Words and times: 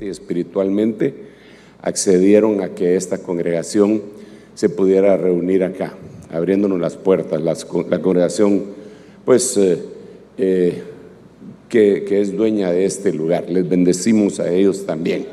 y 0.00 0.08
espiritualmente 0.08 1.14
accedieron 1.82 2.62
a 2.62 2.70
que 2.70 2.96
esta 2.96 3.18
congregación 3.18 4.02
se 4.54 4.68
pudiera 4.68 5.16
reunir 5.16 5.64
acá, 5.64 5.94
abriéndonos 6.30 6.80
las 6.80 6.96
puertas. 6.96 7.40
la 7.40 8.00
congregación, 8.00 8.64
pues, 9.24 9.56
eh, 9.56 9.78
eh, 10.36 10.82
que, 11.68 12.20
es 12.20 12.36
dueña 12.36 12.72
de 12.72 12.84
este 12.84 13.12
lugar. 13.12 13.48
Les 13.48 13.68
bendecimos 13.68 14.40
a 14.40 14.50
ellos 14.50 14.84
también. 14.86 15.26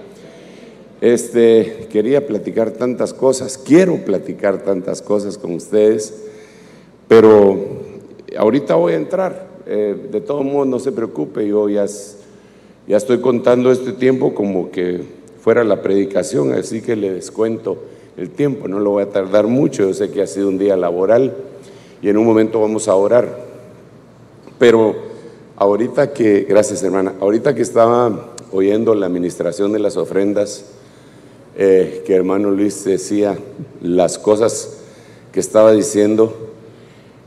Este, 1.02 1.88
quería 1.91 2.25
platicar 2.25 2.71
tantas 2.71 3.14
cosas, 3.14 3.57
quiero 3.57 3.98
platicar 4.05 4.64
tantas 4.64 5.02
cosas 5.02 5.38
con 5.38 5.54
ustedes, 5.54 6.14
pero 7.07 7.57
ahorita 8.38 8.75
voy 8.75 8.93
a 8.93 8.98
entrar. 8.98 9.55
Eh, 9.68 9.96
de 10.12 10.21
todo 10.21 10.43
modo, 10.43 10.66
no 10.66 10.80
se 10.80 10.91
preocupe, 10.91 11.48
yo 11.48 11.68
ya 11.70 11.88
ya 12.88 12.97
estoy 12.97 13.20
contando 13.20 13.71
este 13.71 13.93
tiempo 13.93 14.36
como 14.36 14.70
que 14.70 15.02
fuera 15.41 15.63
la 15.63 15.81
predicación, 15.81 16.53
así 16.53 16.81
que 16.81 16.95
le 16.95 17.12
descuento 17.12 17.77
el 18.17 18.30
tiempo, 18.30 18.67
no 18.67 18.80
lo 18.80 18.91
voy 18.91 19.03
a 19.03 19.09
tardar 19.09 19.48
mucho, 19.48 19.84
yo 19.84 19.93
sé 19.93 20.09
que 20.09 20.21
ha 20.21 20.27
sido 20.27 20.49
un 20.49 20.57
día 20.57 20.77
laboral 20.77 21.35
y 22.02 22.09
en 22.09 22.17
un 22.17 22.26
momento 22.26 22.62
vamos 22.62 22.88
a 22.88 22.95
orar. 22.95 23.45
Pero 24.57 24.95
ahorita 25.55 26.13
que, 26.13 26.45
gracias 26.48 26.84
hermana, 26.84 27.13
ahorita 27.20 27.55
que 27.55 27.62
estaba 27.62 28.34
oyendo 28.52 28.93
la 28.95 29.07
administración 29.07 29.73
de 29.73 29.79
las 29.79 29.98
ofrendas, 29.98 30.65
eh, 31.57 32.04
que 32.05 32.13
hermano 32.13 32.52
Luis 32.52 32.84
decía 32.85 33.38
las 33.81 34.17
cosas 34.17 34.77
que 35.31 35.40
estaba 35.40 35.71
diciendo, 35.73 36.52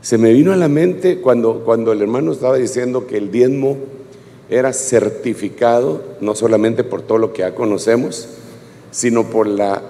se 0.01 0.17
me 0.17 0.31
vino 0.33 0.53
a 0.53 0.55
la 0.55 0.69
mente 0.69 1.19
cuando, 1.19 1.63
cuando 1.65 1.91
el 1.91 2.01
hermano 2.01 2.31
estaba 2.31 2.55
diciendo 2.55 3.05
que 3.05 3.17
el 3.17 3.31
diezmo 3.31 3.77
era 4.49 4.73
certificado 4.73 6.01
no 6.21 6.35
solamente 6.35 6.83
por 6.83 7.01
todo 7.01 7.17
lo 7.19 7.33
que 7.33 7.41
ya 7.41 7.53
conocemos, 7.53 8.27
sino 8.91 9.29
por 9.29 9.47
la 9.47 9.81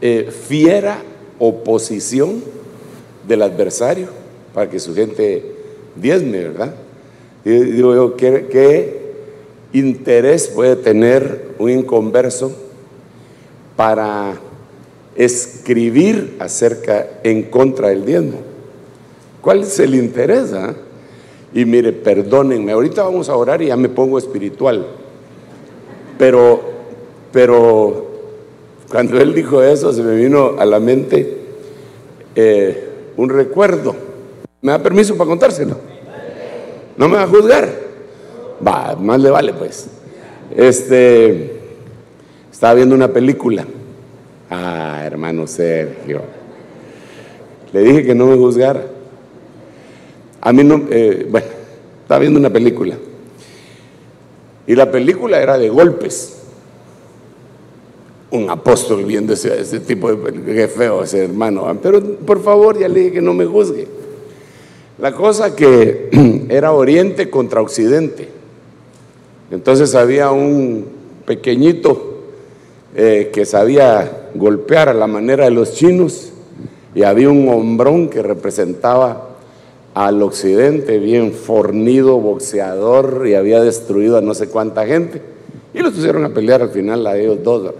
eh, 0.00 0.30
fiera 0.30 1.02
oposición 1.38 2.42
del 3.26 3.42
adversario 3.42 4.08
para 4.54 4.70
que 4.70 4.78
su 4.78 4.94
gente 4.94 5.42
diezme, 5.96 6.44
¿verdad? 6.44 6.74
Digo 7.44 7.94
yo, 7.94 8.16
¿qué, 8.16 8.46
¿qué, 8.50 8.98
interés 9.72 10.48
puede 10.48 10.76
tener 10.76 11.54
un 11.58 11.70
inconverso 11.70 12.52
para 13.76 14.34
escribir 15.14 16.36
acerca 16.38 17.06
en 17.22 17.44
contra 17.44 17.88
del 17.88 18.04
diezmo? 18.04 18.40
¿Cuál 19.40 19.62
es 19.62 19.78
el 19.78 19.94
interés? 19.94 20.52
Ah? 20.52 20.74
Y 21.54 21.64
mire, 21.64 21.92
perdónenme, 21.92 22.72
ahorita 22.72 23.02
vamos 23.02 23.28
a 23.28 23.36
orar 23.36 23.62
y 23.62 23.66
ya 23.66 23.76
me 23.76 23.88
pongo 23.88 24.18
espiritual. 24.18 24.86
Pero, 26.18 26.60
pero 27.32 28.06
cuando 28.90 29.20
él 29.20 29.34
dijo 29.34 29.62
eso, 29.62 29.92
se 29.92 30.02
me 30.02 30.14
vino 30.14 30.56
a 30.58 30.64
la 30.64 30.80
mente 30.80 31.38
eh, 32.34 32.88
un 33.16 33.28
recuerdo. 33.28 33.94
¿Me 34.60 34.72
da 34.72 34.82
permiso 34.82 35.16
para 35.16 35.28
contárselo? 35.28 35.76
¿No 36.96 37.08
me 37.08 37.16
va 37.16 37.22
a 37.22 37.28
juzgar? 37.28 37.68
Va, 38.66 38.96
más 38.96 39.20
le 39.20 39.30
vale 39.30 39.52
pues. 39.54 39.88
Este, 40.54 41.60
estaba 42.50 42.74
viendo 42.74 42.94
una 42.94 43.08
película. 43.08 43.64
Ah, 44.50 45.02
hermano 45.04 45.46
Sergio. 45.46 46.22
Le 47.72 47.80
dije 47.80 48.04
que 48.04 48.14
no 48.14 48.26
me 48.26 48.36
juzgara. 48.36 48.97
A 50.40 50.52
mí 50.52 50.64
no, 50.64 50.84
eh, 50.90 51.26
bueno, 51.28 51.46
estaba 52.02 52.20
viendo 52.20 52.38
una 52.38 52.50
película. 52.50 52.96
Y 54.66 54.74
la 54.74 54.90
película 54.90 55.40
era 55.40 55.58
de 55.58 55.68
golpes. 55.68 56.34
Un 58.30 58.50
apóstol 58.50 59.04
viendo 59.04 59.32
ese, 59.32 59.80
tipo 59.80 60.14
de 60.14 60.54
qué 60.54 60.68
feo 60.68 61.02
ese 61.02 61.24
hermano. 61.24 61.66
Pero 61.82 62.02
por 62.02 62.42
favor, 62.42 62.78
ya 62.78 62.88
le 62.88 63.00
dije 63.00 63.12
que 63.12 63.22
no 63.22 63.32
me 63.32 63.46
juzgue. 63.46 63.86
La 64.98 65.14
cosa 65.14 65.56
que 65.56 66.46
era 66.50 66.72
Oriente 66.72 67.30
contra 67.30 67.62
Occidente. 67.62 68.28
Entonces 69.50 69.94
había 69.94 70.30
un 70.30 70.86
pequeñito 71.24 72.08
eh, 72.94 73.30
que 73.32 73.44
sabía 73.44 74.30
golpear 74.34 74.88
a 74.88 74.94
la 74.94 75.06
manera 75.06 75.44
de 75.44 75.50
los 75.50 75.72
chinos 75.74 76.32
y 76.94 77.02
había 77.02 77.30
un 77.30 77.48
hombrón 77.48 78.08
que 78.08 78.22
representaba 78.22 79.27
al 79.98 80.22
occidente, 80.22 81.00
bien 81.00 81.32
fornido, 81.32 82.20
boxeador, 82.20 83.26
y 83.26 83.34
había 83.34 83.60
destruido 83.60 84.16
a 84.16 84.20
no 84.20 84.32
sé 84.32 84.48
cuánta 84.48 84.86
gente. 84.86 85.20
Y 85.74 85.80
los 85.80 85.92
pusieron 85.92 86.24
a 86.24 86.28
pelear 86.28 86.62
al 86.62 86.70
final 86.70 87.04
a 87.04 87.18
ellos 87.18 87.42
dos. 87.42 87.74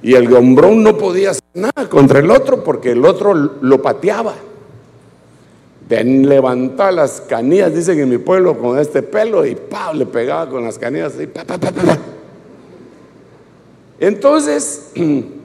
Y 0.00 0.14
el 0.14 0.28
gombrón 0.28 0.84
no 0.84 0.96
podía 0.96 1.30
hacer 1.30 1.42
nada 1.54 1.88
contra 1.88 2.20
el 2.20 2.30
otro 2.30 2.62
porque 2.62 2.92
el 2.92 3.04
otro 3.04 3.34
lo 3.34 3.82
pateaba. 3.82 4.34
Levantaba 5.88 6.92
las 6.92 7.20
canillas, 7.22 7.74
dicen 7.74 7.98
en 7.98 8.08
mi 8.08 8.18
pueblo, 8.18 8.56
con 8.56 8.78
este 8.78 9.02
pelo 9.02 9.44
y 9.44 9.56
¡pau! 9.56 9.92
le 9.92 10.06
pegaba 10.06 10.48
con 10.48 10.62
las 10.62 10.78
canillas 10.78 11.14
y 11.20 11.26
pa, 11.26 11.42
pa, 11.42 11.58
pa, 11.58 11.98
Entonces, 13.98 14.92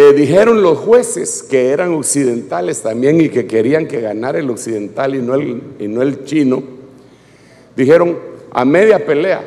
Eh, 0.00 0.12
dijeron 0.12 0.62
los 0.62 0.78
jueces 0.78 1.42
que 1.42 1.70
eran 1.70 1.92
occidentales 1.92 2.82
también 2.82 3.20
y 3.20 3.30
que 3.30 3.48
querían 3.48 3.88
que 3.88 4.00
ganara 4.00 4.38
el 4.38 4.48
occidental 4.48 5.16
y 5.16 5.18
no 5.20 5.34
el, 5.34 5.60
y 5.80 5.88
no 5.88 6.02
el 6.02 6.24
chino, 6.24 6.62
dijeron 7.74 8.16
a 8.52 8.64
media 8.64 9.04
pelea, 9.04 9.44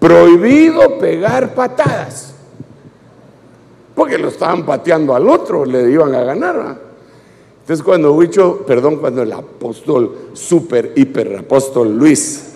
prohibido 0.00 0.98
pegar 0.98 1.54
patadas, 1.54 2.34
porque 3.94 4.18
lo 4.18 4.30
estaban 4.30 4.66
pateando 4.66 5.14
al 5.14 5.28
otro, 5.28 5.64
le 5.64 5.88
iban 5.88 6.12
a 6.12 6.24
ganar. 6.24 6.76
Entonces 7.60 7.84
cuando 7.84 8.14
Huicho, 8.14 8.64
perdón, 8.66 8.96
cuando 8.96 9.22
el 9.22 9.32
apóstol, 9.32 10.30
super, 10.32 10.92
hiper 10.96 11.36
apóstol 11.36 11.96
Luis, 11.96 12.54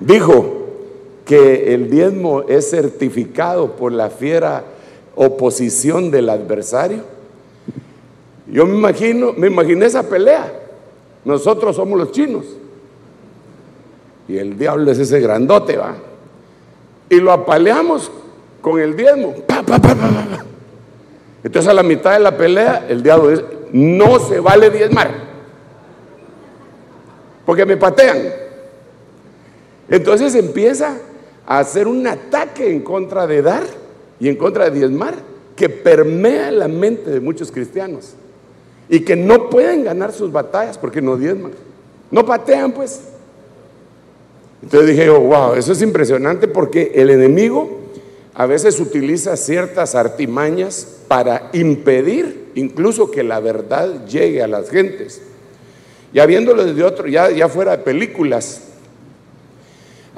dijo 0.00 0.64
que 1.26 1.74
el 1.74 1.90
diezmo 1.90 2.44
es 2.48 2.70
certificado 2.70 3.76
por 3.76 3.92
la 3.92 4.08
fiera 4.08 4.77
oposición 5.18 6.10
del 6.10 6.30
adversario. 6.30 7.02
Yo 8.46 8.64
me 8.66 8.76
imagino, 8.76 9.32
me 9.36 9.48
imaginé 9.48 9.86
esa 9.86 10.04
pelea. 10.04 10.50
Nosotros 11.24 11.76
somos 11.76 11.98
los 11.98 12.12
chinos. 12.12 12.46
Y 14.28 14.38
el 14.38 14.56
diablo 14.56 14.90
es 14.90 14.98
ese 14.98 15.20
grandote, 15.20 15.76
va. 15.76 15.96
Y 17.10 17.16
lo 17.16 17.32
apaleamos 17.32 18.10
con 18.60 18.80
el 18.80 18.96
diezmo. 18.96 19.34
Entonces 21.42 21.68
a 21.68 21.74
la 21.74 21.82
mitad 21.82 22.12
de 22.12 22.20
la 22.20 22.36
pelea, 22.36 22.86
el 22.88 23.02
diablo 23.02 23.30
dice, 23.30 23.44
no 23.72 24.20
se 24.20 24.38
vale 24.38 24.70
diezmar. 24.70 25.10
Porque 27.44 27.66
me 27.66 27.76
patean. 27.76 28.18
Entonces 29.88 30.34
empieza 30.36 30.96
a 31.46 31.58
hacer 31.58 31.88
un 31.88 32.06
ataque 32.06 32.70
en 32.70 32.82
contra 32.82 33.26
de 33.26 33.42
dar 33.42 33.87
y 34.20 34.28
en 34.28 34.36
contra 34.36 34.68
de 34.68 34.78
diezmar 34.78 35.14
que 35.56 35.68
permea 35.68 36.50
la 36.50 36.68
mente 36.68 37.10
de 37.10 37.20
muchos 37.20 37.50
cristianos 37.50 38.14
y 38.88 39.00
que 39.00 39.16
no 39.16 39.50
pueden 39.50 39.84
ganar 39.84 40.12
sus 40.12 40.32
batallas 40.32 40.78
porque 40.78 41.02
no 41.02 41.16
diezman, 41.16 41.52
no 42.10 42.24
patean 42.24 42.72
pues. 42.72 43.00
Entonces 44.62 44.90
dije, 44.90 45.08
oh, 45.10 45.20
wow, 45.20 45.54
eso 45.54 45.72
es 45.72 45.82
impresionante 45.82 46.48
porque 46.48 46.92
el 46.94 47.10
enemigo 47.10 47.78
a 48.34 48.46
veces 48.46 48.80
utiliza 48.80 49.36
ciertas 49.36 49.94
artimañas 49.94 50.98
para 51.08 51.50
impedir 51.52 52.50
incluso 52.54 53.10
que 53.10 53.22
la 53.22 53.40
verdad 53.40 54.06
llegue 54.06 54.42
a 54.42 54.48
las 54.48 54.70
gentes. 54.70 55.22
Ya 56.12 56.26
viéndolo 56.26 56.64
desde 56.64 56.84
otro, 56.84 57.06
ya, 57.06 57.30
ya 57.30 57.48
fuera 57.48 57.76
de 57.76 57.82
películas, 57.82 58.67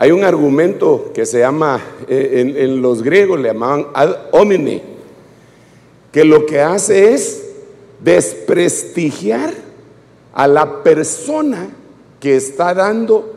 hay 0.00 0.12
un 0.12 0.24
argumento 0.24 1.10
que 1.12 1.26
se 1.26 1.40
llama, 1.40 1.78
eh, 2.08 2.54
en, 2.56 2.80
los 2.80 3.02
griegos 3.02 3.38
le 3.38 3.48
llamaban 3.48 3.88
ad 3.92 4.16
homine, 4.32 4.82
que 6.10 6.24
lo 6.24 6.46
que 6.46 6.62
hace 6.62 7.12
es 7.12 7.50
desprestigiar 8.02 9.52
a 10.32 10.48
la 10.48 10.82
persona 10.82 11.68
que 12.18 12.34
está 12.34 12.72
dando 12.72 13.30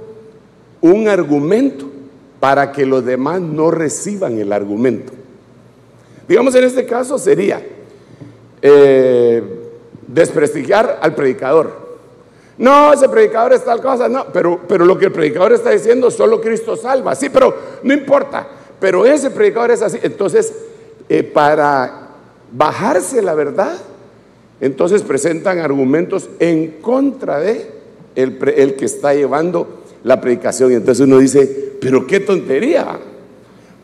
un 0.80 1.10
argumento 1.10 1.92
para 2.39 2.71
que 2.71 2.86
los 2.86 3.04
demás 3.04 3.42
no 3.42 3.69
reciban 3.69 4.39
el 4.39 4.54
argumento. 4.54 5.12
Digamos 6.30 6.56
en 6.56 6.63
este 6.63 6.86
caso 6.86 7.19
sería 7.19 7.62
eh, 8.62 9.44
desprestigiar 10.07 10.98
al 11.01 11.13
predicador. 11.13 11.82
No, 12.57 12.94
ese 12.94 13.09
predicador 13.09 13.53
es 13.53 13.63
tal 13.63 13.81
cosa, 13.81 14.07
no, 14.07 14.27
pero, 14.31 14.61
pero 14.67 14.85
lo 14.85 14.97
que 14.97 15.05
el 15.05 15.11
predicador 15.11 15.53
está 15.53 15.71
diciendo, 15.71 16.11
solo 16.11 16.39
Cristo 16.39 16.75
salva. 16.75 17.15
Sí, 17.15 17.29
pero 17.29 17.55
no 17.81 17.94
importa, 17.94 18.47
pero 18.79 19.05
ese 19.05 19.31
predicador 19.31 19.71
es 19.71 19.81
así. 19.81 19.97
Entonces, 20.03 20.53
eh, 21.09 21.23
para 21.23 22.09
bajarse 22.51 23.21
la 23.21 23.33
verdad, 23.33 23.75
entonces 24.61 25.01
presentan 25.01 25.59
argumentos 25.59 26.29
en 26.39 26.79
contra 26.81 27.39
de 27.39 27.71
el, 28.15 28.38
el 28.55 28.75
que 28.75 28.85
está 28.85 29.13
llevando 29.13 29.83
la 30.03 30.21
predicación. 30.21 30.71
Y 30.71 30.75
entonces 30.75 31.05
uno 31.05 31.17
dice, 31.17 31.73
pero 31.81 32.05
qué 32.05 32.19
tontería. 32.19 33.00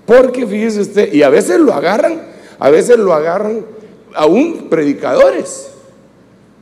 Porque 0.06 0.46
fíjese 0.46 0.82
usted, 0.82 1.14
y 1.14 1.24
a 1.24 1.30
veces 1.30 1.60
lo 1.60 1.74
agarran, 1.74 2.22
a 2.60 2.70
veces 2.70 2.98
lo 2.98 3.14
agarran 3.14 3.66
aún 4.16 4.68
predicadores. 4.70 5.72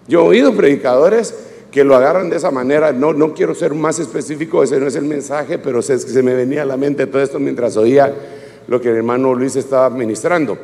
Yo 0.07 0.21
he 0.21 0.27
oído 0.27 0.53
predicadores 0.55 1.35
que 1.77 1.83
lo 1.83 1.95
agarran 1.95 2.27
de 2.31 2.37
esa 2.37 2.49
manera. 2.49 2.91
No, 2.91 3.13
no 3.13 3.35
quiero 3.35 3.53
ser 3.53 3.75
más 3.75 3.99
específico, 3.99 4.63
ese 4.63 4.79
no 4.79 4.87
es 4.87 4.95
el 4.95 5.05
mensaje, 5.05 5.59
pero 5.59 5.83
se, 5.83 5.99
se 5.99 6.23
me 6.23 6.33
venía 6.33 6.63
a 6.63 6.65
la 6.65 6.75
mente 6.75 7.05
todo 7.05 7.21
esto 7.21 7.37
mientras 7.37 7.77
oía 7.77 8.11
lo 8.67 8.81
que 8.81 8.89
el 8.89 8.95
hermano 8.95 9.35
Luis 9.35 9.55
estaba 9.57 9.87
ministrando. 9.91 10.57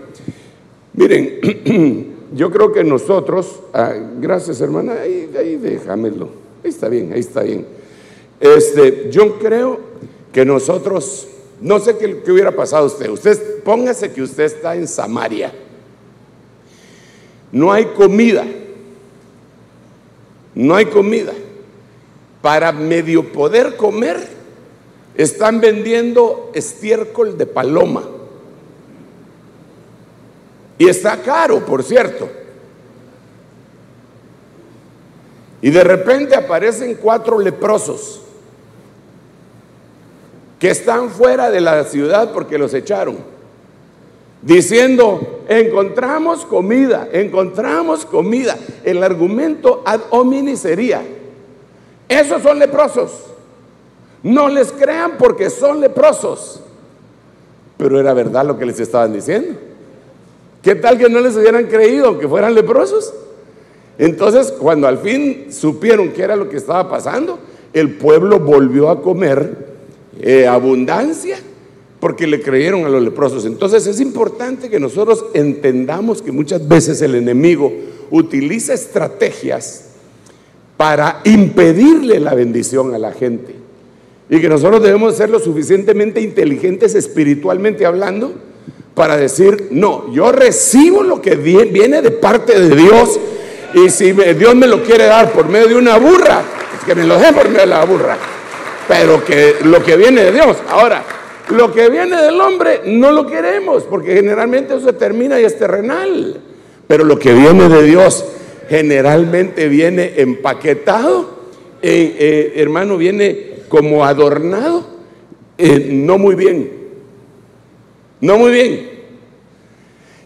Miren, 0.94 2.16
yo 2.34 2.50
creo 2.50 2.74
que 2.74 2.84
nosotros, 2.84 3.60
ah, 3.74 3.94
gracias 4.20 4.60
hermana, 4.60 4.94
ahí, 5.04 5.60
déjamelo, 5.62 6.30
ahí 6.64 6.72
está 6.72 6.90
bien, 6.90 7.14
ahí 7.14 7.20
está 7.20 7.44
bien. 7.44 7.64
Este, 8.40 9.12
yo 9.12 9.38
creo 9.38 9.82
que 10.32 10.44
nosotros, 10.44 11.28
no 11.62 11.80
sé 11.80 11.96
qué, 11.96 12.24
qué 12.26 12.32
hubiera 12.32 12.54
pasado 12.54 12.86
a 12.86 12.88
usted, 12.88 13.08
usted 13.12 13.62
póngase 13.64 14.12
que 14.12 14.24
usted 14.24 14.46
está 14.46 14.76
en 14.76 14.88
Samaria, 14.88 15.54
no 17.52 17.72
hay 17.72 17.86
comida, 17.86 18.44
no 20.56 20.76
hay 20.76 20.86
comida. 20.86 21.34
Para 22.42 22.72
medio 22.72 23.32
poder 23.32 23.78
comer, 23.78 24.28
están 25.16 25.62
vendiendo 25.62 26.52
estiércol 26.54 27.38
de 27.38 27.46
paloma. 27.46 28.04
Y 30.78 30.88
está 30.88 31.22
caro, 31.22 31.66
por 31.66 31.84
cierto. 31.84 32.30
Y 35.62 35.70
de 35.70 35.84
repente 35.84 36.36
aparecen 36.36 36.96
cuatro 36.96 37.40
leprosos 37.40 38.22
que 40.60 40.70
están 40.70 41.10
fuera 41.10 41.50
de 41.50 41.62
la 41.62 41.86
ciudad 41.86 42.32
porque 42.34 42.58
los 42.58 42.74
echaron, 42.74 43.18
diciendo, 44.44 45.44
encontramos 45.48 46.46
comida, 46.46 47.08
encontramos 47.12 48.06
comida. 48.06 48.58
El 48.84 49.04
argumento 49.04 49.82
ad 49.86 50.02
homini 50.10 50.56
sería, 50.56 51.02
esos 52.08 52.42
son 52.42 52.60
leprosos, 52.60 53.12
no 54.22 54.50
les 54.50 54.72
crean 54.72 55.14
porque 55.18 55.50
son 55.50 55.80
leprosos. 55.82 56.62
Pero 57.78 58.00
era 58.00 58.14
verdad 58.14 58.46
lo 58.46 58.58
que 58.58 58.66
les 58.66 58.80
estaban 58.80 59.12
diciendo. 59.14 59.56
¿Qué 60.62 60.76
tal 60.76 60.98
que 60.98 61.10
no 61.10 61.20
les 61.20 61.36
hubieran 61.36 61.66
creído 61.66 62.20
que 62.20 62.28
fueran 62.28 62.54
leprosos? 62.54 63.14
Entonces, 63.98 64.52
cuando 64.52 64.88
al 64.88 65.00
fin 65.00 65.48
supieron 65.52 66.10
qué 66.10 66.24
era 66.24 66.36
lo 66.36 66.50
que 66.50 66.58
estaba 66.58 66.90
pasando, 66.90 67.40
el 67.74 67.96
pueblo 67.96 68.40
volvió 68.40 68.90
a 68.90 69.02
comer 69.02 69.74
eh, 70.20 70.48
abundancia 70.48 71.38
porque 72.04 72.28
le 72.28 72.42
creyeron 72.42 72.84
a 72.84 72.90
los 72.90 73.02
leprosos. 73.02 73.46
Entonces 73.46 73.88
es 73.88 74.02
importante 74.02 74.70
que 74.70 74.78
nosotros 74.78 75.24
entendamos 75.34 76.22
que 76.22 76.34
muchas 76.34 76.68
veces 76.68 77.02
el 77.02 77.16
enemigo 77.16 77.72
utiliza 78.12 78.74
estrategias 78.74 79.86
para 80.76 81.22
impedirle 81.24 82.20
la 82.20 82.34
bendición 82.34 82.94
a 82.94 82.98
la 82.98 83.14
gente. 83.14 83.56
Y 84.30 84.42
que 84.42 84.50
nosotros 84.50 84.84
debemos 84.84 85.16
ser 85.16 85.30
lo 85.30 85.40
suficientemente 85.40 86.20
inteligentes 86.20 86.94
espiritualmente 86.94 87.86
hablando 87.86 88.34
para 88.96 89.16
decir, 89.16 89.70
no, 89.72 90.12
yo 90.12 90.34
recibo 90.34 91.04
lo 91.04 91.22
que 91.22 91.38
viene 91.38 92.02
de 92.02 92.12
parte 92.12 92.60
de 92.60 92.76
Dios 92.76 93.18
y 93.76 93.90
si 93.90 94.12
Dios 94.12 94.56
me 94.56 94.68
lo 94.68 94.84
quiere 94.84 95.06
dar 95.06 95.32
por 95.32 95.48
medio 95.48 95.70
de 95.70 95.76
una 95.76 95.98
burra, 96.00 96.44
pues 96.70 96.84
que 96.86 96.96
me 96.96 97.08
lo 97.08 97.18
dé 97.18 97.32
por 97.32 97.46
medio 97.48 97.62
de 97.62 97.68
la 97.68 97.86
burra. 97.86 98.18
Pero 98.90 99.24
que 99.24 99.56
lo 99.64 99.82
que 99.82 99.96
viene 99.96 100.26
de 100.26 100.34
Dios. 100.34 100.58
Ahora, 100.68 101.02
lo 101.50 101.72
que 101.72 101.90
viene 101.90 102.22
del 102.22 102.40
hombre 102.40 102.82
no 102.86 103.12
lo 103.12 103.26
queremos 103.26 103.84
porque 103.84 104.16
generalmente 104.16 104.76
eso 104.76 104.86
se 104.86 104.94
termina 104.94 105.40
y 105.40 105.44
es 105.44 105.58
terrenal. 105.58 106.42
Pero 106.88 107.04
lo 107.04 107.18
que 107.18 107.34
viene 107.34 107.70
de 107.70 107.84
Dios 107.84 108.26
generalmente 108.70 109.68
viene 109.68 110.14
empaquetado, 110.18 111.30
eh, 111.82 112.16
eh, 112.20 112.54
hermano, 112.56 112.98
viene 112.98 113.64
como 113.68 114.06
adornado, 114.06 114.86
eh, 115.58 115.90
no 115.92 116.18
muy 116.18 116.36
bien. 116.36 116.72
No 118.22 118.38
muy 118.38 118.52
bien. 118.52 118.90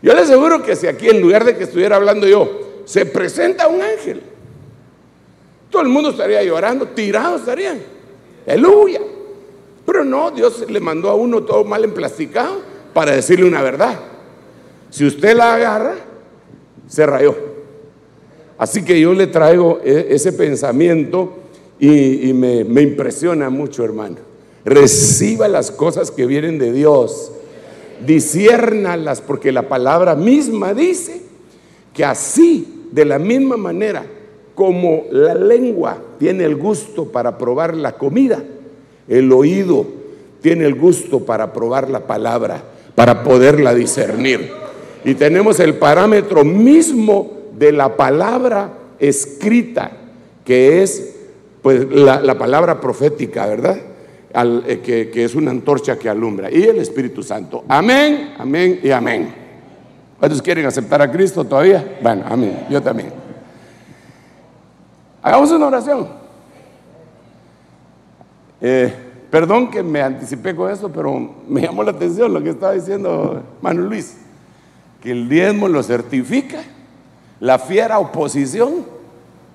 Yo 0.02 0.14
le 0.14 0.22
aseguro 0.22 0.62
que 0.62 0.76
si 0.76 0.88
aquí 0.88 1.10
en 1.10 1.22
lugar 1.22 1.44
de 1.44 1.58
que 1.58 1.64
estuviera 1.64 1.96
hablando 1.96 2.28
yo, 2.28 2.84
se 2.86 3.06
presenta 3.06 3.68
un 3.68 3.82
ángel, 3.82 4.22
todo 5.70 5.82
el 5.82 5.90
mundo 5.90 6.12
estaría 6.12 6.44
llorando, 6.44 6.88
tirado 6.90 7.38
estarían. 7.38 7.80
Aleluya. 8.48 9.02
Pero 9.88 10.04
no, 10.04 10.32
Dios 10.32 10.70
le 10.70 10.82
mandó 10.82 11.10
a 11.10 11.16
uno 11.16 11.44
todo 11.44 11.64
mal 11.64 11.82
emplasticado 11.86 12.60
para 12.94 13.14
decirle 13.14 13.48
una 13.48 13.62
verdad. 13.62 13.98
Si 14.90 15.06
usted 15.06 15.34
la 15.34 15.54
agarra, 15.54 15.96
se 16.90 17.06
rayó. 17.06 17.34
Así 18.58 18.84
que 18.84 19.00
yo 19.00 19.14
le 19.14 19.28
traigo 19.28 19.80
e, 19.82 20.08
ese 20.10 20.34
pensamiento 20.34 21.38
y, 21.80 22.34
me, 22.34 22.82
impresiona 22.82 23.50
mucho, 23.50 23.86
hermano. 23.86 24.18
Reciba 24.66 25.48
las 25.48 25.72
cosas 25.72 26.12
que 26.12 26.26
vienen 26.26 26.60
de 26.60 26.74
Dios 26.74 27.32
disciérnalas, 28.06 29.22
porque 29.22 29.54
la 29.54 29.70
palabra 29.70 30.16
misma 30.16 30.74
dice 30.74 31.22
que 31.94 32.04
así, 32.04 32.90
de 32.92 33.06
la 33.06 33.20
misma 33.20 33.56
manera 33.56 34.06
como 34.54 35.06
la 35.12 35.34
lengua 35.34 35.98
tiene 36.20 36.44
el 36.44 36.58
gusto 36.58 37.06
para 37.06 37.38
probar 37.38 37.74
la 37.74 37.94
comida, 37.94 38.44
el 39.08 39.32
oído 39.32 39.86
tiene 40.42 40.66
el 40.66 40.76
gusto 40.76 41.26
para 41.26 41.54
probar 41.54 41.90
la 41.90 42.08
palabra, 42.08 42.64
para 42.96 43.24
poderla 43.24 43.74
discernir. 43.74 44.52
Y 45.04 45.16
tenemos 45.16 45.60
el 45.60 45.76
parámetro 45.76 46.44
mismo 46.44 47.32
de 47.54 47.72
la 47.72 47.96
palabra 47.96 48.74
escrita, 49.00 49.92
que 50.46 50.84
es 50.84 51.16
pues 51.62 51.88
la, 51.90 52.22
la 52.22 52.38
palabra 52.38 52.80
profética, 52.80 53.46
¿verdad? 53.46 53.78
Eh, 54.40 55.10
que, 55.12 55.24
es 55.24 55.34
una 55.34 55.50
antorcha 55.50 55.98
que 55.98 56.10
alumbra, 56.10 56.52
y 56.52 56.62
el 56.64 56.78
Espíritu 56.78 57.24
Santo. 57.24 57.64
Amén, 57.68 58.36
amén 58.38 58.80
y 58.84 58.92
amén. 58.92 59.34
¿Cuántos 60.20 60.44
quieren 60.44 60.66
aceptar 60.66 61.02
a 61.02 61.12
Cristo 61.12 61.44
todavía? 61.44 61.98
Bueno, 62.02 62.24
amén, 62.28 62.68
yo 62.70 62.80
también. 62.80 63.10
Hagamos 65.24 65.50
una 65.52 65.68
oración. 65.68 66.08
Eh, 68.62 68.94
perdón 69.30 69.70
que 69.70 69.84
me 69.84 70.02
anticipé 70.02 70.56
con 70.56 70.72
eso, 70.72 70.90
pero 70.90 71.36
me 71.48 71.62
llamó 71.62 71.84
la 71.84 71.92
atención 71.92 72.34
lo 72.34 72.42
que 72.42 72.50
estaba 72.50 72.74
diciendo 72.74 73.44
Manuel 73.62 73.90
Luis, 73.90 74.18
que 75.02 75.12
el 75.12 75.30
diezmo 75.30 75.68
lo 75.68 75.84
certifica 75.84 76.64
la 77.40 77.60
fiera 77.60 78.00
oposición 78.00 78.86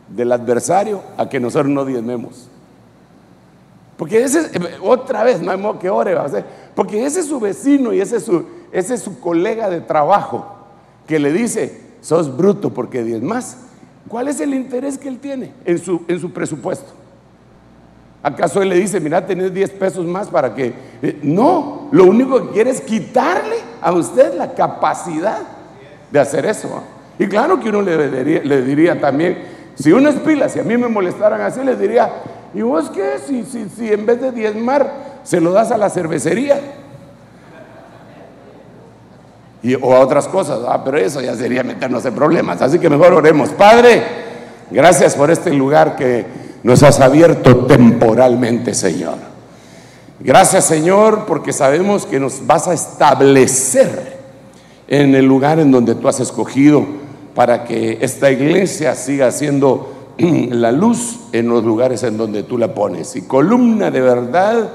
del 0.08 0.32
adversario 0.32 1.02
a 1.16 1.28
que 1.28 1.40
nosotros 1.40 1.70
no 1.70 1.84
diezmemos. 1.84 2.48
Porque 3.96 4.22
ese, 4.22 4.50
otra 4.80 5.22
vez, 5.22 5.40
no 5.40 5.50
hay 5.50 5.58
modo 5.58 5.78
que 5.78 5.90
ore, 5.90 6.16
porque 6.74 7.04
ese 7.04 7.20
es 7.20 7.26
su 7.26 7.38
vecino 7.38 7.92
y 7.92 8.00
ese 8.00 8.16
es 8.16 8.24
su, 8.24 8.44
ese 8.72 8.94
es 8.94 9.02
su 9.02 9.20
colega 9.20 9.68
de 9.68 9.80
trabajo 9.80 10.46
que 11.06 11.18
le 11.18 11.32
dice, 11.32 11.80
sos 12.00 12.36
bruto 12.36 12.72
porque 12.72 13.02
diez 13.02 13.22
más. 13.22 13.58
¿Cuál 14.08 14.28
es 14.28 14.40
el 14.40 14.54
interés 14.54 14.98
que 14.98 15.08
él 15.08 15.18
tiene 15.18 15.52
en 15.64 15.78
su, 15.78 16.02
en 16.08 16.18
su 16.18 16.32
presupuesto? 16.32 16.92
¿Acaso 18.22 18.62
él 18.62 18.68
le 18.68 18.76
dice, 18.76 19.00
mira, 19.00 19.26
tenés 19.26 19.52
10 19.52 19.70
pesos 19.70 20.06
más 20.06 20.28
para 20.28 20.54
que... 20.54 20.72
Eh, 21.02 21.18
no, 21.22 21.88
lo 21.90 22.04
único 22.04 22.46
que 22.46 22.54
quiere 22.54 22.70
es 22.70 22.80
quitarle 22.80 23.56
a 23.80 23.92
usted 23.92 24.34
la 24.34 24.54
capacidad 24.54 25.40
de 26.10 26.20
hacer 26.20 26.46
eso. 26.46 26.68
Y 27.18 27.26
claro 27.26 27.58
que 27.58 27.68
uno 27.68 27.82
le, 27.82 28.62
diría, 28.62 29.00
también, 29.00 29.38
si 29.74 29.92
uno 29.92 30.08
es 30.08 30.16
pila, 30.16 30.48
si 30.48 30.60
a 30.60 30.62
mí 30.62 30.76
me 30.76 30.88
molestaran 30.88 31.40
así, 31.40 31.64
le 31.64 31.74
diría, 31.74 32.10
¿Y 32.54 32.60
vos 32.60 32.90
qué? 32.90 33.18
Si, 33.26 33.44
si, 33.44 33.68
si 33.68 33.92
en 33.92 34.04
vez 34.04 34.20
de 34.20 34.30
diezmar 34.30 34.92
se 35.22 35.40
lo 35.40 35.52
das 35.52 35.70
a 35.70 35.78
la 35.78 35.88
cervecería. 35.88 36.60
Y, 39.62 39.74
o 39.74 39.94
a 39.94 40.00
otras 40.00 40.28
cosas. 40.28 40.60
Ah, 40.68 40.82
pero 40.84 40.98
eso 40.98 41.20
ya 41.20 41.34
sería 41.34 41.62
meternos 41.62 42.04
en 42.04 42.14
problemas. 42.14 42.60
Así 42.60 42.78
que 42.78 42.90
mejor 42.90 43.14
oremos. 43.14 43.50
Padre, 43.50 44.02
gracias 44.70 45.14
por 45.14 45.30
este 45.30 45.50
lugar 45.52 45.96
que 45.96 46.26
nos 46.62 46.82
has 46.82 47.00
abierto 47.00 47.66
temporalmente, 47.66 48.74
Señor. 48.74 49.16
Gracias, 50.20 50.64
Señor, 50.64 51.24
porque 51.26 51.52
sabemos 51.52 52.06
que 52.06 52.20
nos 52.20 52.46
vas 52.46 52.68
a 52.68 52.74
establecer 52.74 54.18
en 54.86 55.14
el 55.14 55.26
lugar 55.26 55.58
en 55.58 55.72
donde 55.72 55.94
tú 55.94 56.08
has 56.08 56.20
escogido 56.20 56.84
para 57.34 57.64
que 57.64 57.98
esta 58.00 58.30
iglesia 58.30 58.94
siga 58.94 59.32
siendo 59.32 59.92
la 60.18 60.70
luz 60.70 61.18
en 61.32 61.48
los 61.48 61.64
lugares 61.64 62.02
en 62.04 62.16
donde 62.16 62.44
tú 62.44 62.58
la 62.58 62.72
pones. 62.72 63.16
Y 63.16 63.22
columna 63.22 63.90
de 63.90 64.00
verdad, 64.00 64.70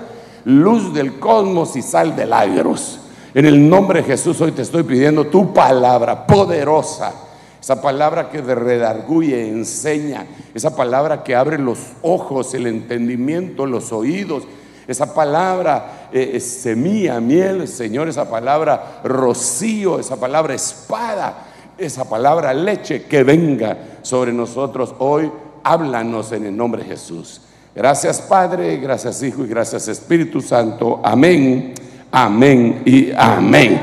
luz 0.45 0.93
del 0.93 1.19
cosmos 1.19 1.75
y 1.77 1.81
sal 1.81 2.15
de 2.15 2.25
lágrimas. 2.25 2.99
En 3.33 3.45
el 3.45 3.69
nombre 3.69 4.01
de 4.01 4.07
Jesús 4.07 4.41
hoy 4.41 4.51
te 4.51 4.63
estoy 4.63 4.83
pidiendo 4.83 5.27
tu 5.27 5.53
palabra 5.53 6.25
poderosa 6.25 7.26
esa 7.59 7.81
palabra 7.81 8.29
que 8.29 8.41
redarguye, 8.41 9.49
enseña, 9.49 10.25
esa 10.53 10.75
palabra 10.75 11.23
que 11.23 11.35
abre 11.35 11.57
los 11.57 11.79
ojos, 12.01 12.53
el 12.53 12.67
entendimiento, 12.67 13.65
los 13.65 13.91
oídos, 13.91 14.43
esa 14.87 15.13
palabra 15.13 16.07
eh, 16.13 16.39
semilla, 16.39 17.19
miel, 17.19 17.67
Señor, 17.67 18.07
esa 18.07 18.29
palabra 18.29 19.01
rocío, 19.03 19.99
esa 19.99 20.17
palabra 20.17 20.53
espada, 20.53 21.45
esa 21.77 22.09
palabra 22.09 22.53
leche 22.53 23.03
que 23.03 23.23
venga 23.23 23.77
sobre 24.01 24.31
nosotros 24.31 24.95
hoy. 24.99 25.29
Háblanos 25.63 26.31
en 26.31 26.45
el 26.45 26.55
nombre 26.55 26.83
de 26.83 26.89
Jesús. 26.89 27.41
Gracias 27.75 28.21
Padre, 28.21 28.77
gracias 28.77 29.21
Hijo 29.21 29.43
y 29.43 29.47
gracias 29.47 29.89
Espíritu 29.89 30.39
Santo. 30.39 31.01
Amén, 31.03 31.73
amén 32.09 32.81
y 32.85 33.11
amén. 33.15 33.79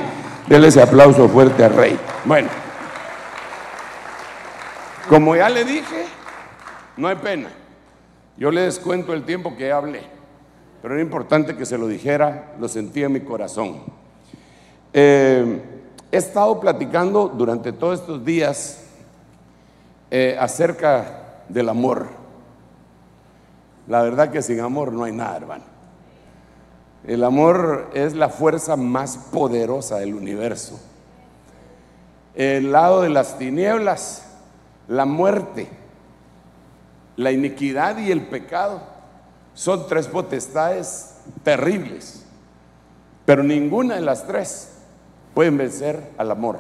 Denle 0.49 0.69
ese 0.69 0.81
aplauso 0.81 1.29
fuerte 1.29 1.63
al 1.63 1.75
Rey. 1.75 1.99
Bueno, 2.25 2.49
como 5.09 5.37
ya 5.37 5.49
le 5.49 5.65
dije, 5.65 6.07
no 6.97 7.09
hay 7.09 7.17
pena. 7.17 7.51
Yo 8.37 8.51
le 8.51 8.63
descuento 8.63 9.13
el 9.13 9.25
tiempo 9.25 9.57
que 9.57 9.71
hablé, 9.71 10.03
pero 10.83 10.95
era 10.95 11.03
importante 11.03 11.57
que 11.57 11.67
se 11.67 11.79
lo 11.79 11.87
dijera, 11.87 12.55
lo 12.59 12.69
sentía 12.69 13.07
en 13.07 13.13
mi 13.13 13.21
corazón. 13.21 13.83
Eh, 14.93 15.61
he 16.11 16.17
estado 16.17 16.61
platicando 16.61 17.29
durante 17.29 17.73
todos 17.73 18.01
estos 18.01 18.25
días 18.25 18.85
eh, 20.11 20.37
acerca 20.39 21.43
del 21.49 21.69
amor. 21.69 22.09
La 23.87 24.03
verdad 24.03 24.31
que 24.31 24.43
sin 24.43 24.61
amor 24.61 24.93
no 24.93 25.05
hay 25.05 25.13
nada, 25.13 25.37
hermano. 25.37 25.65
El 27.07 27.23
amor 27.23 27.91
es 27.93 28.15
la 28.15 28.31
fuerza 28.31 28.77
más 28.77 29.17
poderosa 29.17 29.99
del 29.99 30.15
universo. 30.15 30.81
El 32.35 32.73
lado 32.73 33.03
de 33.03 33.11
las 33.11 33.39
tinieblas, 33.39 34.25
la 34.89 35.05
muerte, 35.05 35.69
la 37.17 37.33
iniquidad 37.33 37.99
y 37.99 38.11
el 38.11 38.23
pecado 38.23 38.83
son 39.55 39.87
tres 39.89 40.09
potestades 40.09 41.17
terribles, 41.43 42.25
pero 43.25 43.43
ninguna 43.43 43.95
de 43.95 44.01
las 44.03 44.27
tres 44.27 44.73
pueden 45.33 45.57
vencer 45.57 46.11
al 46.19 46.31
amor. 46.31 46.59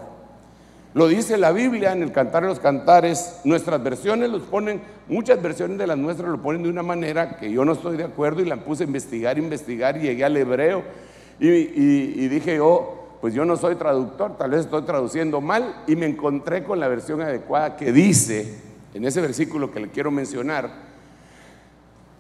Lo 0.95 1.09
dice 1.09 1.37
la 1.37 1.51
Biblia 1.51 1.93
en 1.93 2.05
el 2.05 2.13
Cantar 2.13 2.45
de 2.45 2.51
los 2.51 2.61
Cantares. 2.61 3.41
Nuestras 3.43 3.83
versiones 3.83 4.31
los 4.31 4.43
ponen, 4.43 4.81
muchas 5.09 5.43
versiones 5.43 5.77
de 5.77 5.89
las 5.89 5.99
nuestras 5.99 6.31
lo 6.31 6.41
ponen 6.41 6.63
de 6.63 6.69
una 6.69 6.85
manera 6.85 7.37
que 7.37 7.51
yo 7.51 7.65
no 7.65 7.73
estoy 7.73 7.97
de 7.97 8.05
acuerdo 8.05 8.43
y 8.43 8.45
la 8.45 8.59
puse 8.59 8.85
a 8.85 8.87
investigar, 8.87 9.37
investigar 9.37 9.97
y 9.97 10.03
llegué 10.03 10.25
al 10.25 10.37
hebreo. 10.37 10.85
Y, 11.41 11.49
y 11.49 12.29
dije 12.29 12.57
yo, 12.57 13.04
pues 13.25 13.33
yo 13.33 13.47
no 13.47 13.57
soy 13.57 13.77
traductor, 13.77 14.37
tal 14.37 14.51
vez 14.51 14.67
estoy 14.67 14.83
traduciendo 14.83 15.41
mal 15.41 15.83
y 15.87 15.97
me 15.97 16.05
encontré 16.05 16.63
con 16.63 16.79
la 16.79 16.89
versión 16.89 17.23
adecuada 17.23 17.75
que 17.75 17.91
dice, 17.91 18.61
en 18.93 19.03
ese 19.07 19.23
versículo 19.23 19.73
que 19.73 19.81
le 19.81 19.89
quiero 19.89 20.11
mencionar, 20.11 20.69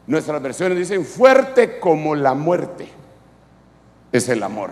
nuestras 0.06 0.40
versiones 0.40 0.78
dicen, 0.78 1.04
fuerte 1.04 1.78
como 1.78 2.14
la 2.14 2.32
muerte 2.32 2.88
es 4.12 4.30
el 4.30 4.42
amor. 4.42 4.70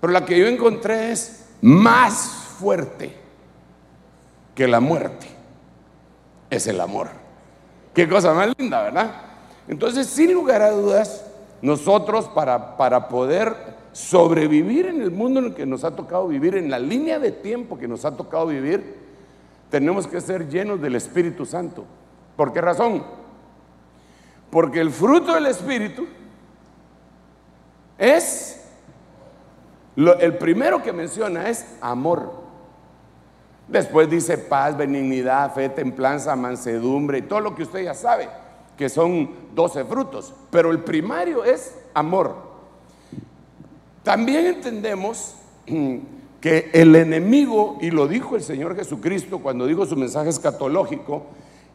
Pero 0.00 0.14
la 0.14 0.24
que 0.24 0.38
yo 0.38 0.46
encontré 0.46 1.12
es 1.12 1.44
más 1.60 2.16
fuerte 2.58 3.14
que 4.54 4.66
la 4.66 4.80
muerte 4.80 5.26
es 6.48 6.66
el 6.68 6.80
amor. 6.80 7.08
Qué 7.92 8.08
cosa 8.08 8.32
más 8.32 8.48
linda, 8.56 8.80
¿verdad? 8.84 9.10
Entonces, 9.68 10.06
sin 10.06 10.32
lugar 10.32 10.62
a 10.62 10.70
dudas, 10.70 11.26
nosotros 11.60 12.28
para, 12.28 12.78
para 12.78 13.08
poder 13.08 13.81
sobrevivir 13.92 14.86
en 14.86 15.02
el 15.02 15.10
mundo 15.10 15.40
en 15.40 15.46
el 15.46 15.54
que 15.54 15.66
nos 15.66 15.84
ha 15.84 15.94
tocado 15.94 16.28
vivir, 16.28 16.56
en 16.56 16.70
la 16.70 16.78
línea 16.78 17.18
de 17.18 17.30
tiempo 17.30 17.78
que 17.78 17.86
nos 17.86 18.04
ha 18.04 18.16
tocado 18.16 18.46
vivir, 18.46 19.02
tenemos 19.70 20.06
que 20.06 20.20
ser 20.20 20.48
llenos 20.48 20.80
del 20.80 20.96
Espíritu 20.96 21.46
Santo. 21.46 21.84
¿Por 22.36 22.52
qué 22.52 22.60
razón? 22.60 23.02
Porque 24.50 24.80
el 24.80 24.90
fruto 24.90 25.34
del 25.34 25.46
Espíritu 25.46 26.06
es, 27.98 28.64
el 29.96 30.36
primero 30.38 30.82
que 30.82 30.92
menciona 30.92 31.48
es 31.48 31.66
amor. 31.80 32.42
Después 33.68 34.10
dice 34.10 34.36
paz, 34.36 34.76
benignidad, 34.76 35.54
fe, 35.54 35.68
templanza, 35.68 36.36
mansedumbre 36.36 37.18
y 37.18 37.22
todo 37.22 37.40
lo 37.40 37.54
que 37.54 37.62
usted 37.62 37.84
ya 37.84 37.94
sabe, 37.94 38.28
que 38.76 38.88
son 38.88 39.30
12 39.54 39.84
frutos. 39.84 40.34
Pero 40.50 40.70
el 40.70 40.80
primario 40.80 41.44
es 41.44 41.78
amor. 41.94 42.51
También 44.02 44.46
entendemos 44.46 45.36
que 46.40 46.70
el 46.72 46.96
enemigo, 46.96 47.78
y 47.80 47.90
lo 47.90 48.08
dijo 48.08 48.36
el 48.36 48.42
Señor 48.42 48.74
Jesucristo 48.76 49.38
cuando 49.38 49.66
dijo 49.66 49.86
su 49.86 49.96
mensaje 49.96 50.30
escatológico, 50.30 51.26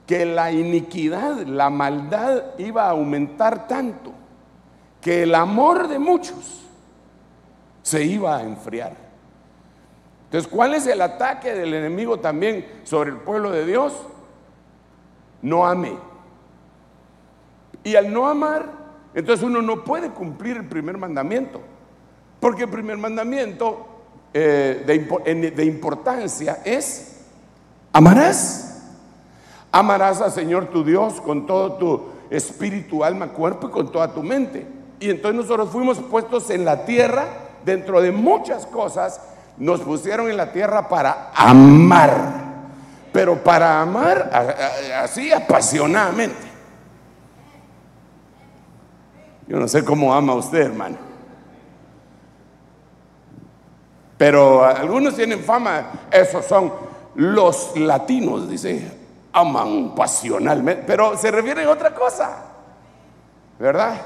que 0.06 0.26
la 0.26 0.52
iniquidad, 0.52 1.46
la 1.46 1.70
maldad 1.70 2.58
iba 2.58 2.86
a 2.86 2.92
aumentar 2.92 3.68
tanto 3.68 4.14
que 5.02 5.24
el 5.24 5.36
amor 5.36 5.88
de 5.88 6.00
muchos 6.00 6.64
se 7.82 8.04
iba 8.04 8.38
a 8.38 8.44
enfriar. 8.44 8.96
Entonces, 10.26 10.52
¿cuál 10.52 10.74
es 10.74 10.86
el 10.88 11.02
ataque 11.02 11.54
del 11.54 11.74
enemigo 11.74 12.20
también 12.20 12.66
sobre 12.84 13.12
el 13.12 13.18
pueblo 13.18 13.52
de 13.52 13.66
Dios? 13.66 13.94
No 15.42 15.66
ame. 15.66 15.98
Y 17.84 17.96
al 17.96 18.12
no 18.12 18.28
amar, 18.28 18.70
entonces 19.14 19.46
uno 19.46 19.62
no 19.62 19.86
puede 19.86 20.10
cumplir 20.10 20.58
el 20.58 20.68
primer 20.68 20.98
mandamiento. 20.98 21.62
Porque 22.40 22.64
el 22.64 22.70
primer 22.70 22.98
mandamiento 22.98 23.88
eh, 24.34 24.84
de, 24.86 25.52
de 25.52 25.66
importancia 25.66 26.60
es, 26.64 27.18
amarás. 27.92 28.64
Amarás 29.72 30.22
al 30.22 30.32
Señor 30.32 30.68
tu 30.68 30.84
Dios 30.84 31.20
con 31.22 31.46
todo 31.46 31.74
tu 31.74 32.06
espíritu, 32.30 33.04
alma, 33.04 33.30
cuerpo 33.30 33.68
y 33.68 33.72
con 33.72 33.92
toda 33.92 34.14
tu 34.14 34.24
mente. 34.24 34.68
Y 35.00 35.10
entonces 35.10 35.42
nosotros 35.42 35.70
fuimos 35.70 36.00
puestos 36.00 36.50
en 36.50 36.66
la 36.66 36.86
tierra 36.86 37.28
dentro 37.66 38.02
de 38.02 38.12
muchas 38.12 38.66
cosas 38.66 39.20
nos 39.58 39.82
pusieron 39.82 40.30
en 40.30 40.38
la 40.38 40.52
tierra 40.52 40.88
para 40.88 41.32
amar, 41.34 42.20
pero 43.12 43.44
para 43.44 43.82
amar 43.82 44.30
así 45.02 45.32
apasionadamente. 45.32 46.48
Yo 49.48 49.58
no 49.60 49.68
sé 49.68 49.84
cómo 49.84 50.14
ama 50.14 50.36
usted, 50.36 50.60
hermano. 50.60 51.07
Pero 54.18 54.66
algunos 54.66 55.16
tienen 55.16 55.44
fama, 55.44 56.08
esos 56.12 56.46
son 56.46 56.74
los 57.16 57.78
latinos, 57.78 58.50
dice, 58.50 58.92
aman 59.34 59.94
pasionalmente, 59.96 60.84
pero 60.88 61.18
se 61.18 61.30
refiere 61.30 61.64
a 61.64 61.70
otra 61.70 61.94
cosa, 61.94 62.46
¿verdad? 63.60 64.02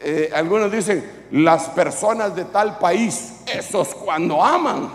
Eh, 0.00 0.30
algunos 0.34 0.70
dicen, 0.70 1.26
las 1.30 1.68
personas 1.70 2.34
de 2.34 2.44
tal 2.46 2.78
país, 2.78 3.42
esos 3.46 3.94
cuando 3.94 4.42
aman, 4.42 4.90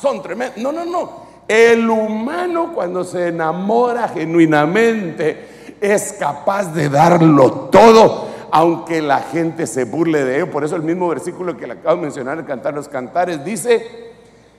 son 0.00 0.22
tremendos. 0.22 0.58
No, 0.58 0.70
no, 0.72 0.84
no. 0.84 1.24
El 1.48 1.88
humano 1.88 2.72
cuando 2.74 3.04
se 3.04 3.28
enamora 3.28 4.08
genuinamente 4.08 5.76
es 5.80 6.14
capaz 6.14 6.72
de 6.74 6.88
darlo 6.88 7.50
todo, 7.70 8.28
aunque 8.56 9.02
la 9.02 9.18
gente 9.18 9.66
se 9.66 9.84
burle 9.84 10.24
de 10.24 10.36
ello. 10.36 10.48
Por 10.48 10.62
eso 10.62 10.76
el 10.76 10.82
mismo 10.82 11.08
versículo 11.08 11.56
que 11.56 11.66
le 11.66 11.72
acabo 11.72 11.96
de 11.96 12.02
mencionar 12.02 12.38
en 12.38 12.44
Cantar 12.44 12.72
los 12.72 12.88
Cantares 12.88 13.44
dice, 13.44 14.12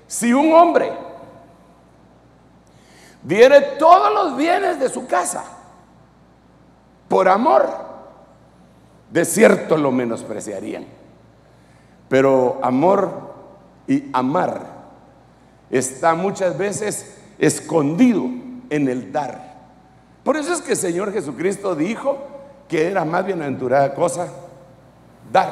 si 0.06 0.34
un 0.34 0.52
hombre 0.52 0.92
diere 3.24 3.62
todos 3.80 4.14
los 4.14 4.36
bienes 4.36 4.82
de 4.82 4.90
su 4.90 5.08
casa 5.08 5.46
por 7.08 7.30
amor, 7.30 7.70
de 9.12 9.24
cierto 9.24 9.78
lo 9.78 9.94
menospreciarían. 9.94 10.86
Pero 12.10 12.60
amor 12.62 13.34
y 13.88 14.10
amar 14.12 14.74
está 15.70 16.16
muchas 16.16 16.58
veces 16.58 17.16
escondido 17.40 18.26
en 18.70 18.90
el 18.90 19.14
dar. 19.14 19.56
Por 20.26 20.36
eso 20.36 20.52
es 20.52 20.62
que 20.62 20.74
el 20.74 20.78
Señor 20.78 21.14
Jesucristo 21.14 21.76
dijo 21.76 22.35
que 22.68 22.88
era 22.88 23.06
más 23.06 23.26
bienaventurada 23.26 23.94
cosa 23.94 24.28
dar 25.32 25.50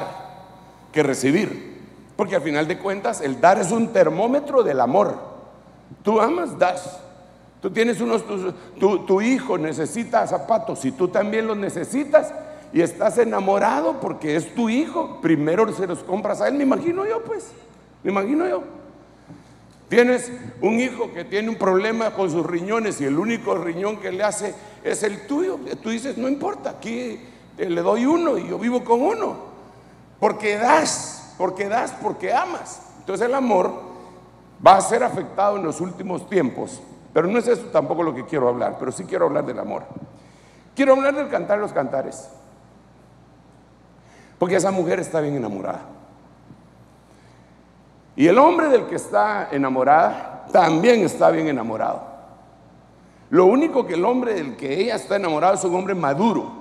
que 0.92 1.02
recibir. 1.02 1.74
Porque 2.16 2.36
al 2.36 2.42
final 2.42 2.68
de 2.68 2.78
cuentas 2.78 3.20
el 3.20 3.40
dar 3.40 3.58
es 3.58 3.72
un 3.72 3.92
termómetro 3.92 4.62
del 4.62 4.80
amor. 4.80 5.18
Tú 6.02 6.20
amas, 6.20 6.58
das. 6.58 7.00
Tú 7.60 7.70
tienes 7.70 8.00
unos, 8.00 8.24
tu, 8.78 8.98
tu 9.06 9.20
hijo 9.22 9.56
necesita 9.56 10.26
zapatos 10.26 10.84
y 10.84 10.92
tú 10.92 11.08
también 11.08 11.46
los 11.46 11.56
necesitas 11.56 12.32
y 12.74 12.82
estás 12.82 13.16
enamorado 13.18 14.00
porque 14.00 14.34
es 14.34 14.54
tu 14.54 14.68
hijo, 14.68 15.20
primero 15.22 15.72
se 15.72 15.86
los 15.86 16.00
compras 16.00 16.40
a 16.40 16.48
él, 16.48 16.54
me 16.54 16.64
imagino 16.64 17.06
yo 17.06 17.22
pues, 17.22 17.52
me 18.02 18.10
imagino 18.10 18.48
yo. 18.48 18.64
Tienes 19.88 20.32
un 20.60 20.80
hijo 20.80 21.12
que 21.12 21.24
tiene 21.24 21.48
un 21.48 21.56
problema 21.56 22.12
con 22.14 22.30
sus 22.30 22.44
riñones 22.44 23.00
y 23.00 23.04
el 23.04 23.18
único 23.18 23.54
riñón 23.54 23.98
que 23.98 24.10
le 24.10 24.24
hace 24.24 24.54
es 24.82 25.02
el 25.02 25.26
tuyo. 25.26 25.58
Tú 25.82 25.90
dices, 25.90 26.16
no 26.16 26.28
importa, 26.28 26.70
aquí 26.70 27.20
le 27.58 27.80
doy 27.82 28.06
uno 28.06 28.38
y 28.38 28.48
yo 28.48 28.58
vivo 28.58 28.82
con 28.82 29.02
uno. 29.02 29.36
Porque 30.18 30.56
das, 30.56 31.34
porque 31.36 31.68
das, 31.68 31.92
porque 32.02 32.32
amas. 32.32 32.80
Entonces 33.00 33.26
el 33.26 33.34
amor 33.34 33.72
va 34.66 34.76
a 34.76 34.80
ser 34.80 35.04
afectado 35.04 35.58
en 35.58 35.64
los 35.64 35.80
últimos 35.80 36.28
tiempos. 36.28 36.80
Pero 37.12 37.28
no 37.28 37.38
es 37.38 37.46
eso 37.46 37.66
tampoco 37.66 38.02
lo 38.02 38.14
que 38.14 38.24
quiero 38.24 38.48
hablar, 38.48 38.76
pero 38.78 38.90
sí 38.90 39.04
quiero 39.04 39.26
hablar 39.26 39.44
del 39.44 39.58
amor. 39.58 39.84
Quiero 40.74 40.94
hablar 40.94 41.14
del 41.14 41.28
cantar 41.28 41.58
los 41.58 41.72
cantares. 41.72 42.28
Porque 44.38 44.56
esa 44.56 44.70
mujer 44.70 44.98
está 44.98 45.20
bien 45.20 45.36
enamorada. 45.36 45.93
Y 48.16 48.26
el 48.28 48.38
hombre 48.38 48.68
del 48.68 48.86
que 48.86 48.96
está 48.96 49.48
enamorada 49.50 50.46
también 50.52 51.00
está 51.02 51.30
bien 51.30 51.48
enamorado. 51.48 52.02
Lo 53.30 53.46
único 53.46 53.86
que 53.86 53.94
el 53.94 54.04
hombre 54.04 54.34
del 54.34 54.56
que 54.56 54.80
ella 54.80 54.94
está 54.94 55.16
enamorado 55.16 55.54
es 55.54 55.64
un 55.64 55.74
hombre 55.74 55.94
maduro. 55.94 56.52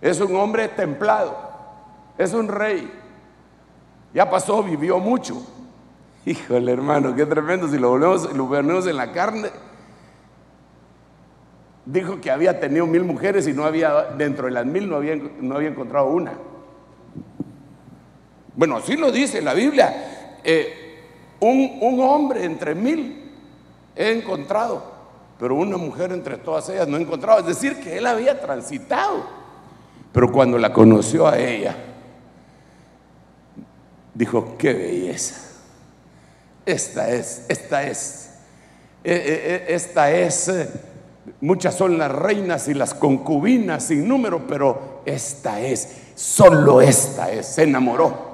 Es 0.00 0.20
un 0.20 0.34
hombre 0.36 0.68
templado. 0.68 1.36
Es 2.16 2.32
un 2.32 2.48
rey. 2.48 2.90
Ya 4.14 4.30
pasó, 4.30 4.62
vivió 4.62 4.98
mucho. 4.98 5.42
Híjole, 6.24 6.72
hermano, 6.72 7.14
qué 7.14 7.26
tremendo. 7.26 7.68
Si 7.68 7.78
lo 7.78 7.90
volvemos, 7.90 8.32
lo 8.34 8.48
ponemos 8.48 8.86
en 8.86 8.96
la 8.96 9.12
carne, 9.12 9.50
dijo 11.84 12.20
que 12.20 12.30
había 12.30 12.58
tenido 12.58 12.86
mil 12.86 13.04
mujeres 13.04 13.46
y 13.46 13.52
no 13.52 13.64
había, 13.64 14.04
dentro 14.16 14.46
de 14.46 14.52
las 14.52 14.66
mil 14.66 14.88
no 14.88 14.96
había, 14.96 15.16
no 15.16 15.56
había 15.56 15.68
encontrado 15.68 16.06
una. 16.06 16.32
Bueno, 18.58 18.78
así 18.78 18.96
lo 18.96 19.12
dice 19.12 19.40
la 19.40 19.54
Biblia. 19.54 20.40
Eh, 20.42 21.04
un, 21.38 21.78
un 21.80 22.00
hombre 22.00 22.42
entre 22.42 22.74
mil 22.74 23.30
he 23.94 24.10
encontrado, 24.10 24.82
pero 25.38 25.54
una 25.54 25.76
mujer 25.76 26.10
entre 26.10 26.38
todas 26.38 26.68
ellas 26.68 26.88
no 26.88 26.96
he 26.96 27.02
encontrado. 27.02 27.38
Es 27.38 27.46
decir, 27.46 27.78
que 27.78 27.96
él 27.96 28.04
había 28.04 28.40
transitado. 28.40 29.22
Pero 30.10 30.32
cuando 30.32 30.58
la 30.58 30.72
conoció 30.72 31.28
a 31.28 31.38
ella, 31.38 31.76
dijo, 34.12 34.56
qué 34.58 34.74
belleza. 34.74 35.36
Esta 36.66 37.10
es, 37.10 37.46
esta 37.48 37.84
es, 37.84 38.40
eh, 39.04 39.22
eh, 39.24 39.66
esta 39.68 40.10
es 40.10 40.50
Muchas 41.40 41.76
son 41.76 41.98
las 41.98 42.10
reinas 42.10 42.66
y 42.66 42.74
las 42.74 42.94
concubinas 42.94 43.84
sin 43.84 44.08
número, 44.08 44.46
pero 44.48 45.02
esta 45.04 45.60
es, 45.60 45.88
solo 46.16 46.80
esta 46.80 47.30
es, 47.30 47.46
se 47.46 47.62
enamoró. 47.62 48.27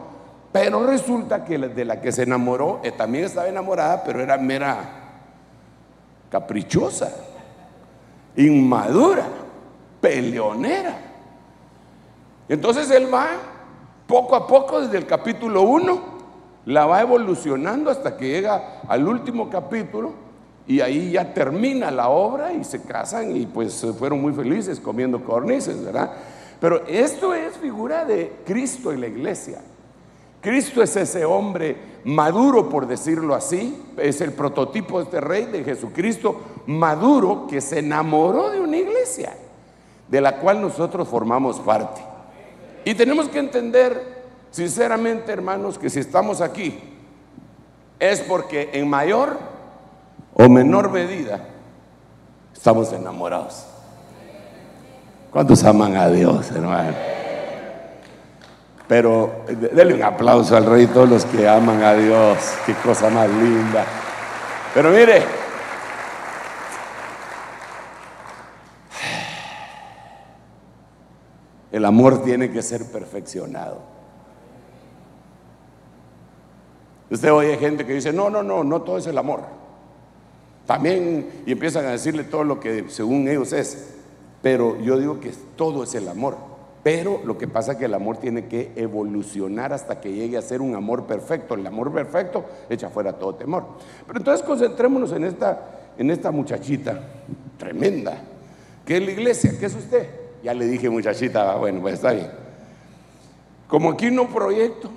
Pero 0.55 0.87
resulta 0.87 1.45
que 1.45 1.59
de 1.59 1.85
la 1.85 2.01
que 2.01 2.13
se 2.13 2.23
enamoró 2.23 2.79
eh, 2.85 2.93
también 2.93 3.25
estaba 3.25 3.49
enamorada, 3.49 4.05
pero 4.05 4.21
era 4.21 4.39
mera 4.39 4.79
caprichosa, 6.31 7.11
inmadura, 8.37 9.27
peleonera. 10.01 10.97
Entonces 12.49 12.89
él 12.93 13.13
va 13.13 13.31
poco 14.07 14.37
a 14.37 14.47
poco 14.47 14.81
desde 14.81 14.97
el 14.97 15.07
capítulo 15.07 15.63
1, 15.63 16.03
la 16.67 16.87
va 16.87 17.01
evolucionando 17.01 17.91
hasta 17.91 18.17
que 18.17 18.29
llega 18.29 18.81
al 18.87 19.09
último 19.09 19.51
capítulo 19.51 20.13
y 20.69 20.81
ahí 20.81 21.11
ya 21.11 21.35
termina 21.35 21.91
la 21.91 22.11
obra 22.11 22.53
y 22.53 22.63
se 22.63 22.81
casan 22.81 23.37
y 23.37 23.47
pues 23.47 23.85
fueron 23.99 24.23
muy 24.23 24.33
felices 24.33 24.79
comiendo 24.79 25.25
cornices, 25.25 25.85
¿verdad? 25.85 26.13
Pero 26.61 26.87
esto 26.87 27.35
es 27.35 27.57
figura 27.57 28.05
de 28.05 28.37
Cristo 28.47 28.93
y 28.93 28.99
la 28.99 29.09
iglesia. 29.09 29.61
Cristo 30.45 30.83
es 30.83 30.95
ese 30.95 31.25
hombre 31.25 31.75
maduro, 32.05 32.69
por 32.69 32.87
decirlo 32.87 33.35
así, 33.35 33.83
es 33.97 34.21
el 34.21 34.33
prototipo 34.33 34.99
de 34.99 35.05
este 35.05 35.21
rey 35.23 35.47
de 35.47 35.65
Jesucristo, 35.65 36.39
maduro 36.67 37.47
que 37.49 37.63
se 37.63 37.79
enamoró 37.79 38.51
de 38.51 38.61
una 38.61 38.77
iglesia, 38.77 39.35
de 40.07 40.21
la 40.21 40.37
cual 40.37 40.61
nosotros 40.61 41.09
formamos 41.09 41.61
parte. 41.61 42.03
Y 42.85 42.93
tenemos 42.93 43.31
que 43.31 43.39
entender, 43.39 44.23
sinceramente 44.51 45.33
hermanos, 45.33 45.79
que 45.79 45.89
si 45.89 46.01
estamos 46.01 46.43
aquí, 46.43 46.79
es 47.99 48.21
porque 48.21 48.69
en 48.75 48.87
mayor 48.87 49.39
o 50.35 50.47
menor 50.51 50.91
medida 50.91 51.49
estamos 52.53 52.93
enamorados. 52.93 53.65
¿Cuántos 55.31 55.65
aman 55.65 55.97
a 55.97 56.11
Dios, 56.11 56.51
hermano? 56.51 56.93
Pero 58.95 59.45
denle 59.49 59.95
un 59.95 60.05
aplauso 60.05 60.57
al 60.57 60.67
rey, 60.67 60.87
todos 60.87 61.09
los 61.09 61.25
que 61.25 61.49
aman 61.49 61.83
a 61.83 61.95
Dios. 61.95 62.39
Qué 62.65 62.75
cosa 62.75 63.11
más 63.11 63.29
linda. 63.29 63.85
Pero 64.73 64.91
mire, 64.91 65.21
el 71.73 71.85
amor 71.85 72.23
tiene 72.23 72.53
que 72.53 72.63
ser 72.63 72.85
perfeccionado. 72.93 73.81
Usted 77.11 77.33
oye 77.33 77.57
gente 77.57 77.85
que 77.85 77.95
dice, 77.95 78.13
no, 78.13 78.31
no, 78.31 78.45
no, 78.45 78.63
no 78.63 78.83
todo 78.83 78.99
es 78.99 79.09
el 79.09 79.19
amor. 79.19 79.41
También, 80.69 81.43
y 81.45 81.51
empiezan 81.51 81.85
a 81.87 81.91
decirle 81.91 82.23
todo 82.23 82.45
lo 82.45 82.61
que 82.61 82.85
según 82.91 83.27
ellos 83.27 83.53
es. 83.53 83.93
Pero 84.41 84.79
yo 84.79 84.97
digo 84.99 85.19
que 85.19 85.33
todo 85.57 85.83
es 85.83 85.97
el 85.97 86.09
amor. 86.09 86.54
Pero 86.85 87.23
lo 87.25 87.39
que 87.39 87.49
pasa 87.49 87.73
es 87.73 87.79
que 87.79 87.87
el 87.87 87.95
amor 87.95 88.19
tiene 88.19 88.45
que 88.45 88.71
evolucionar 88.77 89.73
hasta 89.73 90.03
que 90.03 90.13
llegue 90.13 90.37
a 90.37 90.43
ser 90.43 90.61
un 90.61 90.75
amor 90.75 91.07
perfecto. 91.07 91.55
El 91.55 91.67
amor 91.67 91.91
perfecto 91.91 92.45
echa 92.69 92.91
fuera 92.91 93.15
todo 93.15 93.35
temor. 93.35 93.65
Pero 94.07 94.19
entonces 94.19 94.47
concentrémonos 94.47 95.11
en 95.13 95.25
esta, 95.25 95.81
en 95.97 96.11
esta 96.11 96.31
muchachita 96.31 97.01
tremenda, 97.57 98.19
que 98.85 98.99
es 98.99 99.03
la 99.03 99.13
iglesia, 99.13 99.53
¿qué 99.59 99.65
es 99.65 99.75
usted? 99.75 100.11
Ya 100.43 100.53
le 100.53 100.67
dije 100.67 100.91
muchachita, 100.91 101.57
bueno, 101.57 101.81
pues 101.81 101.95
está 101.95 102.13
bien. 102.13 102.31
Como 103.67 103.93
aquí 103.93 104.11
no 104.11 104.29
proyecto, 104.29 104.91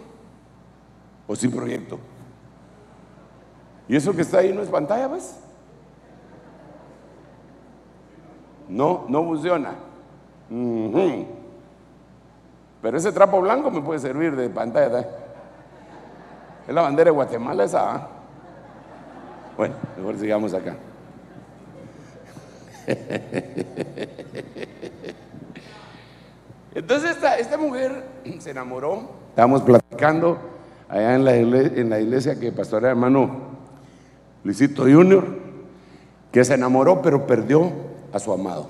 o 1.25 1.37
sí 1.37 1.47
proyecto. 1.47 1.97
Y 3.87 3.95
eso 3.95 4.13
que 4.13 4.23
está 4.23 4.39
ahí 4.39 4.51
no 4.51 4.61
es 4.61 4.67
pantalla, 4.67 5.07
¿ves? 5.07 5.37
No, 8.67 9.05
no 9.07 9.23
funciona. 9.23 9.75
Pero 12.81 12.97
ese 12.97 13.11
trapo 13.11 13.41
blanco 13.41 13.71
me 13.71 13.81
puede 13.81 13.99
servir 13.99 14.35
de 14.35 14.49
pantalla. 14.49 15.07
Es 16.67 16.73
la 16.73 16.81
bandera 16.81 17.05
de 17.05 17.15
Guatemala 17.15 17.63
esa. 17.63 17.95
¿ah? 17.95 18.07
Bueno, 19.55 19.75
mejor 19.97 20.17
sigamos 20.17 20.53
acá. 20.53 20.75
Entonces 26.75 27.11
esta, 27.11 27.37
esta, 27.39 27.57
mujer 27.57 28.03
se 28.39 28.51
enamoró. 28.51 29.09
Estábamos 29.29 29.63
platicando 29.63 30.37
allá 30.87 31.15
en 31.15 31.25
la, 31.25 31.35
iglesia, 31.35 31.81
en 31.81 31.89
la 31.89 31.99
iglesia 31.99 32.39
que 32.39 32.51
pastorea 32.51 32.91
hermano 32.91 33.57
Luisito 34.43 34.83
Junior, 34.83 35.25
que 36.31 36.45
se 36.45 36.53
enamoró 36.53 37.01
pero 37.01 37.25
perdió 37.25 37.71
a 38.13 38.19
su 38.19 38.31
amado. 38.31 38.69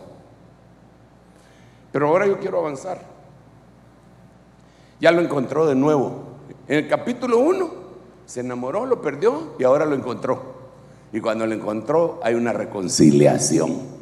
Pero 1.91 2.07
ahora 2.07 2.25
yo 2.27 2.39
quiero 2.39 2.59
avanzar. 2.59 3.16
Ya 4.99 5.11
lo 5.11 5.21
encontró 5.21 5.67
de 5.67 5.75
nuevo. 5.75 6.23
En 6.67 6.79
el 6.79 6.87
capítulo 6.87 7.39
1 7.39 7.69
se 8.25 8.41
enamoró, 8.41 8.85
lo 8.85 9.01
perdió 9.01 9.55
y 9.59 9.63
ahora 9.63 9.85
lo 9.85 9.95
encontró. 9.95 10.57
Y 11.13 11.21
cuando 11.21 11.45
lo 11.45 11.53
encontró 11.53 12.19
hay 12.23 12.35
una 12.35 12.51
reconciliación. 12.53 13.97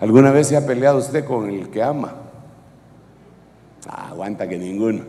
¿Alguna 0.00 0.30
vez 0.30 0.48
se 0.48 0.56
ha 0.56 0.64
peleado 0.64 0.98
usted 0.98 1.24
con 1.24 1.50
el 1.50 1.70
que 1.70 1.82
ama? 1.82 2.14
Ah, 3.88 4.08
aguanta 4.10 4.48
que 4.48 4.58
ninguno. 4.58 5.02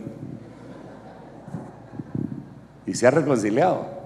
Y 2.86 2.95
se 2.95 3.05
ha 3.05 3.12
reconciliado. 3.12 3.99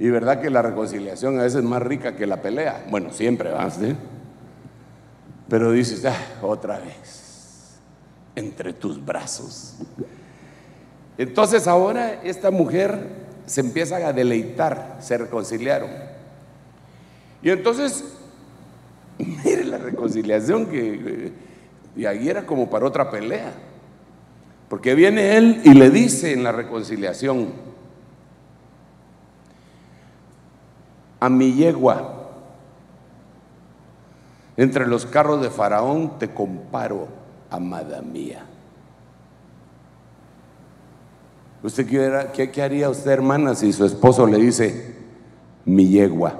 Y 0.00 0.08
verdad 0.08 0.40
que 0.40 0.48
la 0.48 0.62
reconciliación 0.62 1.38
a 1.38 1.42
veces 1.42 1.58
es 1.58 1.64
más 1.64 1.82
rica 1.82 2.16
que 2.16 2.26
la 2.26 2.40
pelea. 2.40 2.86
Bueno, 2.90 3.10
siempre 3.10 3.52
va, 3.52 3.70
¿sí? 3.70 3.94
Pero 5.50 5.72
dices, 5.72 6.04
ah, 6.06 6.16
otra 6.40 6.78
vez, 6.78 7.78
entre 8.34 8.72
tus 8.72 9.04
brazos. 9.04 9.74
Entonces 11.18 11.66
ahora 11.66 12.22
esta 12.22 12.50
mujer 12.50 13.08
se 13.44 13.60
empieza 13.60 13.96
a 13.96 14.14
deleitar, 14.14 14.96
se 15.00 15.18
reconciliaron. 15.18 15.90
Y 17.42 17.50
entonces, 17.50 18.04
mire 19.18 19.64
la 19.64 19.76
reconciliación 19.76 20.64
que 20.66 21.32
y 21.96 22.06
ahí 22.06 22.28
era 22.28 22.46
como 22.46 22.70
para 22.70 22.86
otra 22.86 23.10
pelea. 23.10 23.52
Porque 24.68 24.94
viene 24.94 25.36
él 25.36 25.60
y 25.64 25.74
le 25.74 25.90
dice 25.90 26.32
en 26.32 26.44
la 26.44 26.52
reconciliación, 26.52 27.52
a 31.18 31.28
mi 31.28 31.54
yegua. 31.54 32.19
Entre 34.60 34.86
los 34.86 35.06
carros 35.06 35.40
de 35.40 35.48
Faraón 35.48 36.18
te 36.18 36.28
comparo, 36.34 37.08
amada 37.48 38.02
mía. 38.02 38.44
¿Usted 41.62 41.86
qué, 42.34 42.50
qué 42.50 42.62
haría 42.62 42.90
usted, 42.90 43.10
hermana, 43.10 43.54
si 43.54 43.72
su 43.72 43.86
esposo 43.86 44.26
le 44.26 44.36
dice, 44.36 44.96
mi 45.64 45.88
yegua? 45.88 46.34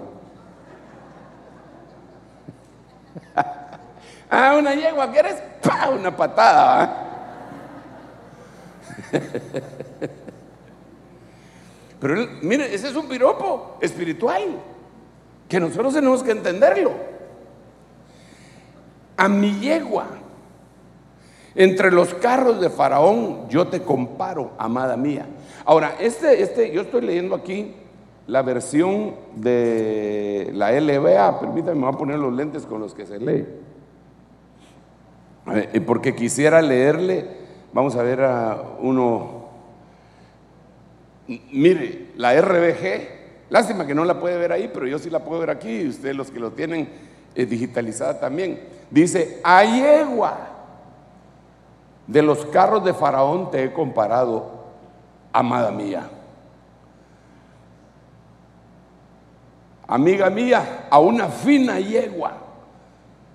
ah, 4.30 4.54
una 4.59 4.74
yegua, 4.74 5.11
¿quieres? 5.11 5.37
¡Pah! 5.62 5.88
Una 5.88 6.14
patada. 6.14 7.06
Pero 12.00 12.28
mire, 12.42 12.74
ese 12.74 12.88
es 12.90 12.96
un 12.96 13.09
piropo 13.09 13.78
espiritual 13.80 14.59
que 15.48 15.59
nosotros 15.59 15.94
tenemos 15.94 16.22
que 16.22 16.33
entenderlo. 16.33 17.19
A 19.20 19.28
mi 19.28 19.61
yegua, 19.61 20.06
entre 21.54 21.90
los 21.90 22.14
carros 22.14 22.59
de 22.59 22.70
Faraón, 22.70 23.50
yo 23.50 23.66
te 23.66 23.83
comparo, 23.83 24.52
amada 24.56 24.96
mía. 24.96 25.26
Ahora, 25.66 25.96
este, 26.00 26.40
este, 26.42 26.72
yo 26.72 26.80
estoy 26.80 27.02
leyendo 27.02 27.35
aquí 27.35 27.74
la 28.26 28.40
versión 28.40 29.14
de 29.37 30.50
la 30.54 30.72
LBA. 30.72 31.38
Permítame, 31.38 31.74
me 31.74 31.83
voy 31.83 31.94
a 31.94 31.98
poner 31.98 32.18
los 32.18 32.33
lentes 32.33 32.64
con 32.64 32.80
los 32.80 32.94
que 32.94 33.04
se 33.04 33.18
lee. 33.18 33.46
Porque 35.87 36.14
quisiera 36.14 36.62
leerle, 36.62 37.26
vamos 37.74 37.96
a 37.96 38.02
ver 38.02 38.22
a 38.22 38.62
uno 38.80 39.40
Mire, 41.52 42.09
la 42.16 42.40
RBG, 42.40 43.50
lástima 43.50 43.87
que 43.87 43.94
no 43.94 44.04
la 44.04 44.18
puede 44.18 44.38
ver 44.38 44.50
ahí, 44.50 44.70
pero 44.72 44.87
yo 44.87 44.98
sí 44.98 45.11
la 45.11 45.24
puedo 45.24 45.40
ver 45.40 45.50
aquí, 45.50 45.87
ustedes 45.87 46.16
los 46.16 46.30
que 46.30 46.40
lo 46.40 46.52
tienen 46.52 46.88
eh, 47.34 47.46
digitalizada 47.46 48.18
también. 48.18 48.60
Dice, 48.90 49.40
a 49.44 49.64
yegua 49.64 50.48
de 52.06 52.22
los 52.22 52.44
carros 52.46 52.84
de 52.84 52.92
Faraón 52.92 53.50
te 53.50 53.64
he 53.64 53.72
comparado, 53.72 54.64
amada 55.32 55.70
mía. 55.70 56.10
Amiga 59.86 60.30
mía, 60.30 60.86
a 60.90 60.98
una 60.98 61.28
fina 61.28 61.78
yegua 61.80 62.34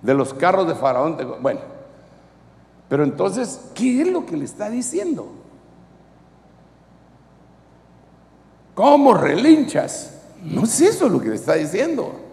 de 0.01 0.13
los 0.13 0.33
carros 0.33 0.67
de 0.67 0.75
Faraón. 0.75 1.17
Te... 1.17 1.23
Bueno, 1.23 1.61
pero 2.89 3.03
entonces, 3.03 3.71
¿qué 3.73 4.01
es 4.01 4.07
lo 4.07 4.25
que 4.25 4.37
le 4.37 4.45
está 4.45 4.69
diciendo? 4.69 5.27
¿Cómo 8.73 9.13
relinchas? 9.13 10.13
No 10.43 10.63
es 10.63 10.81
eso 10.81 11.07
lo 11.09 11.19
que 11.19 11.29
le 11.29 11.35
está 11.35 11.53
diciendo. 11.53 12.24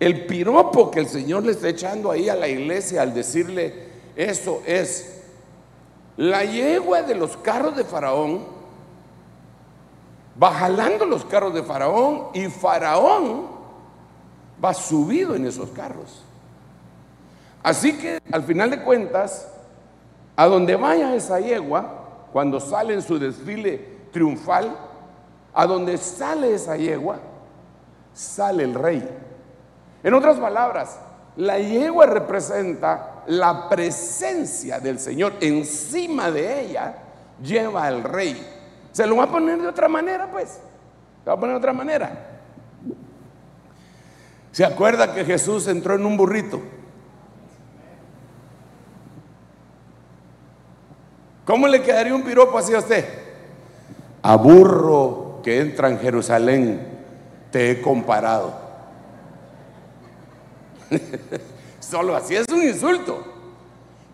El 0.00 0.26
piropo 0.26 0.90
que 0.90 1.00
el 1.00 1.08
Señor 1.08 1.44
le 1.44 1.52
está 1.52 1.68
echando 1.68 2.10
ahí 2.10 2.28
a 2.28 2.36
la 2.36 2.48
iglesia 2.48 3.02
al 3.02 3.14
decirle 3.14 3.88
eso 4.14 4.62
es 4.66 5.22
la 6.16 6.44
yegua 6.44 7.02
de 7.02 7.14
los 7.14 7.36
carros 7.36 7.76
de 7.76 7.84
Faraón 7.84 8.58
va 10.40 10.52
jalando 10.52 11.04
los 11.04 11.24
carros 11.24 11.52
de 11.54 11.62
Faraón 11.62 12.28
y 12.32 12.46
Faraón 12.46 13.46
va 14.62 14.74
subido 14.74 15.34
en 15.34 15.46
esos 15.46 15.70
carros. 15.70 16.22
Así 17.62 17.98
que 17.98 18.20
al 18.30 18.44
final 18.44 18.70
de 18.70 18.82
cuentas, 18.82 19.48
a 20.36 20.46
donde 20.46 20.76
vaya 20.76 21.14
esa 21.14 21.40
yegua, 21.40 22.28
cuando 22.32 22.60
sale 22.60 22.94
en 22.94 23.02
su 23.02 23.18
desfile 23.18 23.98
triunfal, 24.12 24.76
a 25.52 25.66
donde 25.66 25.98
sale 25.98 26.54
esa 26.54 26.76
yegua, 26.76 27.18
sale 28.12 28.62
el 28.62 28.74
rey. 28.74 29.08
En 30.02 30.14
otras 30.14 30.38
palabras, 30.38 30.98
la 31.36 31.58
yegua 31.58 32.06
representa 32.06 33.22
la 33.26 33.68
presencia 33.68 34.80
del 34.80 34.98
Señor. 34.98 35.34
Encima 35.40 36.30
de 36.30 36.62
ella 36.62 36.94
lleva 37.42 37.86
al 37.86 38.02
rey. 38.02 38.36
Se 38.92 39.06
lo 39.06 39.16
va 39.16 39.24
a 39.24 39.30
poner 39.30 39.60
de 39.60 39.68
otra 39.68 39.88
manera, 39.88 40.30
pues. 40.30 40.60
Se 41.22 41.26
va 41.30 41.34
a 41.34 41.40
poner 41.40 41.54
de 41.54 41.58
otra 41.58 41.72
manera. 41.72 42.26
¿Se 44.52 44.64
acuerda 44.64 45.14
que 45.14 45.24
Jesús 45.24 45.68
entró 45.68 45.94
en 45.94 46.04
un 46.04 46.16
burrito? 46.16 46.60
¿Cómo 51.44 51.66
le 51.68 51.82
quedaría 51.82 52.14
un 52.14 52.22
piropo 52.22 52.58
así 52.58 52.74
a 52.74 52.78
usted? 52.78 53.04
A 54.22 54.36
burro 54.36 55.40
que 55.42 55.60
entra 55.60 55.88
en 55.88 55.98
Jerusalén, 55.98 56.86
te 57.50 57.70
he 57.70 57.80
comparado. 57.80 58.67
Solo 61.80 62.14
así 62.16 62.36
es 62.36 62.46
un 62.52 62.62
insulto. 62.62 63.38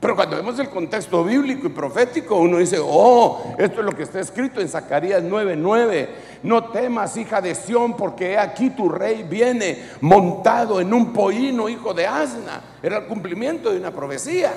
Pero 0.04 0.16
cuando 0.16 0.37
vemos 0.37 0.58
el 0.58 0.68
contexto 0.68 1.24
bíblico 1.24 1.66
y 1.66 1.70
profético, 1.70 2.37
uno 2.37 2.58
dice, 2.58 2.76
oh, 2.78 3.54
esto 3.56 3.80
es 3.80 3.87
lo 3.87 3.92
que 3.92 4.02
está 4.02 4.20
escrito 4.20 4.60
en 4.60 4.68
Zacarías 4.68 5.22
9:9. 5.22 6.08
No 6.42 6.64
temas, 6.64 7.16
hija 7.16 7.40
de 7.40 7.54
Sión, 7.54 7.96
porque 7.96 8.37
aquí 8.37 8.68
tu 8.68 8.90
rey 8.90 9.22
viene 9.22 9.78
montado 10.02 10.78
en 10.78 10.92
un 10.92 11.14
pollino, 11.14 11.70
hijo 11.70 11.94
de 11.94 12.06
asna. 12.06 12.60
Era 12.82 12.98
el 12.98 13.04
cumplimiento 13.06 13.72
de 13.72 13.78
una 13.78 13.92
profecía. 13.92 14.52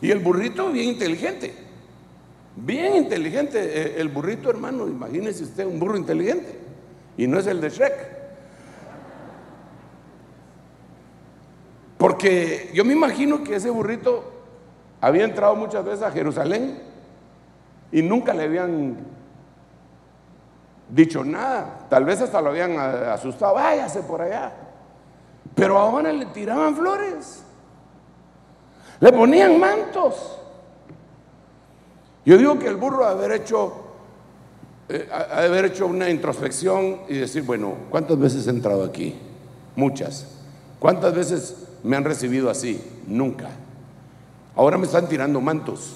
Y 0.00 0.10
el 0.10 0.20
burrito 0.20 0.70
bien 0.70 0.88
inteligente. 0.88 1.54
Bien 2.56 2.96
inteligente 2.96 3.58
eh, 3.60 3.94
el 3.98 4.08
burrito, 4.08 4.48
hermano. 4.48 4.86
Imagínese 4.88 5.44
usted 5.44 5.66
un 5.66 5.78
burro 5.78 5.98
inteligente. 5.98 6.58
Y 7.18 7.26
no 7.26 7.38
es 7.38 7.46
el 7.46 7.60
de 7.60 7.68
Shrek. 7.68 8.13
Porque 12.04 12.70
yo 12.74 12.84
me 12.84 12.92
imagino 12.92 13.42
que 13.42 13.54
ese 13.54 13.70
burrito 13.70 14.24
había 15.00 15.24
entrado 15.24 15.56
muchas 15.56 15.82
veces 15.82 16.02
a 16.02 16.10
Jerusalén 16.10 16.82
y 17.90 18.02
nunca 18.02 18.34
le 18.34 18.42
habían 18.42 18.98
dicho 20.90 21.24
nada. 21.24 21.86
Tal 21.88 22.04
vez 22.04 22.20
hasta 22.20 22.42
lo 22.42 22.50
habían 22.50 22.78
asustado. 22.78 23.54
Váyase 23.54 24.02
por 24.02 24.20
allá. 24.20 24.52
Pero 25.54 25.78
ahora 25.78 26.12
le 26.12 26.26
tiraban 26.26 26.76
flores. 26.76 27.42
Le 29.00 29.10
ponían 29.10 29.58
mantos. 29.58 30.38
Yo 32.26 32.36
digo 32.36 32.58
que 32.58 32.68
el 32.68 32.76
burro 32.76 33.06
ha 33.06 33.12
haber 33.12 33.32
hecho, 33.32 33.72
eh, 34.90 35.08
haber 35.10 35.64
hecho 35.64 35.86
una 35.86 36.10
introspección 36.10 37.00
y 37.08 37.16
decir, 37.16 37.44
bueno, 37.44 37.72
¿cuántas 37.88 38.18
veces 38.18 38.46
he 38.46 38.50
entrado 38.50 38.84
aquí? 38.84 39.18
Muchas. 39.74 40.42
¿Cuántas 40.78 41.14
veces 41.14 41.63
me 41.84 41.96
han 41.96 42.04
recibido 42.04 42.50
así? 42.50 42.82
Nunca. 43.06 43.50
Ahora 44.56 44.78
me 44.78 44.86
están 44.86 45.08
tirando 45.08 45.40
mantos. 45.40 45.94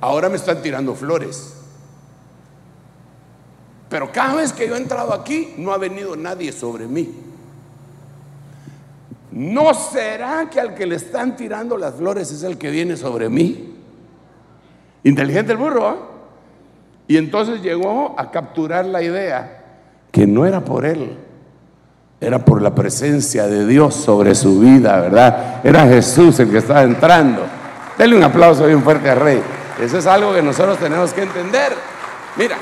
Ahora 0.00 0.28
me 0.28 0.36
están 0.36 0.62
tirando 0.62 0.94
flores. 0.94 1.54
Pero 3.88 4.10
cada 4.10 4.36
vez 4.36 4.52
que 4.52 4.66
yo 4.66 4.74
he 4.74 4.78
entrado 4.78 5.12
aquí, 5.12 5.54
no 5.58 5.72
ha 5.72 5.78
venido 5.78 6.16
nadie 6.16 6.52
sobre 6.52 6.86
mí. 6.86 7.12
¿No 9.30 9.74
será 9.74 10.48
que 10.48 10.60
al 10.60 10.74
que 10.74 10.86
le 10.86 10.96
están 10.96 11.36
tirando 11.36 11.76
las 11.76 11.96
flores 11.96 12.30
es 12.30 12.44
el 12.44 12.56
que 12.56 12.70
viene 12.70 12.96
sobre 12.96 13.28
mí? 13.28 13.74
Inteligente 15.02 15.52
el 15.52 15.58
burro, 15.58 15.88
¿ah? 15.88 15.96
Y 17.08 17.16
entonces 17.16 17.60
llegó 17.60 18.14
a 18.16 18.30
capturar 18.30 18.86
la 18.86 19.02
idea 19.02 19.64
que 20.10 20.26
no 20.26 20.46
era 20.46 20.64
por 20.64 20.86
él, 20.86 21.18
era 22.24 22.38
por 22.38 22.62
la 22.62 22.74
presencia 22.74 23.46
de 23.46 23.66
Dios 23.66 23.94
sobre 23.94 24.34
su 24.34 24.60
vida, 24.60 24.98
¿verdad? 25.00 25.60
Era 25.62 25.86
Jesús 25.86 26.40
el 26.40 26.50
que 26.50 26.58
estaba 26.58 26.82
entrando. 26.82 27.42
Denle 27.98 28.16
un 28.16 28.22
aplauso 28.22 28.66
bien 28.66 28.82
fuerte 28.82 29.10
al 29.10 29.20
rey. 29.20 29.42
Eso 29.80 29.98
es 29.98 30.06
algo 30.06 30.32
que 30.32 30.42
nosotros 30.42 30.78
tenemos 30.78 31.12
que 31.12 31.22
entender. 31.22 31.72
Mira, 32.36 32.56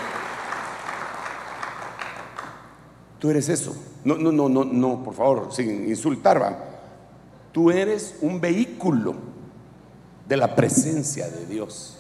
tú 3.18 3.30
eres 3.30 3.48
eso. 3.48 3.74
No, 4.04 4.16
no, 4.16 4.32
no, 4.32 4.48
no, 4.48 4.64
no, 4.64 5.04
por 5.04 5.14
favor, 5.14 5.48
sin 5.52 5.88
insultar. 5.88 6.72
Tú 7.52 7.70
eres 7.70 8.16
un 8.20 8.40
vehículo 8.40 9.14
de 10.26 10.36
la 10.36 10.56
presencia 10.56 11.28
de 11.28 11.46
Dios. 11.46 11.98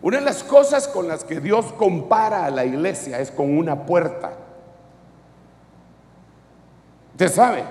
Una 0.00 0.18
de 0.18 0.24
las 0.24 0.42
cosas 0.42 0.88
con 0.88 1.06
las 1.06 1.24
que 1.24 1.40
Dios 1.40 1.66
compara 1.72 2.46
a 2.46 2.50
la 2.50 2.64
iglesia 2.64 3.20
es 3.20 3.30
con 3.30 3.58
una 3.58 3.84
puerta. 3.84 4.45
Usted 7.16 7.32
sabe, 7.32 7.64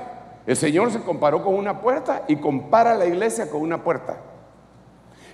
el 0.48 0.58
Señor 0.58 0.92
se 0.92 1.02
comparó 1.02 1.44
con 1.44 1.54
una 1.54 1.80
puerta 1.80 2.24
y 2.28 2.38
compara 2.38 2.94
a 2.94 2.96
la 2.96 3.06
iglesia 3.06 3.48
con 3.48 3.62
una 3.62 3.84
puerta. 3.84 4.18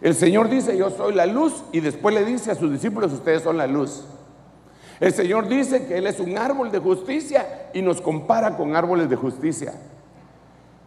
El 0.02 0.16
Señor 0.16 0.50
dice, 0.50 0.76
yo 0.76 0.90
soy 0.90 1.14
la 1.14 1.26
luz 1.26 1.64
y 1.72 1.80
después 1.80 2.14
le 2.14 2.26
dice 2.26 2.52
a 2.52 2.56
sus 2.56 2.74
discípulos, 2.74 3.14
ustedes 3.14 3.42
son 3.42 3.56
la 3.56 3.68
luz. 3.68 4.04
El 5.00 5.14
Señor 5.14 5.48
dice 5.48 5.86
que 5.86 5.98
Él 5.98 6.08
es 6.08 6.20
un 6.20 6.38
árbol 6.38 6.74
de 6.74 6.80
justicia 6.80 7.70
y 7.74 7.82
nos 7.82 8.02
compara 8.02 8.58
con 8.58 8.76
árboles 8.76 9.10
de 9.10 9.16
justicia. 9.16 9.76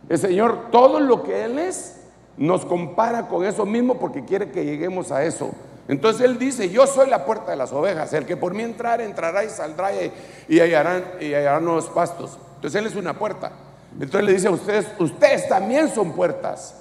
El 0.07 0.19
Señor, 0.19 0.71
todo 0.71 1.01
lo 1.01 1.23
que 1.23 1.47
Él 1.47 1.59
es, 1.59 2.03
nos 2.37 2.67
compara 2.67 3.27
con 3.27 3.47
eso 3.47 3.65
mismo 3.65 3.99
porque 3.99 4.27
quiere 4.27 4.51
que 4.51 4.67
lleguemos 4.67 5.11
a 5.11 5.25
eso. 5.25 5.51
Entonces 5.89 6.27
él 6.27 6.39
dice, 6.39 6.69
yo 6.69 6.87
soy 6.87 7.09
la 7.09 7.25
puerta 7.25 7.53
de 7.53 7.57
las 7.57 7.73
ovejas, 7.73 8.13
el 8.13 8.27
que 8.27 8.37
por 8.37 8.53
mí 8.53 8.63
entrar, 8.63 9.01
entrará 9.01 9.45
y 9.45 9.49
saldrá 9.49 9.93
y, 9.95 10.61
hallarán, 10.61 11.05
y 11.21 11.33
hallarán 11.33 11.65
nuevos 11.65 11.87
pastos. 11.87 12.39
Entonces 12.65 12.81
él 12.81 12.87
es 12.87 12.97
una 12.97 13.13
puerta. 13.13 13.51
Entonces 13.93 14.25
le 14.25 14.33
dice 14.33 14.49
a 14.49 14.51
ustedes, 14.53 14.87
ustedes 14.99 15.47
también 15.47 15.95
son 15.95 16.13
puertas. 16.13 16.77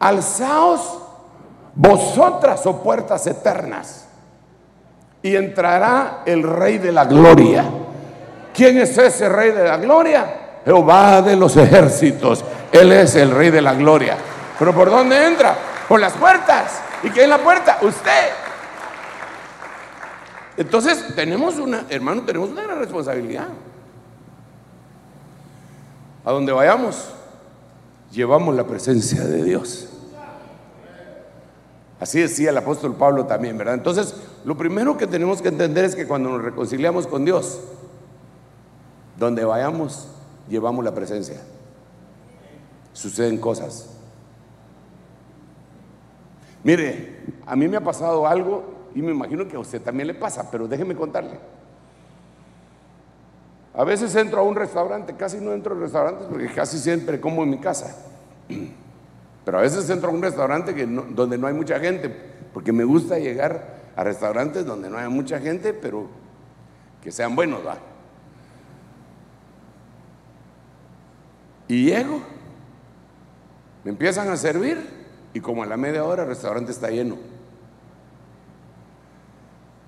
Alzaos 0.00 0.98
vosotras, 1.72 2.66
o 2.66 2.70
oh 2.70 2.82
puertas 2.82 3.24
eternas, 3.28 4.08
y 5.22 5.36
entrará 5.36 6.22
el 6.26 6.42
rey 6.42 6.78
de 6.78 6.90
la 6.90 7.04
gloria. 7.04 7.64
¿Quién 8.52 8.78
es 8.78 8.98
ese 8.98 9.28
rey 9.28 9.52
de 9.52 9.68
la 9.68 9.76
gloria? 9.76 10.58
Jehová 10.64 11.22
de 11.22 11.36
los 11.36 11.56
ejércitos. 11.56 12.44
Él 12.72 12.90
es 12.90 13.14
el 13.14 13.30
rey 13.30 13.50
de 13.50 13.62
la 13.62 13.74
gloria. 13.74 14.16
Pero 14.58 14.74
¿por 14.74 14.90
dónde 14.90 15.28
entra? 15.28 15.56
Por 15.86 16.00
las 16.00 16.14
puertas. 16.14 16.80
¿Y 17.04 17.10
quién 17.10 17.26
es 17.26 17.30
la 17.30 17.38
puerta? 17.38 17.78
Usted. 17.82 18.30
Entonces, 20.56 21.14
tenemos 21.14 21.56
una, 21.58 21.84
hermano, 21.88 22.22
tenemos 22.22 22.50
una 22.50 22.62
gran 22.62 22.80
responsabilidad. 22.80 23.46
A 26.28 26.32
donde 26.32 26.52
vayamos, 26.52 27.08
llevamos 28.12 28.54
la 28.54 28.66
presencia 28.66 29.24
de 29.24 29.42
Dios. 29.44 29.88
Así 31.98 32.20
decía 32.20 32.50
el 32.50 32.58
apóstol 32.58 32.96
Pablo 32.96 33.24
también, 33.24 33.56
¿verdad? 33.56 33.72
Entonces, 33.72 34.14
lo 34.44 34.54
primero 34.54 34.98
que 34.98 35.06
tenemos 35.06 35.40
que 35.40 35.48
entender 35.48 35.86
es 35.86 35.96
que 35.96 36.06
cuando 36.06 36.28
nos 36.28 36.42
reconciliamos 36.42 37.06
con 37.06 37.24
Dios, 37.24 37.60
donde 39.18 39.42
vayamos, 39.42 40.06
llevamos 40.50 40.84
la 40.84 40.92
presencia. 40.92 41.40
Suceden 42.92 43.38
cosas. 43.38 43.88
Mire, 46.62 47.22
a 47.46 47.56
mí 47.56 47.68
me 47.68 47.78
ha 47.78 47.82
pasado 47.82 48.26
algo 48.26 48.90
y 48.94 49.00
me 49.00 49.12
imagino 49.12 49.48
que 49.48 49.56
a 49.56 49.60
usted 49.60 49.80
también 49.80 50.08
le 50.08 50.14
pasa, 50.14 50.50
pero 50.50 50.68
déjeme 50.68 50.94
contarle. 50.94 51.40
A 53.74 53.84
veces 53.84 54.14
entro 54.16 54.40
a 54.40 54.42
un 54.42 54.56
restaurante, 54.56 55.14
casi 55.14 55.38
no 55.38 55.52
entro 55.52 55.76
a 55.76 55.78
restaurantes 55.78 56.26
porque 56.26 56.48
casi 56.48 56.78
siempre 56.78 57.20
como 57.20 57.42
en 57.44 57.50
mi 57.50 57.58
casa. 57.58 57.96
Pero 59.44 59.58
a 59.58 59.62
veces 59.62 59.88
entro 59.88 60.10
a 60.10 60.12
un 60.12 60.22
restaurante 60.22 60.74
que 60.74 60.84
donde 60.86 61.38
no 61.38 61.46
hay 61.46 61.54
mucha 61.54 61.78
gente, 61.80 62.10
porque 62.52 62.72
me 62.72 62.84
gusta 62.84 63.18
llegar 63.18 63.78
a 63.96 64.04
restaurantes 64.04 64.66
donde 64.66 64.90
no 64.90 64.98
hay 64.98 65.08
mucha 65.08 65.40
gente, 65.40 65.72
pero 65.72 66.06
que 67.02 67.10
sean 67.10 67.34
buenos, 67.34 67.66
¿va? 67.66 67.78
Y 71.66 71.86
llego, 71.86 72.20
me 73.84 73.90
empiezan 73.90 74.28
a 74.28 74.36
servir 74.36 74.78
y 75.34 75.40
como 75.40 75.62
a 75.62 75.66
la 75.66 75.76
media 75.76 76.04
hora 76.04 76.24
el 76.24 76.28
restaurante 76.28 76.72
está 76.72 76.90
lleno. 76.90 77.16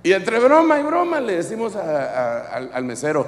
Y 0.02 0.12
entre 0.12 0.38
broma 0.38 0.80
y 0.80 0.82
broma 0.82 1.20
le 1.20 1.36
decimos 1.36 1.76
al, 1.76 2.84
mesero, 2.84 3.26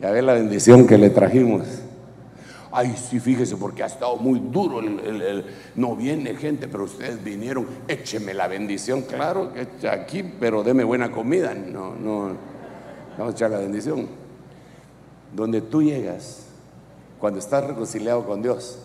ya 0.00 0.10
ve 0.10 0.22
la 0.22 0.34
bendición 0.34 0.86
que 0.86 0.96
le 0.96 1.10
trajimos. 1.10 1.66
Ay, 2.70 2.94
sí, 2.96 3.18
fíjese, 3.18 3.56
porque 3.56 3.82
ha 3.82 3.86
estado 3.86 4.16
muy 4.16 4.40
duro. 4.40 4.80
El, 4.80 5.44
no 5.74 5.96
viene 5.96 6.34
gente, 6.36 6.68
pero 6.68 6.84
ustedes 6.84 7.22
vinieron. 7.24 7.66
Écheme 7.88 8.34
la 8.34 8.46
bendición. 8.46 9.02
Claro 9.02 9.52
que 9.52 9.88
aquí, 9.88 10.22
pero 10.22 10.62
deme 10.62 10.84
buena 10.84 11.10
comida. 11.10 11.54
No, 11.54 11.94
no. 11.94 12.36
Vamos 13.16 13.34
a 13.34 13.36
echar 13.36 13.50
la 13.50 13.58
bendición. 13.58 14.06
Donde 15.34 15.62
tú 15.62 15.82
llegas, 15.82 16.46
cuando 17.18 17.38
estás 17.38 17.66
reconciliado 17.66 18.24
con 18.26 18.42
Dios, 18.42 18.78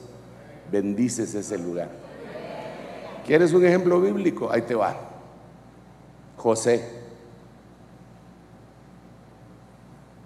bendices 0.72 1.36
ese 1.36 1.58
lugar. 1.58 1.90
¿Quieres 3.26 3.54
un 3.54 3.66
ejemplo 3.66 4.02
bíblico? 4.02 4.52
Ahí 4.52 4.64
te 4.64 4.76
va. 4.76 4.96
José. 6.38 7.03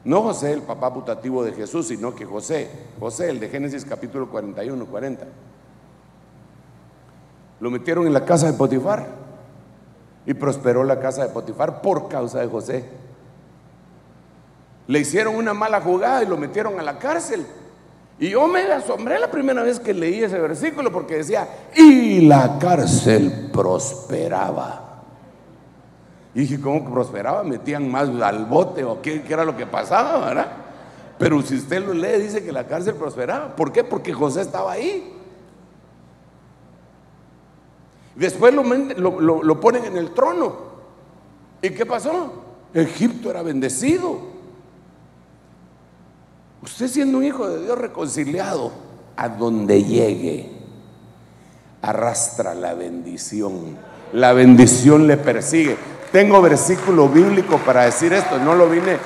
No 0.08 0.22
José, 0.22 0.54
el 0.54 0.62
papá 0.62 0.94
putativo 0.94 1.44
de 1.44 1.52
Jesús, 1.52 1.90
sino 1.90 2.16
que 2.16 2.24
José, 2.24 2.70
José, 2.98 3.30
el 3.30 3.42
de 3.42 3.50
Génesis 3.50 3.84
capítulo 3.84 4.30
41, 4.30 4.86
40. 4.86 5.26
Lo 7.60 7.70
metieron 7.70 8.08
en 8.08 8.14
la 8.14 8.24
casa 8.24 8.50
de 8.50 8.54
Potifar 8.58 9.06
y 10.26 10.34
prosperó 10.34 10.86
la 10.86 11.02
casa 11.02 11.24
de 11.24 11.34
Potifar 11.34 11.82
por 11.82 12.08
causa 12.08 12.40
de 12.40 12.48
José. 12.48 12.86
Le 14.88 15.00
hicieron 15.00 15.36
una 15.36 15.54
mala 15.54 15.82
jugada 15.82 16.24
y 16.24 16.26
lo 16.26 16.38
metieron 16.38 16.80
a 16.80 16.84
la 16.84 16.98
cárcel. 16.98 17.46
Y 18.18 18.30
yo 18.30 18.48
me 18.48 18.62
asombré 18.62 19.20
la 19.20 19.30
primera 19.30 19.62
vez 19.62 19.78
que 19.78 19.94
leí 19.94 20.24
ese 20.24 20.40
versículo 20.40 20.90
porque 20.90 21.18
decía, 21.18 21.50
y 21.76 22.22
la 22.22 22.58
cárcel 22.58 23.50
prosperaba. 23.52 24.87
Y 26.38 26.42
dije, 26.42 26.62
¿cómo 26.62 26.86
prosperaba? 26.86 27.42
¿Metían 27.42 27.90
más 27.90 28.10
al 28.10 28.46
bote 28.46 28.84
o 28.84 29.02
qué, 29.02 29.24
era 29.28 29.44
lo 29.44 29.58
que 29.58 29.66
pasaba, 29.66 30.24
verdad? 30.24 30.48
Pero 31.18 31.42
si 31.42 31.56
usted 31.56 31.84
lo 31.84 31.96
lee, 31.96 32.22
dice 32.22 32.44
que 32.44 32.52
la 32.52 32.68
cárcel 32.68 32.94
prosperaba. 32.94 33.56
¿Por 33.56 33.72
qué? 33.72 33.84
Porque 33.84 34.14
José 34.14 34.42
estaba 34.42 34.74
ahí. 34.74 35.16
Después 38.16 38.54
lo, 38.54 38.62
lo, 38.64 39.42
lo 39.42 39.60
ponen 39.60 39.86
en 39.86 39.98
el 39.98 40.14
trono. 40.14 40.58
¿Y 41.60 41.72
qué 41.72 41.88
pasó? 41.88 42.32
Egipto 42.72 43.32
era 43.32 43.42
bendecido. 43.42 44.20
Usted 46.62 46.88
siendo 46.88 47.18
un 47.18 47.24
hijo 47.24 47.50
de 47.50 47.64
Dios 47.64 47.80
reconciliado, 47.80 48.72
a 49.16 49.28
donde 49.28 49.84
llegue, 49.84 50.52
arrastra 51.82 52.54
la 52.54 52.76
bendición. 52.76 53.76
La 54.14 54.34
bendición 54.34 55.08
le 55.08 55.18
persigue. 55.18 55.97
Tengo 56.12 56.42
versículo 56.42 57.10
bíblico 57.10 57.58
para 57.60 57.84
decir 57.84 58.14
esto, 58.14 58.38
no 58.40 58.56
lo 58.56 58.70
vine. 58.70 58.98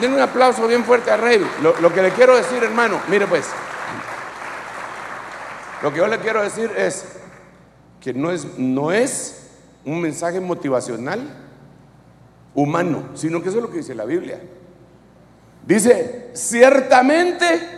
Den, 0.00 0.12
un 0.12 0.20
aplauso 0.20 0.66
bien 0.66 0.84
fuerte 0.84 1.10
a 1.10 1.16
Rey. 1.16 1.44
Lo, 1.62 1.92
que 1.92 2.02
le 2.02 2.10
quiero 2.10 2.36
decir, 2.36 2.62
hermano, 2.62 3.00
mire 3.08 3.26
pues. 3.26 3.46
Lo 5.82 5.90
que 5.92 5.98
yo 5.98 6.06
le 6.06 6.18
quiero 6.18 6.42
decir 6.42 6.70
es 6.76 7.04
que 8.00 8.12
no 8.12 8.30
es, 8.30 8.58
no 8.58 8.92
es 8.92 9.48
un 9.84 10.00
mensaje 10.00 10.40
motivacional 10.40 11.20
humano, 12.54 13.10
sino 13.14 13.42
que 13.42 13.48
eso 13.48 13.58
es 13.58 13.62
lo 13.62 13.70
que 13.70 13.78
dice 13.78 13.94
la 13.94 14.04
Biblia. 14.04 14.40
Dice, 15.66 16.30
ciertamente 16.34 17.76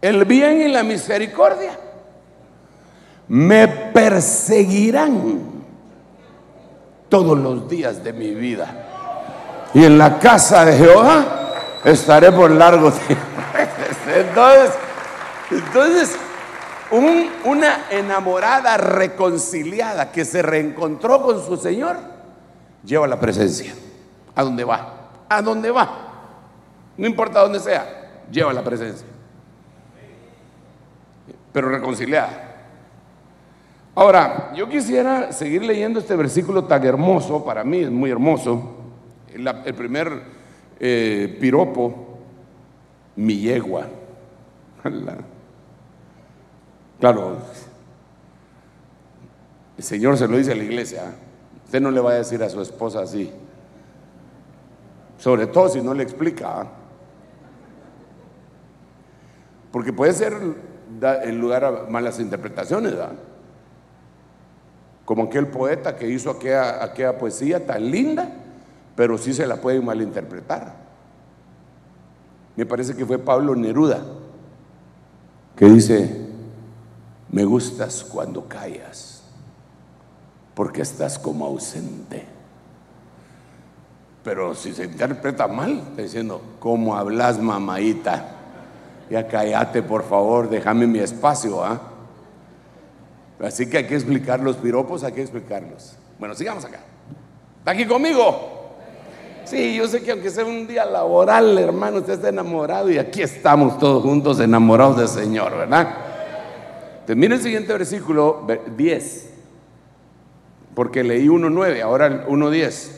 el 0.00 0.24
bien 0.24 0.62
y 0.62 0.68
la 0.68 0.82
misericordia 0.82 1.78
me 3.28 3.68
perseguirán 3.68 5.57
todos 7.08 7.38
los 7.38 7.68
días 7.68 8.02
de 8.02 8.12
mi 8.12 8.34
vida. 8.34 9.70
Y 9.74 9.84
en 9.84 9.98
la 9.98 10.18
casa 10.18 10.64
de 10.64 10.76
Jehová 10.76 11.24
estaré 11.84 12.32
por 12.32 12.50
largo 12.50 12.90
tiempo. 13.06 13.24
Entonces, 14.14 14.74
entonces 15.50 16.18
una 16.90 17.90
enamorada 17.90 18.76
reconciliada 18.76 20.10
que 20.10 20.24
se 20.24 20.42
reencontró 20.42 21.22
con 21.22 21.44
su 21.44 21.56
Señor, 21.56 21.98
lleva 22.84 23.06
la 23.06 23.20
presencia. 23.20 23.74
¿A 24.34 24.42
dónde 24.42 24.64
va? 24.64 25.10
¿A 25.28 25.42
dónde 25.42 25.70
va? 25.70 26.08
No 26.96 27.06
importa 27.06 27.40
dónde 27.40 27.60
sea, 27.60 28.22
lleva 28.30 28.52
la 28.52 28.64
presencia. 28.64 29.06
Pero 31.52 31.68
reconciliada. 31.68 32.47
Ahora, 33.98 34.52
yo 34.54 34.68
quisiera 34.68 35.32
seguir 35.32 35.64
leyendo 35.64 35.98
este 35.98 36.14
versículo 36.14 36.62
tan 36.66 36.84
hermoso, 36.86 37.44
para 37.44 37.64
mí 37.64 37.78
es 37.78 37.90
muy 37.90 38.08
hermoso. 38.12 38.76
el 39.34 39.74
primer 39.74 40.22
eh, 40.78 41.36
piropo, 41.40 42.16
mi 43.16 43.40
yegua. 43.40 43.88
Claro, 47.00 47.38
el 49.76 49.82
Señor 49.82 50.16
se 50.16 50.28
lo 50.28 50.36
dice 50.36 50.52
a 50.52 50.54
la 50.54 50.62
iglesia. 50.62 51.02
¿ah? 51.04 51.14
Usted 51.64 51.80
no 51.80 51.90
le 51.90 52.00
va 52.00 52.12
a 52.12 52.14
decir 52.14 52.40
a 52.44 52.48
su 52.48 52.62
esposa 52.62 53.00
así. 53.00 53.32
Sobre 55.18 55.48
todo 55.48 55.70
si 55.70 55.80
no 55.80 55.92
le 55.92 56.04
explica. 56.04 56.60
¿ah? 56.60 56.66
Porque 59.72 59.92
puede 59.92 60.12
ser 60.12 60.34
el 61.24 61.40
lugar 61.40 61.64
a 61.64 61.72
malas 61.90 62.20
interpretaciones. 62.20 62.92
¿verdad? 62.92 63.27
Como 65.08 65.22
aquel 65.22 65.46
poeta 65.46 65.96
que 65.96 66.06
hizo 66.06 66.28
aquella, 66.28 67.16
poesía 67.18 67.66
tan 67.66 67.90
linda, 67.90 68.30
pero 68.94 69.16
sí 69.16 69.32
se 69.32 69.46
la 69.46 69.56
puede 69.56 69.80
malinterpretar. 69.80 70.74
Me 72.54 72.66
parece 72.66 72.94
que 72.94 73.06
fue 73.06 73.18
Pablo 73.18 73.56
Neruda 73.56 74.02
que 75.56 75.64
dice, 75.64 76.26
me 77.30 77.42
gustas 77.46 78.04
cuando 78.04 78.46
callas, 78.46 79.22
porque 80.54 80.82
estás 80.82 81.18
como 81.18 81.46
ausente. 81.46 82.26
Pero 84.22 84.54
si 84.54 84.74
se 84.74 84.84
interpreta 84.84 85.48
mal, 85.48 85.78
está 85.78 86.02
diciendo, 86.02 86.42
¿cómo 86.60 86.94
hablas, 86.94 87.38
mamaita? 87.38 88.26
Ya 89.08 89.26
cállate, 89.26 89.82
por 89.82 90.02
favor, 90.02 90.50
déjame 90.50 90.86
mi 90.86 90.98
espacio, 90.98 91.64
¿ah? 91.64 91.80
Así 93.40 93.68
que 93.68 93.78
hay 93.78 93.86
que 93.86 93.94
explicar 93.94 94.40
los 94.40 94.56
piropos, 94.56 95.04
hay 95.04 95.12
que 95.12 95.22
explicarlos. 95.22 95.94
Bueno, 96.18 96.34
sigamos 96.34 96.64
acá. 96.64 96.80
¿Está 97.58 97.70
aquí 97.70 97.86
conmigo? 97.86 98.58
Sí, 99.44 99.76
yo 99.76 99.86
sé 99.88 100.02
que 100.02 100.10
aunque 100.10 100.30
sea 100.30 100.44
un 100.44 100.66
día 100.66 100.84
laboral, 100.84 101.56
hermano, 101.56 101.98
usted 101.98 102.14
está 102.14 102.28
enamorado 102.28 102.90
y 102.90 102.98
aquí 102.98 103.22
estamos 103.22 103.78
todos 103.78 104.02
juntos 104.02 104.40
enamorados 104.40 104.98
del 104.98 105.08
Señor, 105.08 105.56
¿verdad? 105.56 105.88
Entonces, 107.06 107.30
el 107.30 107.42
siguiente 107.42 107.72
versículo 107.72 108.46
10, 108.76 109.30
porque 110.74 111.02
leí 111.02 111.28
1.9, 111.28 111.80
ahora 111.80 112.26
1.10. 112.26 112.90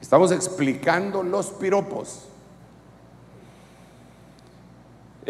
Estamos 0.00 0.32
explicando 0.32 1.22
los 1.22 1.50
piropos. 1.50 2.28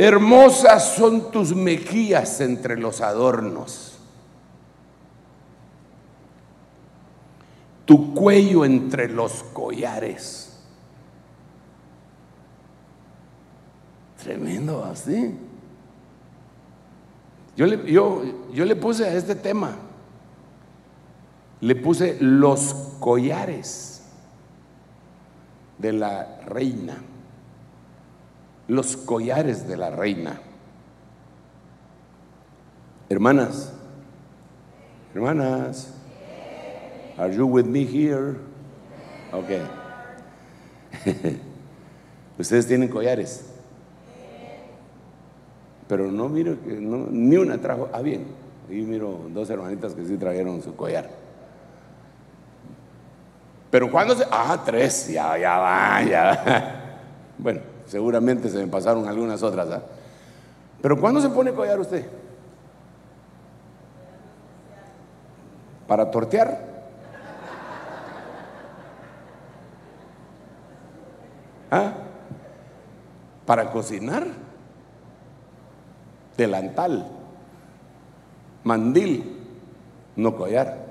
Hermosas 0.00 0.94
son 0.94 1.32
tus 1.32 1.56
mejillas 1.56 2.40
entre 2.40 2.76
los 2.78 3.00
adornos, 3.00 3.98
tu 7.84 8.14
cuello 8.14 8.64
entre 8.64 9.08
los 9.08 9.42
collares. 9.52 10.56
Tremendo 14.22 14.84
así. 14.84 15.36
Yo 17.56 17.66
le, 17.66 17.90
yo, 17.90 18.22
yo 18.52 18.64
le 18.64 18.76
puse 18.76 19.04
a 19.04 19.12
este 19.14 19.34
tema, 19.34 19.74
le 21.60 21.74
puse 21.74 22.18
los 22.20 22.72
collares 23.00 24.04
de 25.76 25.92
la 25.92 26.40
reina 26.46 26.98
los 28.68 28.96
collares 28.96 29.66
de 29.66 29.76
la 29.76 29.90
reina. 29.90 30.40
Hermanas, 33.08 33.72
hermanas, 35.14 35.94
are 37.16 37.34
you 37.34 37.46
with 37.46 37.64
me 37.64 37.84
here? 37.84 38.36
Ok. 39.32 39.50
¿Ustedes 42.38 42.66
tienen 42.66 42.88
collares? 42.88 43.46
Pero 45.88 46.12
no 46.12 46.28
miro, 46.28 46.56
ni 46.66 47.36
una 47.36 47.58
trajo. 47.58 47.88
Ah, 47.92 48.02
bien. 48.02 48.26
Ahí 48.68 48.82
miro 48.82 49.22
dos 49.30 49.48
hermanitas 49.48 49.94
que 49.94 50.04
sí 50.04 50.18
trajeron 50.18 50.62
su 50.62 50.76
collar. 50.76 51.08
Pero 53.70 53.90
cuando 53.90 54.14
se. 54.14 54.24
Ah, 54.30 54.62
tres, 54.64 55.08
ya, 55.08 55.38
ya 55.38 55.58
va, 55.58 56.02
ya. 56.02 56.84
Bueno, 57.40 57.60
seguramente 57.88 58.48
se 58.48 58.58
me 58.58 58.66
pasaron 58.66 59.08
algunas 59.08 59.42
otras. 59.42 59.68
¿ah? 59.70 59.82
Pero 60.80 61.00
¿cuándo 61.00 61.20
se 61.20 61.28
pone 61.28 61.52
collar 61.52 61.80
usted? 61.80 62.06
¿Para 65.86 66.10
tortear? 66.10 66.68
¿Ah? 71.70 71.92
¿Para 73.46 73.70
cocinar? 73.70 74.26
Delantal, 76.36 77.06
mandil, 78.62 79.38
no 80.14 80.36
collar. 80.36 80.86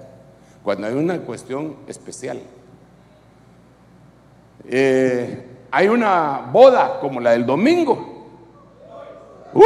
Cuando 0.64 0.88
hay 0.88 0.94
una 0.96 1.20
cuestión 1.20 1.78
especial. 1.88 2.42
Eh, 4.66 5.57
hay 5.78 5.88
una 5.90 6.50
boda 6.52 7.00
como 7.00 7.20
la 7.20 7.32
del 7.32 7.46
domingo. 7.46 8.26
¡Uh! 9.54 9.62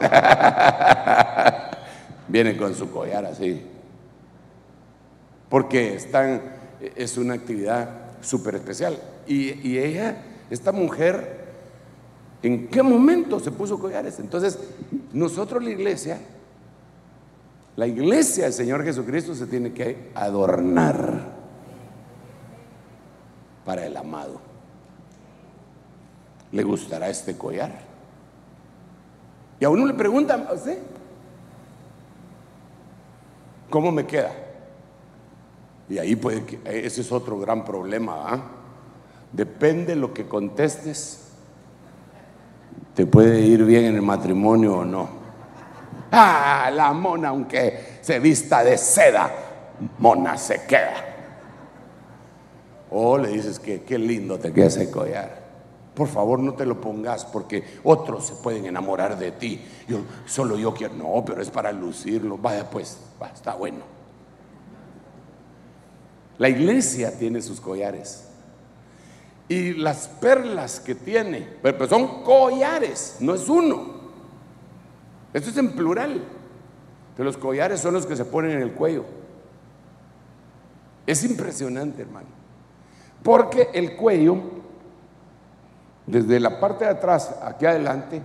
Viene 2.28 2.56
con 2.56 2.74
su 2.74 2.90
collar 2.90 3.24
así 3.26 3.62
porque 5.48 5.94
están, 5.94 6.42
es 6.96 7.16
una 7.16 7.34
actividad 7.34 7.88
súper 8.20 8.56
especial. 8.56 8.98
Y, 9.26 9.78
ella, 9.78 10.16
esta 10.50 10.72
mujer, 10.72 11.46
¿en 12.42 12.68
qué 12.68 12.82
momento 12.82 13.40
se 13.40 13.50
puso 13.50 13.78
collares? 13.78 14.18
Entonces, 14.18 14.58
nosotros 15.12 15.62
la 15.62 15.70
iglesia, 15.70 16.18
la 17.76 17.86
iglesia 17.86 18.44
del 18.44 18.52
Señor 18.52 18.84
Jesucristo 18.84 19.34
se 19.34 19.46
tiene 19.46 19.72
que 19.72 20.10
adornar 20.14 21.36
para 23.64 23.86
el 23.86 23.96
amado. 23.96 24.45
¿Le 26.56 26.62
gustará 26.62 27.10
este 27.10 27.36
collar? 27.36 27.70
Y 29.60 29.64
a 29.66 29.68
uno 29.68 29.84
le 29.84 29.92
preguntan, 29.92 30.48
¿usted? 30.50 30.78
¿Cómo 33.68 33.92
me 33.92 34.06
queda? 34.06 34.32
Y 35.90 35.98
ahí 35.98 36.16
puede 36.16 36.46
que, 36.46 36.58
ese 36.64 37.02
es 37.02 37.12
otro 37.12 37.38
gran 37.38 37.62
problema. 37.62 38.24
¿ah? 38.26 38.42
Depende 39.32 39.94
lo 39.96 40.14
que 40.14 40.26
contestes, 40.26 41.28
te 42.94 43.04
puede 43.04 43.42
ir 43.42 43.62
bien 43.66 43.84
en 43.84 43.96
el 43.96 44.02
matrimonio 44.02 44.78
o 44.78 44.84
no. 44.84 45.08
Ah, 46.10 46.70
la 46.72 46.92
mona, 46.94 47.28
aunque 47.28 47.98
se 48.00 48.18
vista 48.18 48.64
de 48.64 48.78
seda, 48.78 49.30
mona 49.98 50.38
se 50.38 50.64
queda. 50.64 50.94
O 52.90 53.18
le 53.18 53.28
dices 53.28 53.58
que 53.58 53.82
qué 53.82 53.98
lindo 53.98 54.38
te 54.38 54.52
queda 54.52 54.66
ese 54.66 54.90
collar. 54.90 55.45
Por 55.96 56.08
favor, 56.08 56.38
no 56.38 56.52
te 56.52 56.66
lo 56.66 56.78
pongas 56.78 57.24
porque 57.24 57.64
otros 57.82 58.26
se 58.26 58.34
pueden 58.34 58.66
enamorar 58.66 59.18
de 59.18 59.32
ti. 59.32 59.64
Yo, 59.88 60.00
solo 60.26 60.58
yo 60.58 60.74
quiero. 60.74 60.92
No, 60.94 61.24
pero 61.24 61.40
es 61.40 61.48
para 61.48 61.72
lucirlo. 61.72 62.36
Vaya, 62.36 62.68
pues, 62.68 62.98
está 63.34 63.54
bueno. 63.54 63.78
La 66.36 66.50
iglesia 66.50 67.18
tiene 67.18 67.40
sus 67.40 67.62
collares. 67.62 68.28
Y 69.48 69.72
las 69.72 70.06
perlas 70.06 70.80
que 70.80 70.94
tiene, 70.94 71.48
pero 71.62 71.88
son 71.88 72.22
collares, 72.22 73.16
no 73.20 73.34
es 73.34 73.48
uno. 73.48 73.94
Esto 75.32 75.48
es 75.48 75.56
en 75.56 75.72
plural. 75.72 76.22
Que 77.16 77.24
los 77.24 77.38
collares 77.38 77.80
son 77.80 77.94
los 77.94 78.04
que 78.04 78.16
se 78.16 78.26
ponen 78.26 78.50
en 78.50 78.60
el 78.60 78.72
cuello. 78.72 79.06
Es 81.06 81.24
impresionante, 81.24 82.02
hermano. 82.02 82.26
Porque 83.22 83.70
el 83.72 83.96
cuello, 83.96 84.36
desde 86.06 86.40
la 86.40 86.60
parte 86.60 86.84
de 86.84 86.90
atrás 86.90 87.34
aquí 87.42 87.66
adelante, 87.66 88.22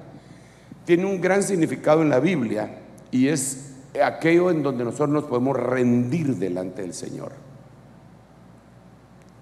tiene 0.86 1.06
un 1.06 1.20
gran 1.20 1.44
significado 1.44 2.02
en 2.02 2.10
la 2.10 2.20
Biblia 2.20 2.80
y 3.12 3.28
es 3.28 3.74
aquello 4.04 4.52
en 4.52 4.63
donde 4.63 4.84
nosotros 4.84 5.10
nos 5.10 5.24
podemos 5.26 5.58
rendir 5.58 6.36
delante 6.36 6.82
del 6.82 6.94
Señor. 6.94 7.32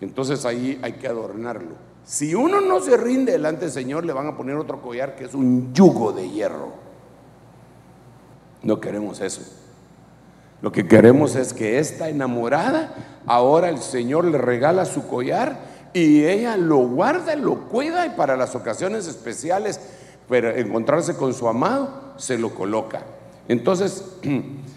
Entonces 0.02 0.46
ahí 0.46 0.80
hay 0.82 0.94
que 0.94 1.08
adornarlo. 1.08 1.90
Si 2.06 2.34
uno 2.34 2.62
no 2.62 2.80
se 2.80 2.98
rinde 2.98 3.34
delante 3.34 3.66
del 3.66 3.72
Señor, 3.72 4.06
le 4.06 4.14
van 4.14 4.28
a 4.28 4.38
poner 4.38 4.56
otro 4.56 4.82
collar 4.82 5.16
que 5.16 5.26
es 5.26 5.34
un 5.34 5.74
yugo 5.74 6.12
de 6.12 6.30
hierro. 6.30 6.72
No 8.64 8.80
queremos 8.80 9.22
eso. 9.22 9.42
Lo 10.62 10.72
que 10.72 10.88
queremos 10.88 11.36
es 11.36 11.54
que 11.54 11.80
esta 11.80 12.10
enamorada, 12.10 12.94
ahora 13.26 13.70
el 13.70 13.78
Señor 13.78 14.26
le 14.26 14.38
regala 14.38 14.86
su 14.86 15.08
collar 15.08 15.69
y 15.94 16.26
ella 16.26 16.58
lo 16.58 16.78
guarda, 16.78 17.36
lo 17.36 17.68
cuida 17.68 18.06
y 18.06 18.12
para 18.12 18.38
las 18.38 18.56
ocasiones 18.56 19.08
especiales, 19.08 19.80
para 20.28 20.58
encontrarse 20.58 21.16
con 21.16 21.34
su 21.34 21.48
amado, 21.48 22.14
se 22.18 22.38
lo 22.38 22.54
coloca. 22.54 23.04
Entonces, 23.48 24.04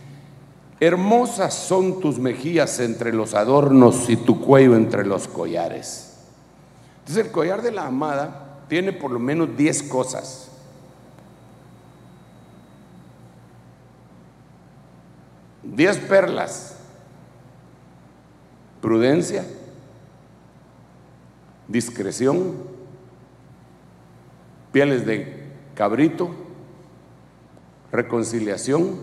Hermosas 0.83 1.55
son 1.55 2.01
tus 2.01 2.19
mejillas 2.19 2.81
entre 2.81 3.13
los 3.13 3.35
adornos 3.35 4.11
y 4.11 4.17
tu 4.17 4.41
cuello 4.41 4.75
entre 4.75 5.07
los 5.07 5.29
collares. 5.29 6.15
Entonces 6.99 7.27
el 7.27 7.31
collar 7.31 7.63
de 7.63 7.71
la 7.71 7.87
amada 7.87 8.65
tiene 8.69 8.93
por 8.93 9.13
lo 9.13 9.21
menos 9.21 9.57
10 9.57 9.85
cosas. 9.85 10.49
Diez 15.63 15.99
perlas. 15.99 16.75
Prudencia, 18.81 19.47
discreción, 21.73 22.55
pieles 24.71 25.07
de 25.07 25.51
cabrito, 25.75 26.31
reconciliación, 27.91 28.99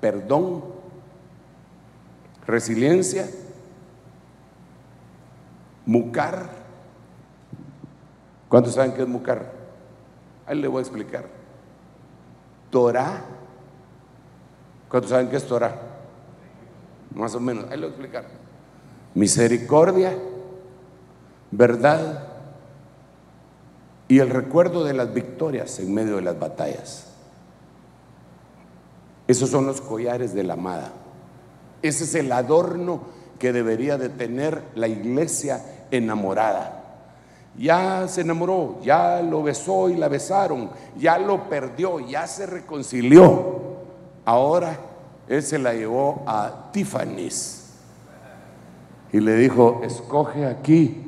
perdón, 0.00 0.64
resiliencia, 2.46 3.28
mucar. 5.86 6.50
¿Cuántos 8.48 8.74
saben 8.74 8.92
qué 8.94 9.02
es 9.02 9.08
mucar? 9.08 9.52
Ahí 10.46 10.60
le 10.60 10.68
voy 10.68 10.78
a 10.78 10.82
explicar. 10.82 11.26
Torah. 12.70 13.22
¿Cuántos 14.88 15.10
saben 15.10 15.28
qué 15.28 15.36
es 15.36 15.46
Torah? 15.46 15.74
Más 17.14 17.34
o 17.34 17.40
menos, 17.40 17.64
ahí 17.64 17.78
le 17.78 17.86
voy 17.86 17.86
a 17.86 17.88
explicar. 17.88 18.24
Misericordia, 19.14 20.16
verdad 21.50 22.28
y 24.08 24.20
el 24.20 24.30
recuerdo 24.30 24.84
de 24.84 24.94
las 24.94 25.12
victorias 25.12 25.78
en 25.80 25.92
medio 25.92 26.16
de 26.16 26.22
las 26.22 26.38
batallas. 26.38 27.06
Esos 29.26 29.50
son 29.50 29.66
los 29.66 29.80
collares 29.80 30.34
de 30.34 30.44
la 30.44 30.54
amada. 30.54 30.92
Ese 31.82 32.04
es 32.04 32.14
el 32.14 32.30
adorno 32.30 33.00
que 33.38 33.52
debería 33.52 33.98
de 33.98 34.08
tener 34.08 34.62
la 34.74 34.88
iglesia 34.88 35.86
enamorada. 35.90 36.84
Ya 37.58 38.06
se 38.06 38.20
enamoró, 38.20 38.78
ya 38.82 39.22
lo 39.22 39.42
besó 39.42 39.88
y 39.88 39.96
la 39.96 40.08
besaron, 40.08 40.70
ya 40.96 41.18
lo 41.18 41.48
perdió, 41.48 42.00
ya 42.00 42.26
se 42.26 42.46
reconcilió. 42.46 43.56
Ahora 44.24 44.78
él 45.26 45.42
se 45.42 45.58
la 45.58 45.72
llevó 45.72 46.22
a 46.26 46.70
Tiffany's 46.72 47.64
y 49.12 49.20
le 49.20 49.34
dijo, 49.36 49.80
escoge 49.82 50.46
aquí 50.46 51.05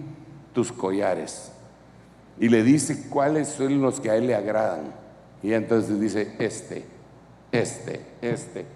tus 0.52 0.72
collares. 0.72 1.52
Y 2.40 2.48
le 2.48 2.62
dice 2.62 3.08
cuáles 3.08 3.48
son 3.48 3.80
los 3.80 4.00
que 4.00 4.10
a 4.10 4.16
él 4.16 4.26
le 4.26 4.34
agradan. 4.34 4.92
Y 5.42 5.52
entonces 5.52 6.00
dice, 6.00 6.34
este, 6.38 6.84
este, 7.52 8.00
este 8.20 8.66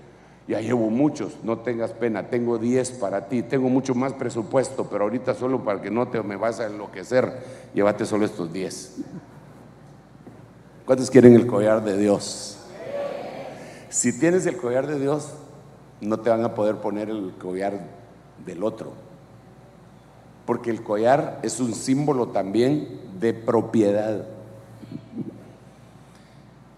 Ya 0.49 0.61
llevo 0.61 0.91
muchos, 0.91 1.37
no 1.45 1.59
tengas 1.59 1.93
pena, 1.93 2.29
tengo 2.29 2.59
10 2.59 2.93
para 2.93 3.29
ti, 3.29 3.43
tengo 3.43 3.69
mucho 3.69 3.95
más 3.95 4.13
presupuesto, 4.13 4.89
pero 4.91 5.05
ahorita 5.05 5.35
solo 5.35 5.63
para 5.63 5.81
que 5.81 5.91
no 5.91 6.09
te 6.09 6.21
me 6.23 6.37
vas 6.37 6.59
a 6.61 6.67
enloquecer, 6.67 7.33
llévate 7.75 8.05
solo 8.05 8.25
estos 8.25 8.53
10. 8.53 8.97
¿Cuántos 10.85 11.11
quieren 11.11 11.35
el 11.35 11.47
collar 11.47 11.85
de 11.85 11.97
Dios? 11.97 12.59
Si 13.89 14.19
tienes 14.19 14.47
el 14.47 14.57
collar 14.57 14.87
de 14.89 14.99
Dios, 14.99 15.33
no 16.01 16.19
te 16.19 16.31
van 16.31 16.45
a 16.45 16.55
poder 16.55 16.77
poner 16.77 17.09
el 17.09 17.35
collar 17.39 17.79
del 18.45 18.65
otro. 18.65 18.93
Porque 20.47 20.71
el 20.71 20.83
collar 20.83 21.41
es 21.43 21.61
un 21.61 21.75
símbolo 21.75 22.29
también 22.29 23.01
de 23.21 23.33
propiedad. 23.33 24.27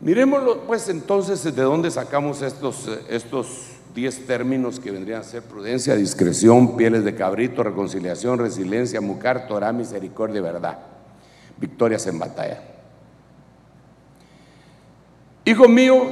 Miremoslo 0.00 0.62
pues 0.62 0.88
entonces 0.88 1.42
de 1.42 1.62
dónde 1.62 1.90
sacamos 1.90 2.42
estos, 2.42 2.88
estos 3.08 3.68
diez 3.94 4.26
términos 4.26 4.80
que 4.80 4.90
vendrían 4.90 5.20
a 5.20 5.24
ser 5.24 5.42
prudencia, 5.42 5.94
discreción, 5.94 6.76
pieles 6.76 7.04
de 7.04 7.14
cabrito, 7.14 7.62
reconciliación, 7.62 8.38
resiliencia, 8.38 9.00
mucar, 9.00 9.46
Torah, 9.46 9.72
misericordia 9.72 10.42
verdad. 10.42 10.78
Victorias 11.56 12.06
en 12.06 12.18
batalla. 12.18 12.60
Hijo 15.46 15.68
mío, 15.68 16.06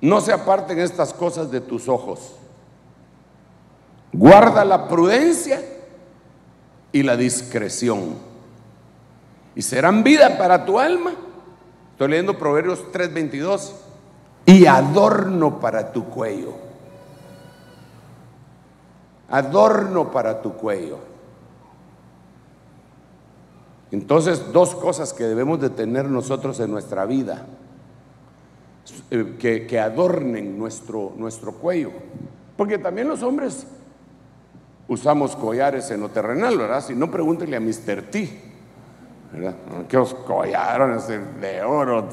no 0.00 0.20
se 0.20 0.32
aparten 0.32 0.78
estas 0.78 1.12
cosas 1.12 1.50
de 1.50 1.60
tus 1.60 1.88
ojos. 1.88 2.36
Guarda 4.16 4.64
la 4.64 4.88
prudencia 4.88 5.60
y 6.92 7.02
la 7.02 7.16
discreción. 7.16 8.14
Y 9.54 9.62
serán 9.62 10.02
vida 10.02 10.36
para 10.38 10.64
tu 10.64 10.78
alma 10.78 11.12
Estoy 11.96 12.08
leyendo 12.08 12.36
Proverbios 12.36 12.92
3:22. 12.92 13.72
Y 14.44 14.66
adorno 14.66 15.60
para 15.60 15.92
tu 15.92 16.04
cuello. 16.04 16.52
Adorno 19.30 20.10
para 20.10 20.42
tu 20.42 20.52
cuello. 20.52 20.98
Entonces, 23.90 24.52
dos 24.52 24.74
cosas 24.74 25.14
que 25.14 25.24
debemos 25.24 25.58
de 25.58 25.70
tener 25.70 26.04
nosotros 26.04 26.60
en 26.60 26.70
nuestra 26.70 27.06
vida, 27.06 27.46
eh, 29.10 29.36
que, 29.38 29.80
adornen 29.80 30.58
nuestro, 30.58 31.14
nuestro 31.16 31.52
cuello. 31.52 31.92
Porque 32.58 32.76
también 32.76 33.08
los 33.08 33.22
hombres 33.22 33.66
usamos 34.88 35.36
collares 35.36 35.90
en 35.90 36.00
lo 36.00 36.08
terrenal, 36.10 36.56
¿verdad? 36.56 36.82
Si 36.82 36.94
no, 36.94 37.10
pregúntele 37.10 37.56
a 37.56 37.60
Mr. 37.60 38.02
T. 38.10 38.46
Que 39.88 39.98
os 39.98 40.14
collaron 40.14 40.98
de 41.40 41.62
oro, 41.62 42.08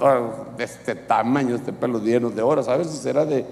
de 0.58 0.64
este 0.64 0.96
tamaño, 0.96 1.56
este 1.56 1.72
pelo 1.72 2.00
llenos 2.00 2.36
de 2.36 2.42
oro, 2.42 2.62
a 2.68 2.78
veces 2.78 2.96
será 2.96 3.24
de, 3.26 3.46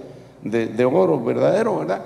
de, 0.44 0.86
oro 0.86 1.24
verdadero, 1.24 1.78
¿verdad? 1.78 2.02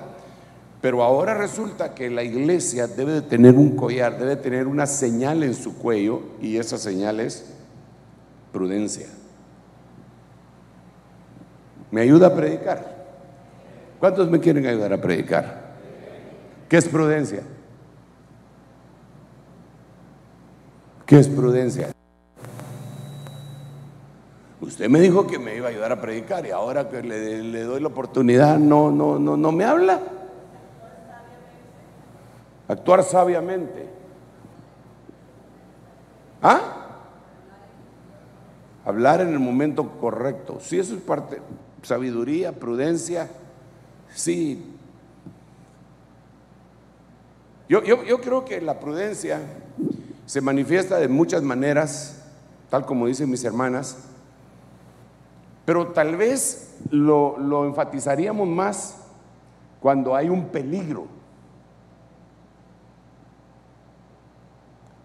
Pero 0.81 1.01
ahora 1.01 1.33
resulta 1.33 1.95
que 1.95 2.09
la 2.09 2.21
iglesia 2.21 2.87
debe 2.87 3.13
de 3.13 3.21
tener 3.21 3.55
un 3.55 3.75
collar, 3.75 4.19
debe 4.19 4.35
tener 4.35 4.67
una 4.67 4.85
señal 4.85 5.41
en 5.43 5.55
su 5.55 5.77
cuello 5.77 6.21
y 6.41 6.57
esa 6.57 6.77
señal 6.77 7.19
es 7.19 7.51
prudencia. 8.51 9.07
¿Me 11.89 12.01
ayuda 12.01 12.27
a 12.27 12.35
predicar? 12.35 12.95
¿Cuántos 13.99 14.29
me 14.29 14.39
quieren 14.39 14.67
ayudar 14.67 14.93
a 14.93 15.01
predicar? 15.01 15.64
¿Qué 16.75 16.79
es 16.79 16.89
prudencia? 16.89 17.41
¿Qué 21.05 21.19
es 21.19 21.29
prudencia? 21.29 21.93
Usted 24.59 24.89
me 24.89 24.99
dijo 24.99 25.25
que 25.25 25.39
me 25.39 25.55
iba 25.55 25.67
a 25.67 25.69
ayudar 25.69 25.93
a 25.93 26.01
predicar 26.01 26.45
y 26.45 26.51
ahora 26.51 26.89
que 26.89 27.01
le, 27.01 27.63
doy 27.63 27.79
la 27.79 27.87
oportunidad 27.87 28.57
no, 28.57 28.91
no, 28.91 29.17
no, 29.17 29.37
no 29.37 29.51
me 29.53 29.63
habla. 29.63 30.01
Actuar 32.67 33.03
sabiamente. 33.03 33.87
¿Ah? 36.41 36.87
Hablar 38.83 39.21
en 39.21 39.29
el 39.29 39.39
momento 39.39 39.91
correcto. 39.91 40.57
Sí, 40.59 40.77
eso 40.77 40.93
es 40.93 41.01
parte. 41.01 41.37
Sabiduría, 41.83 42.51
prudencia. 42.51 43.29
Sí. 44.13 44.74
Yo, 47.67 47.83
yo, 47.83 48.03
yo 48.03 48.21
creo 48.21 48.45
que 48.45 48.61
la 48.61 48.79
prudencia 48.79 49.39
se 50.25 50.41
manifiesta 50.41 50.97
de 50.97 51.07
muchas 51.07 51.43
maneras, 51.43 52.23
tal 52.69 52.85
como 52.85 53.07
dicen 53.07 53.29
mis 53.29 53.43
hermanas, 53.43 53.97
pero 55.65 55.87
tal 55.87 56.15
vez 56.15 56.77
lo, 56.91 57.65
enfatizaríamos 57.65 58.47
más 58.47 58.97
cuando 59.79 60.15
hay 60.15 60.29
un 60.29 60.49
peligro. 60.49 61.07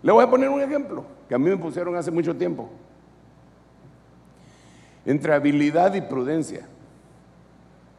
Le 0.02 0.12
voy 0.12 0.24
a 0.24 0.30
poner 0.30 0.48
un 0.48 0.60
ejemplo 0.60 1.04
que 1.28 1.34
a 1.34 1.38
mí 1.38 1.48
me 1.48 1.56
pusieron 1.56 1.96
hace 1.96 2.10
mucho 2.10 2.36
tiempo. 2.36 2.68
Entre 5.04 5.32
habilidad 5.32 5.94
y 5.94 6.00
prudencia. 6.02 6.66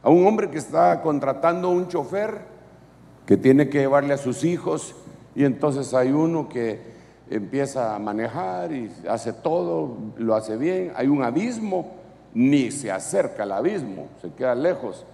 A 0.02 0.10
un 0.10 0.26
hombre 0.26 0.50
que 0.50 0.58
está 0.58 1.00
contratando 1.00 1.70
un 1.70 1.88
chofer 1.88 2.51
que 3.26 3.36
tiene 3.36 3.68
que 3.68 3.80
llevarle 3.80 4.14
a 4.14 4.18
sus 4.18 4.44
hijos 4.44 4.94
y 5.34 5.44
entonces 5.44 5.94
hay 5.94 6.10
uno 6.10 6.48
que 6.48 6.92
empieza 7.30 7.94
a 7.94 7.98
manejar 7.98 8.72
y 8.72 8.90
hace 9.08 9.32
todo, 9.32 9.96
lo 10.16 10.34
hace 10.34 10.56
bien, 10.56 10.92
hay 10.96 11.08
un 11.08 11.22
abismo, 11.22 11.94
ni 12.34 12.70
se 12.70 12.90
acerca 12.90 13.42
al 13.44 13.52
abismo, 13.52 14.08
se 14.20 14.32
queda 14.32 14.54
lejos. 14.54 15.04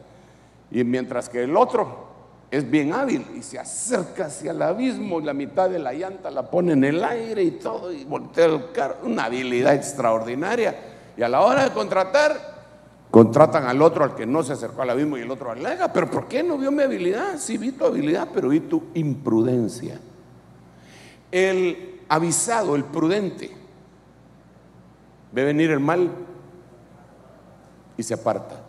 Y 0.70 0.84
mientras 0.84 1.28
que 1.28 1.44
el 1.44 1.56
otro 1.56 2.08
es 2.50 2.68
bien 2.68 2.92
hábil 2.92 3.24
y 3.36 3.42
se 3.42 3.58
acerca 3.58 4.26
hacia 4.26 4.52
el 4.52 4.62
abismo, 4.62 5.20
la 5.20 5.34
mitad 5.34 5.68
de 5.68 5.78
la 5.78 5.92
llanta 5.92 6.30
la 6.30 6.50
pone 6.50 6.72
en 6.72 6.84
el 6.84 7.02
aire 7.04 7.42
y 7.42 7.52
todo, 7.52 7.92
y 7.92 8.04
voltea 8.04 8.46
el 8.46 8.72
carro, 8.72 8.96
una 9.04 9.24
habilidad 9.24 9.74
extraordinaria. 9.74 10.74
Y 11.16 11.22
a 11.22 11.28
la 11.28 11.40
hora 11.40 11.64
de 11.64 11.70
contratar, 11.70 12.57
contratan 13.10 13.64
al 13.64 13.80
otro, 13.82 14.04
al 14.04 14.14
que 14.14 14.26
no 14.26 14.42
se 14.42 14.52
acercó 14.52 14.82
al 14.82 14.90
abismo 14.90 15.16
y 15.16 15.22
el 15.22 15.30
otro 15.30 15.50
alega, 15.50 15.92
pero 15.92 16.10
¿por 16.10 16.28
qué 16.28 16.42
no 16.42 16.58
vio 16.58 16.70
mi 16.70 16.82
habilidad? 16.82 17.38
Sí 17.38 17.56
vi 17.56 17.72
tu 17.72 17.84
habilidad, 17.84 18.28
pero 18.32 18.48
vi 18.48 18.60
tu 18.60 18.84
imprudencia. 18.94 20.00
El 21.30 22.00
avisado, 22.08 22.76
el 22.76 22.84
prudente, 22.84 23.50
ve 25.32 25.44
venir 25.44 25.70
el 25.70 25.80
mal 25.80 26.10
y 27.96 28.02
se 28.02 28.14
aparta. 28.14 28.64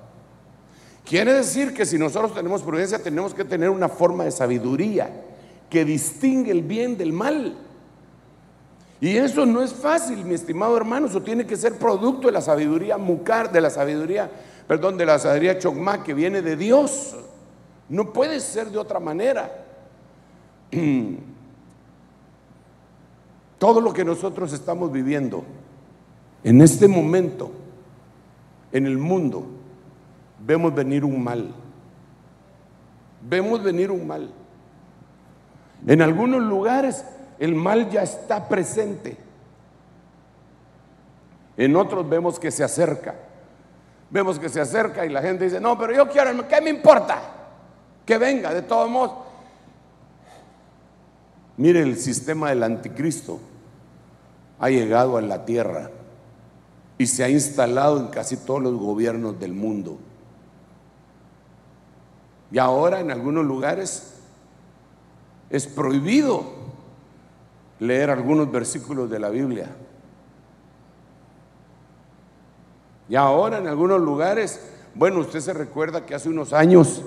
Quiere 1.06 1.34
decir 1.34 1.74
que 1.74 1.86
si 1.86 1.98
nosotros 1.98 2.34
tenemos 2.34 2.62
prudencia, 2.62 3.02
tenemos 3.02 3.34
que 3.34 3.44
tener 3.44 3.70
una 3.70 3.90
forma 3.90 4.26
de 4.26 4.32
sabiduría 4.32 5.26
que 5.70 5.86
distingue 5.86 6.52
el 6.52 6.62
bien 6.62 6.98
del 6.98 7.14
mal. 7.14 7.58
Y 9.02 9.16
eso 9.16 9.46
no 9.46 9.62
es 9.62 9.74
fácil, 9.74 10.26
mi 10.26 10.34
estimado 10.34 10.76
hermano, 10.76 11.08
eso 11.08 11.22
tiene 11.22 11.46
que 11.46 11.56
ser 11.56 11.78
producto 11.78 12.28
de 12.28 12.34
la 12.34 12.42
sabiduría 12.42 12.98
mucar, 12.98 13.52
de 13.52 13.62
la 13.62 13.70
sabiduría, 13.70 14.30
perdón, 14.68 14.98
de 14.98 15.06
la 15.06 15.18
sabiduría 15.18 15.58
chocmá 15.58 16.04
que 16.04 16.14
viene 16.14 16.42
de 16.42 16.58
Dios. 16.58 17.16
No 17.88 18.12
puede 18.12 18.42
ser 18.42 18.70
de 18.70 18.78
otra 18.78 19.00
manera. 19.00 19.66
Todo 23.58 23.80
lo 23.82 23.94
que 23.94 24.04
nosotros 24.04 24.52
estamos 24.52 24.92
viviendo 24.92 25.44
en 26.44 26.62
este 26.62 26.88
momento 26.88 27.52
en 28.72 28.86
el 28.86 28.98
mundo, 28.98 29.46
vemos 30.46 30.74
venir 30.74 31.06
un 31.06 31.24
mal. 31.24 31.54
Vemos 33.28 33.64
venir 33.64 33.92
un 33.92 34.08
mal. 34.08 34.30
En 35.88 36.02
algunos 36.02 36.42
lugares 36.42 37.04
el 37.40 37.56
mal 37.56 37.90
ya 37.90 38.04
está 38.04 38.48
presente. 38.48 39.18
En 41.56 41.76
otros 41.76 42.08
vemos 42.08 42.40
que 42.40 42.52
se 42.52 42.64
acerca. 42.64 43.16
Vemos 44.10 44.38
que 44.38 44.50
se 44.50 44.60
acerca 44.60 45.06
y 45.06 45.10
la 45.10 45.22
gente 45.22 45.46
dice, 45.46 45.62
no, 45.62 45.78
pero 45.78 45.94
yo 45.94 46.10
quiero, 46.10 46.48
¿qué 46.48 46.62
me 46.62 46.70
importa? 46.70 47.22
Que 48.06 48.18
venga, 48.18 48.54
de 48.54 48.62
todos 48.62 48.90
modos. 48.90 49.14
Mire 51.58 51.82
el 51.82 51.98
sistema 51.98 52.50
del 52.50 52.64
anticristo 52.64 53.40
ha 54.60 54.70
llegado 54.70 55.18
a 55.18 55.22
la 55.22 55.46
tierra 55.46 55.90
y 56.98 57.08
se 57.08 57.24
ha 57.24 57.30
instalado 57.30 58.00
en 58.00 58.08
casi 58.08 58.36
todos 58.36 58.62
los 58.62 58.76
gobiernos 58.76 59.40
del 59.40 59.54
mundo. 59.54 59.98
Y 62.52 62.58
ahora 62.58 63.00
en 63.00 63.12
algunos 63.12 63.46
lugares 63.46 64.16
es 65.50 65.68
prohibido 65.68 66.59
leer 67.80 68.10
algunos 68.10 68.52
versículos 68.52 69.10
de 69.10 69.20
la 69.20 69.30
Biblia. 69.30 69.70
Y 73.08 73.16
ahora 73.16 73.58
en 73.58 73.68
algunos 73.68 74.00
lugares, 74.00 74.62
bueno, 74.94 75.20
usted 75.20 75.40
se 75.40 75.54
recuerda 75.54 76.06
que 76.06 76.14
hace 76.14 76.30
unos 76.30 76.54
años, 76.54 77.02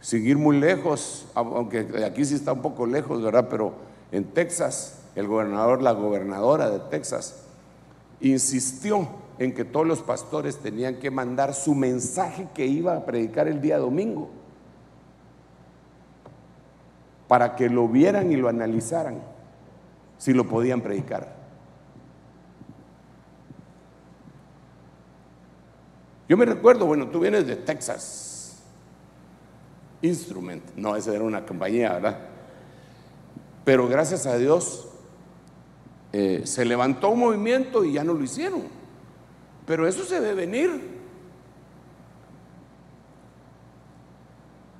seguir 0.00 0.38
muy 0.38 0.58
lejos, 0.58 1.26
aunque 1.34 1.86
aquí 2.04 2.24
sí 2.24 2.34
está 2.34 2.52
un 2.52 2.62
poco 2.62 2.86
lejos, 2.86 3.22
¿verdad? 3.22 3.46
Pero 3.50 3.74
en 4.10 4.24
Texas 4.32 5.00
el 5.14 5.26
gobernador, 5.26 5.82
la 5.82 5.92
gobernadora 5.92 6.70
de 6.70 6.78
Texas, 6.78 7.44
insistió 8.20 9.06
en 9.38 9.52
que 9.52 9.64
todos 9.64 9.86
los 9.86 10.00
pastores 10.00 10.58
tenían 10.58 10.96
que 10.96 11.10
mandar 11.10 11.52
su 11.52 11.74
mensaje 11.74 12.48
que 12.54 12.66
iba 12.66 12.96
a 12.96 13.04
predicar 13.04 13.48
el 13.48 13.60
día 13.60 13.78
domingo 13.78 14.30
para 17.28 17.56
que 17.56 17.68
lo 17.68 17.88
vieran 17.88 18.32
y 18.32 18.36
lo 18.36 18.48
analizaran 18.48 19.31
si 20.22 20.32
lo 20.32 20.46
podían 20.46 20.80
predicar. 20.80 21.34
Yo 26.28 26.36
me 26.36 26.44
recuerdo, 26.44 26.86
bueno, 26.86 27.08
tú 27.08 27.18
vienes 27.18 27.44
de 27.44 27.56
Texas 27.56 28.62
Instrument, 30.00 30.62
no, 30.76 30.94
esa 30.94 31.12
era 31.12 31.24
una 31.24 31.44
compañía, 31.44 31.94
¿verdad? 31.94 32.20
Pero 33.64 33.88
gracias 33.88 34.24
a 34.26 34.38
Dios 34.38 34.86
eh, 36.12 36.42
se 36.44 36.64
levantó 36.64 37.08
un 37.08 37.18
movimiento 37.18 37.82
y 37.82 37.94
ya 37.94 38.04
no 38.04 38.14
lo 38.14 38.22
hicieron. 38.22 38.62
Pero 39.66 39.88
eso 39.88 40.04
se 40.04 40.20
debe 40.20 40.46
venir. 40.46 41.00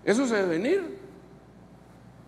Eso 0.05 0.25
se 0.25 0.37
debe 0.37 0.59
venir. 0.59 1.02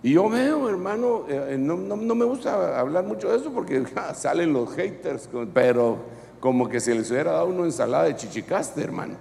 Y 0.05 0.13
yo 0.13 0.29
veo, 0.29 0.69
hermano, 0.69 1.25
eh, 1.31 1.57
no, 1.59 1.97
me 1.97 2.27
gusta 2.27 2.79
hablar 2.79 3.05
mucho 3.05 3.31
de 3.31 3.39
eso 3.39 3.51
porque 3.51 3.83
salen 4.15 4.53
los 4.53 4.71
haters, 4.75 5.31
pero 5.55 5.97
como 6.41 6.69
que 6.69 6.79
se 6.79 6.95
les 6.95 7.11
hubiera 7.11 7.33
dado 7.33 7.47
una 7.47 7.65
ensalada 7.65 8.05
de 8.05 8.15
chichicaste, 8.15 8.83
hermano. 8.83 9.15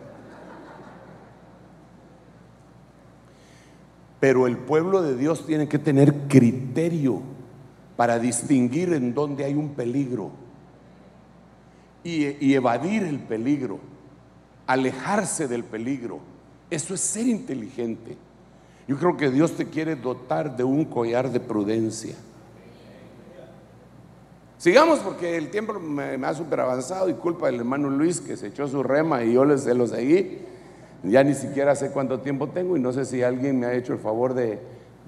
Pero 4.20 4.46
el 4.46 4.58
pueblo 4.58 5.02
de 5.02 5.16
Dios 5.16 5.46
tiene 5.46 5.70
que 5.70 5.80
tener 5.80 6.28
criterio 6.28 7.22
para 7.96 8.20
distinguir 8.20 8.92
en 8.92 9.14
dónde 9.14 9.46
hay 9.46 9.54
un 9.54 9.76
peligro 9.76 10.32
y, 12.04 12.54
evadir 12.54 13.04
el 13.04 13.20
peligro, 13.20 13.80
alejarse 14.68 15.48
del 15.48 15.64
peligro. 15.64 16.20
Eso 16.70 16.94
es 16.94 17.00
ser 17.00 17.26
inteligente. 17.26 18.18
Yo 18.88 18.98
creo 18.98 19.16
que 19.16 19.30
Dios 19.30 19.54
te 19.54 19.70
quiere 19.70 19.96
dotar 19.96 20.58
de 20.58 20.64
un 20.64 20.86
collar 20.86 21.32
de 21.32 21.40
prudencia. 21.40 22.16
Sigamos 24.58 25.00
porque 25.00 25.38
el 25.38 25.50
tiempo 25.50 25.80
me, 25.80 26.16
ha 26.26 26.34
super 26.34 26.62
avanzado 26.62 27.10
y 27.10 27.14
culpa 27.14 27.48
del 27.48 27.60
hermano 27.60 27.90
Luis 27.90 28.22
que 28.22 28.38
se 28.38 28.48
echó 28.48 28.68
su 28.68 28.82
rema 28.82 29.24
y 29.24 29.34
yo 29.34 29.58
se 29.58 29.74
lo 29.74 29.88
seguí. 29.88 30.40
Ya 31.04 31.24
ni 31.24 31.34
siquiera 31.34 31.76
sé 31.76 31.92
cuánto 31.92 32.22
tiempo 32.22 32.48
tengo 32.48 32.78
y 32.78 32.80
no 32.80 32.94
sé 32.94 33.04
si 33.04 33.24
alguien 33.24 33.60
me 33.60 33.66
ha 33.66 33.74
hecho 33.74 33.92
el 33.92 34.00
favor 34.00 34.34
de, 34.34 34.60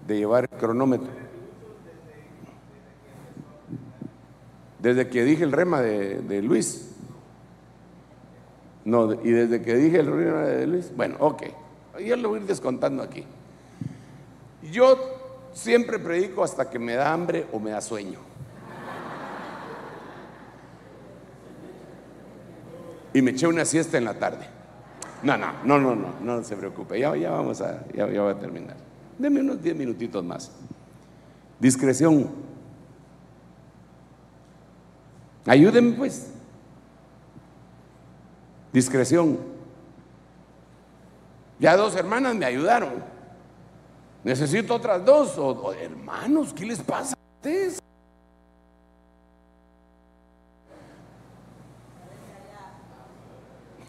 de 0.07 0.17
llevar 0.17 0.49
el 0.51 0.57
cronómetro. 0.57 1.07
Desde 4.79 5.07
que 5.07 5.23
dije 5.23 5.43
el 5.43 5.51
rema 5.51 5.81
de, 5.81 6.41
Luis. 6.43 6.91
No, 8.83 9.13
y 9.13 9.31
desde 9.31 9.61
que 9.63 9.73
dije 9.75 9.99
el 9.99 10.07
rema 10.07 10.41
de 10.41 10.67
Luis. 10.67 10.91
Bueno, 10.95 11.15
ok. 11.19 11.43
Yo 12.05 12.15
lo 12.17 12.29
voy 12.29 12.39
a 12.39 12.41
ir 12.41 12.47
descontando 12.47 13.01
aquí. 13.01 13.25
Yo 14.71 15.49
siempre 15.53 15.99
predico 15.99 16.43
hasta 16.43 16.69
que 16.69 16.79
me 16.79 16.93
da 16.93 17.13
hambre 17.13 17.47
o 17.51 17.59
me 17.59 17.71
da 17.71 17.81
sueño. 17.81 18.19
Y 23.13 23.21
me 23.21 23.31
eché 23.31 23.47
una 23.47 23.63
siesta 23.63 23.97
en 23.97 24.05
la 24.05 24.15
tarde. 24.15 24.45
No, 25.23 25.37
no, 25.37 25.53
no, 25.63 25.79
no, 25.79 25.95
no, 25.95 26.13
no 26.19 26.43
se 26.43 26.57
preocupe. 26.57 26.99
Ya, 26.99 27.15
ya 27.15 27.31
vamos 27.31 27.61
a, 27.61 27.85
ya, 27.93 28.09
ya 28.09 28.29
a 28.29 28.37
terminar. 28.37 28.75
Deme 29.17 29.39
unos 29.39 29.61
10 29.61 29.75
minutitos 29.75 30.23
más. 30.23 30.51
Discreción. 31.59 32.29
Ayúdenme 35.45 35.93
pues. 35.93 36.31
Discreción. 38.73 39.39
Ya 41.59 41.77
dos 41.77 41.95
hermanas 41.95 42.35
me 42.35 42.45
ayudaron. 42.45 43.14
Necesito 44.25 44.75
otras 44.75 45.05
dos. 45.05 45.37
hermanos, 45.79 46.51
¿qué 46.51 46.65
les 46.65 46.81
pasa 46.81 47.13
a 47.13 47.17
ustedes? 47.37 47.79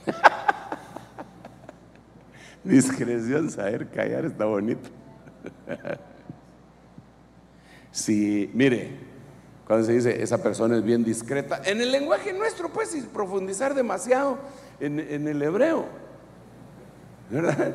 Discreción, 2.64 3.50
saber 3.50 3.88
callar 3.88 4.26
está 4.26 4.44
bonito. 4.44 4.90
sí, 7.90 8.50
mire, 8.52 8.90
cuando 9.66 9.86
se 9.86 9.94
dice 9.94 10.22
esa 10.22 10.42
persona 10.42 10.76
es 10.76 10.84
bien 10.84 11.02
discreta. 11.02 11.62
En 11.64 11.80
el 11.80 11.90
lenguaje 11.90 12.34
nuestro, 12.34 12.68
pues, 12.68 12.94
y 12.94 13.00
profundizar 13.00 13.74
demasiado 13.74 14.36
en, 14.80 15.00
el 15.00 15.42
hebreo. 15.42 15.86
¿Verdad? 17.30 17.74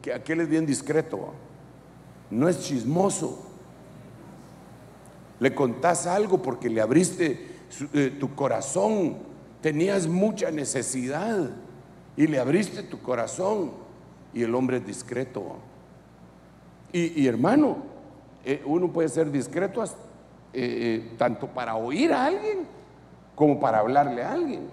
Que 0.00 0.14
aquel 0.14 0.42
es 0.42 0.48
bien 0.48 0.64
discreto. 0.64 1.34
No 2.30 2.48
es 2.48 2.60
chismoso. 2.60 3.38
Le 5.40 5.54
contás 5.54 6.06
algo 6.06 6.40
porque 6.42 6.68
le 6.68 6.80
abriste 6.80 7.48
eh, 7.92 8.16
tu 8.20 8.34
corazón. 8.34 9.16
Tenías 9.60 10.06
mucha 10.06 10.50
necesidad 10.50 11.50
y 12.16 12.26
le 12.26 12.38
abriste 12.38 12.82
tu 12.82 13.00
corazón. 13.00 13.72
Y 14.32 14.42
el 14.42 14.54
hombre 14.54 14.76
es 14.76 14.86
discreto. 14.86 15.56
Y, 16.92 17.26
hermano, 17.26 17.78
eh, 18.44 18.62
uno 18.64 18.90
puede 18.92 19.08
ser 19.08 19.30
discreto 19.30 19.84
eh, 20.52 21.12
tanto 21.16 21.46
para 21.46 21.76
oír 21.76 22.12
a 22.12 22.26
alguien 22.26 22.66
como 23.34 23.58
para 23.58 23.78
hablarle 23.78 24.22
a 24.22 24.32
alguien. 24.32 24.68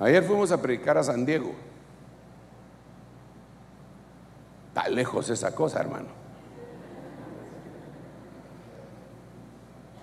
Ayer 0.00 0.24
fuimos 0.24 0.50
a 0.50 0.60
predicar 0.60 0.96
a 0.96 1.04
San 1.04 1.26
Diego. 1.26 1.52
Lejos 4.88 5.28
esa 5.30 5.54
cosa, 5.54 5.80
hermano. 5.80 6.08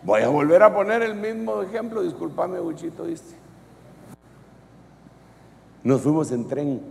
Voy 0.03 0.21
a 0.21 0.29
volver 0.29 0.63
a 0.63 0.73
poner 0.73 1.01
el 1.01 1.15
mismo 1.15 1.61
ejemplo, 1.61 2.01
discúlpame, 2.01 2.59
Buchito, 2.59 3.03
¿viste? 3.03 3.35
Nos 5.83 6.01
fuimos 6.01 6.31
en 6.31 6.47
tren 6.47 6.81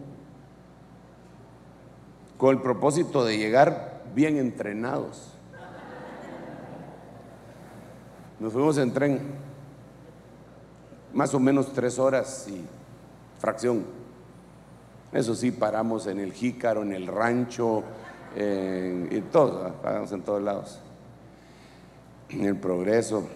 con 2.36 2.54
el 2.54 2.60
propósito 2.60 3.24
de 3.24 3.38
llegar 3.38 4.02
bien 4.14 4.36
entrenados. 4.36 5.32
Nos 8.38 8.52
fuimos 8.52 8.76
en 8.76 8.92
tren, 8.92 9.20
más 11.14 11.32
o 11.32 11.40
menos 11.40 11.72
tres 11.72 11.98
horas 11.98 12.46
y 12.48 12.64
fracción. 13.38 14.05
Eso 15.16 15.34
sí, 15.34 15.50
paramos 15.50 16.06
en 16.08 16.20
el 16.20 16.34
Jícaro, 16.34 16.82
en 16.82 16.92
el 16.92 17.06
rancho, 17.06 17.82
en, 18.36 19.08
en 19.10 19.22
todo, 19.30 19.72
paramos 19.82 20.12
en 20.12 20.20
todos 20.20 20.42
lados. 20.42 20.78
En 22.28 22.44
el 22.44 22.56
progreso. 22.56 23.26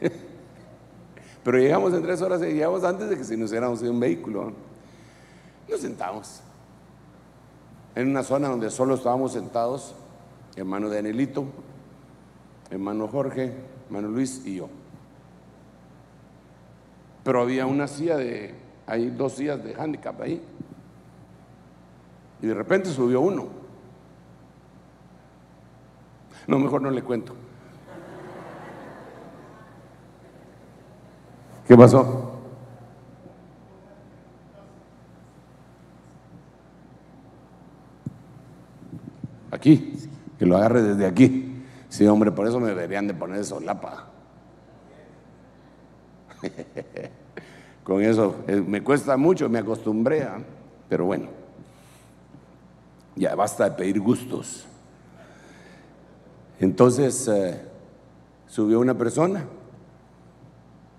Pero 1.42 1.58
llegamos 1.58 1.92
en 1.92 2.04
tres 2.04 2.22
horas 2.22 2.40
y 2.42 2.52
llegamos 2.52 2.84
antes 2.84 3.10
de 3.10 3.18
que 3.18 3.24
se 3.24 3.36
nos 3.36 3.50
hubiéramos 3.50 3.82
ido 3.82 3.90
un 3.90 3.98
vehículo. 3.98 4.52
Nos 5.68 5.80
sentamos 5.80 6.40
en 7.96 8.08
una 8.08 8.22
zona 8.22 8.48
donde 8.48 8.70
solo 8.70 8.94
estábamos 8.94 9.32
sentados, 9.32 9.92
hermano 10.54 10.88
Danielito, 10.88 11.46
hermano 12.70 13.08
Jorge, 13.08 13.52
hermano 13.86 14.06
Luis 14.06 14.40
y 14.46 14.54
yo. 14.54 14.68
Pero 17.24 17.42
había 17.42 17.66
una 17.66 17.88
silla 17.88 18.16
de, 18.16 18.61
hay 18.92 19.08
dos 19.08 19.32
sillas 19.32 19.64
de 19.64 19.74
handicap 19.74 20.20
ahí. 20.20 20.44
Y 22.42 22.46
de 22.46 22.52
repente 22.52 22.90
subió 22.90 23.22
uno. 23.22 23.48
No, 26.46 26.58
mejor 26.58 26.82
no 26.82 26.90
le 26.90 27.02
cuento. 27.02 27.34
¿Qué 31.66 31.74
pasó? 31.74 32.28
aquí, 39.50 39.96
que 40.38 40.44
lo 40.44 40.58
agarre 40.58 40.82
desde 40.82 41.06
aquí. 41.06 41.64
Sí, 41.88 42.06
hombre, 42.06 42.30
por 42.30 42.46
eso 42.46 42.60
me 42.60 42.68
deberían 42.68 43.06
de 43.06 43.14
poner 43.14 43.42
solapa. 43.42 44.08
Con 47.84 48.02
eso 48.02 48.36
eh, 48.46 48.60
me 48.60 48.82
cuesta 48.82 49.16
mucho, 49.16 49.48
me 49.48 49.58
acostumbré, 49.58 50.26
pero 50.88 51.06
bueno, 51.06 51.28
ya 53.16 53.34
basta 53.34 53.64
de 53.64 53.76
pedir 53.76 54.00
gustos. 54.00 54.66
Entonces 56.60 57.26
eh, 57.28 57.60
subió 58.46 58.78
una 58.78 58.96
persona 58.96 59.44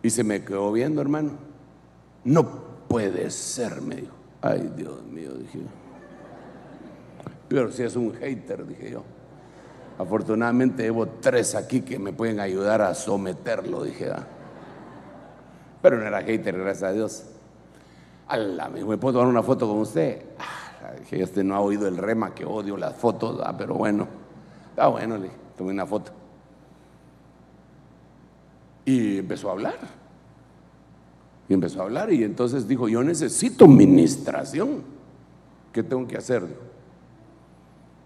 y 0.01 0.09
se 0.09 0.23
me 0.23 0.43
quedó 0.43 0.71
viendo, 0.73 1.01
hermano. 1.01 1.31
No 2.25 2.45
puede 2.87 3.29
ser, 3.29 3.81
me 3.81 3.95
dijo. 3.95 4.13
Ay, 4.41 4.69
Dios 4.75 5.01
mío, 5.05 5.33
dije. 5.35 5.59
Pero 7.47 7.71
si 7.71 7.83
es 7.83 7.95
un 7.95 8.13
hater, 8.13 8.67
dije 8.67 8.91
yo. 8.91 9.03
Afortunadamente 9.97 10.83
llevo 10.83 11.07
tres 11.07 11.55
aquí 11.55 11.81
que 11.81 11.97
me 11.97 12.11
pueden 12.11 12.41
ayudar 12.41 12.81
a 12.81 12.93
someterlo, 12.93 13.83
dije. 13.83 14.09
¿ah? 14.11 14.27
Pero 15.83 15.97
no 15.97 16.05
era 16.05 16.21
hater, 16.21 16.57
gracias 16.57 16.89
a 16.89 16.93
Dios. 16.93 17.25
Ala, 18.29 18.69
¿me 18.69 18.97
puedo 18.97 19.19
tomar 19.19 19.27
una 19.27 19.43
foto 19.43 19.67
con 19.67 19.79
usted? 19.79 20.21
Ah, 20.39 20.93
dije, 20.97 21.21
este 21.21 21.43
no 21.43 21.55
ha 21.55 21.59
oído 21.59 21.89
el 21.89 21.97
rema 21.97 22.33
que 22.33 22.45
odio 22.45 22.77
las 22.77 22.95
fotos, 22.95 23.41
ah, 23.43 23.53
pero 23.57 23.75
bueno, 23.75 24.07
está 24.69 24.87
bueno, 24.87 25.17
le 25.17 25.29
tomé 25.57 25.71
una 25.71 25.85
foto. 25.85 26.13
Y 28.85 29.17
empezó 29.17 29.49
a 29.49 29.51
hablar. 29.51 29.75
Y 31.49 31.53
empezó 31.53 31.81
a 31.81 31.83
hablar 31.83 32.13
y 32.13 32.23
entonces 32.23 32.65
dijo, 32.65 32.87
yo 32.87 33.03
necesito 33.03 33.67
ministración. 33.67 34.83
¿Qué 35.73 35.83
tengo 35.83 36.07
que 36.07 36.15
hacer? 36.15 36.43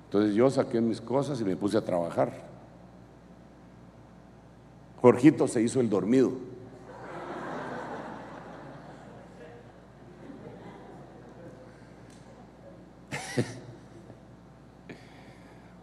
Entonces 0.05 0.33
yo 0.33 0.49
saqué 0.49 0.81
mis 0.81 0.99
cosas 0.99 1.39
y 1.41 1.43
me 1.43 1.55
puse 1.55 1.77
a 1.77 1.85
trabajar. 1.85 2.31
Jorgito 4.99 5.47
se 5.47 5.61
hizo 5.61 5.79
el 5.79 5.91
dormido. 5.91 6.46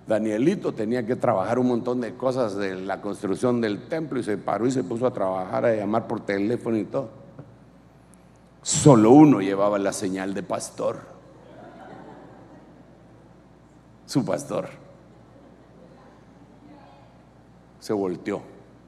Danielito 0.06 0.72
tenía 0.72 1.06
que 1.06 1.16
trabajar 1.16 1.58
un 1.58 1.68
montón 1.68 2.00
de 2.00 2.14
cosas 2.14 2.56
de 2.56 2.74
la 2.74 3.00
construcción 3.00 3.60
del 3.60 3.88
templo 3.88 4.20
y 4.20 4.22
se 4.22 4.36
paró 4.36 4.66
y 4.66 4.70
se 4.70 4.84
puso 4.84 5.06
a 5.06 5.12
trabajar, 5.12 5.64
a 5.64 5.74
llamar 5.74 6.06
por 6.06 6.20
teléfono 6.20 6.76
y 6.76 6.84
todo. 6.84 7.08
Solo 8.62 9.10
uno 9.10 9.40
llevaba 9.40 9.78
la 9.78 9.92
señal 9.92 10.34
de 10.34 10.42
pastor 10.42 11.14
su 14.06 14.24
pastor. 14.24 14.68
Se 17.80 17.92
volteó. 17.92 18.42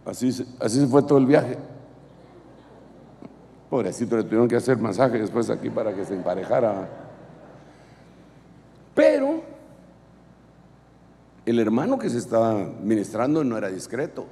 Así, 0.05 0.29
así 0.61 0.81
se 0.81 0.87
fue 0.87 1.03
todo 1.03 1.19
el 1.19 1.27
viaje. 1.27 1.59
Pobrecito, 3.69 4.17
le 4.17 4.23
tuvieron 4.23 4.49
que 4.49 4.57
hacer 4.57 4.79
masaje 4.79 5.19
después 5.19 5.51
aquí 5.51 5.69
para 5.69 5.95
que 5.95 6.05
se 6.05 6.15
emparejara. 6.15 6.89
Pero 8.95 9.43
el 11.47 11.61
hermano 11.61 11.99
que 11.99 12.11
se 12.11 12.19
estaba 12.19 12.69
ministrando 12.83 13.45
no 13.45 13.57
era 13.57 13.69
discreto. 13.69 14.27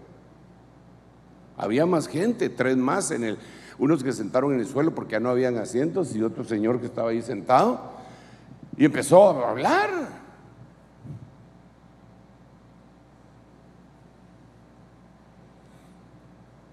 Había 1.56 1.86
más 1.86 2.08
gente, 2.08 2.48
tres 2.48 2.76
más 2.76 3.12
en 3.12 3.22
el, 3.22 3.38
unos 3.78 4.02
que 4.02 4.12
sentaron 4.12 4.52
en 4.52 4.60
el 4.60 4.66
suelo 4.66 4.94
porque 4.94 5.12
ya 5.12 5.20
no 5.20 5.30
habían 5.30 5.56
asientos 5.56 6.14
y 6.16 6.22
otro 6.22 6.42
señor 6.44 6.80
que 6.80 6.86
estaba 6.86 7.10
ahí 7.10 7.22
sentado 7.22 7.80
y 8.76 8.84
empezó 8.84 9.30
a 9.30 9.50
hablar. 9.50 10.24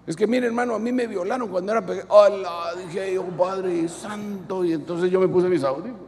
Es 0.04 0.16
que 0.16 0.26
mire, 0.26 0.46
hermano, 0.46 0.74
a 0.74 0.78
mí 0.80 0.90
me 0.90 1.06
violaron 1.06 1.48
cuando 1.48 1.70
era 1.70 1.86
pequeño. 1.86 2.08
Dije 2.84 3.14
yo, 3.14 3.24
Padre 3.24 3.88
Santo. 3.88 4.64
Y 4.64 4.72
entonces 4.72 5.10
yo 5.10 5.20
me 5.20 5.28
puse 5.28 5.48
mis 5.48 5.62
audífonos. 5.62 6.01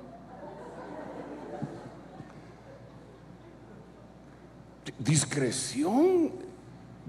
Discreción 4.98 6.32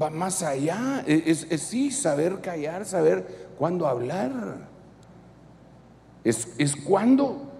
va 0.02 0.10
más 0.10 0.44
allá. 0.44 1.04
Es, 1.06 1.48
sí 1.62 1.92
saber 1.92 2.42
callar, 2.42 2.86
saber 2.86 3.50
cuándo 3.58 3.88
hablar. 3.88 4.32
Es, 6.24 6.50
es 6.58 6.76
cuando 6.76 7.52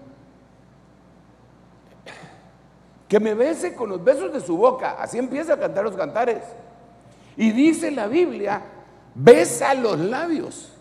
que 3.08 3.20
me 3.20 3.34
bese 3.34 3.74
con 3.74 3.90
los 3.90 4.02
besos 4.02 4.32
de 4.32 4.40
su 4.40 4.56
boca. 4.56 4.96
Así 5.00 5.18
empieza 5.18 5.54
a 5.54 5.58
cantar 5.58 5.84
los 5.84 5.96
cantares. 5.96 6.42
Y 7.36 7.52
dice 7.52 7.90
la 7.90 8.06
Biblia 8.08 8.62
besa 9.14 9.74
los 9.74 9.98
labios. 9.98 10.72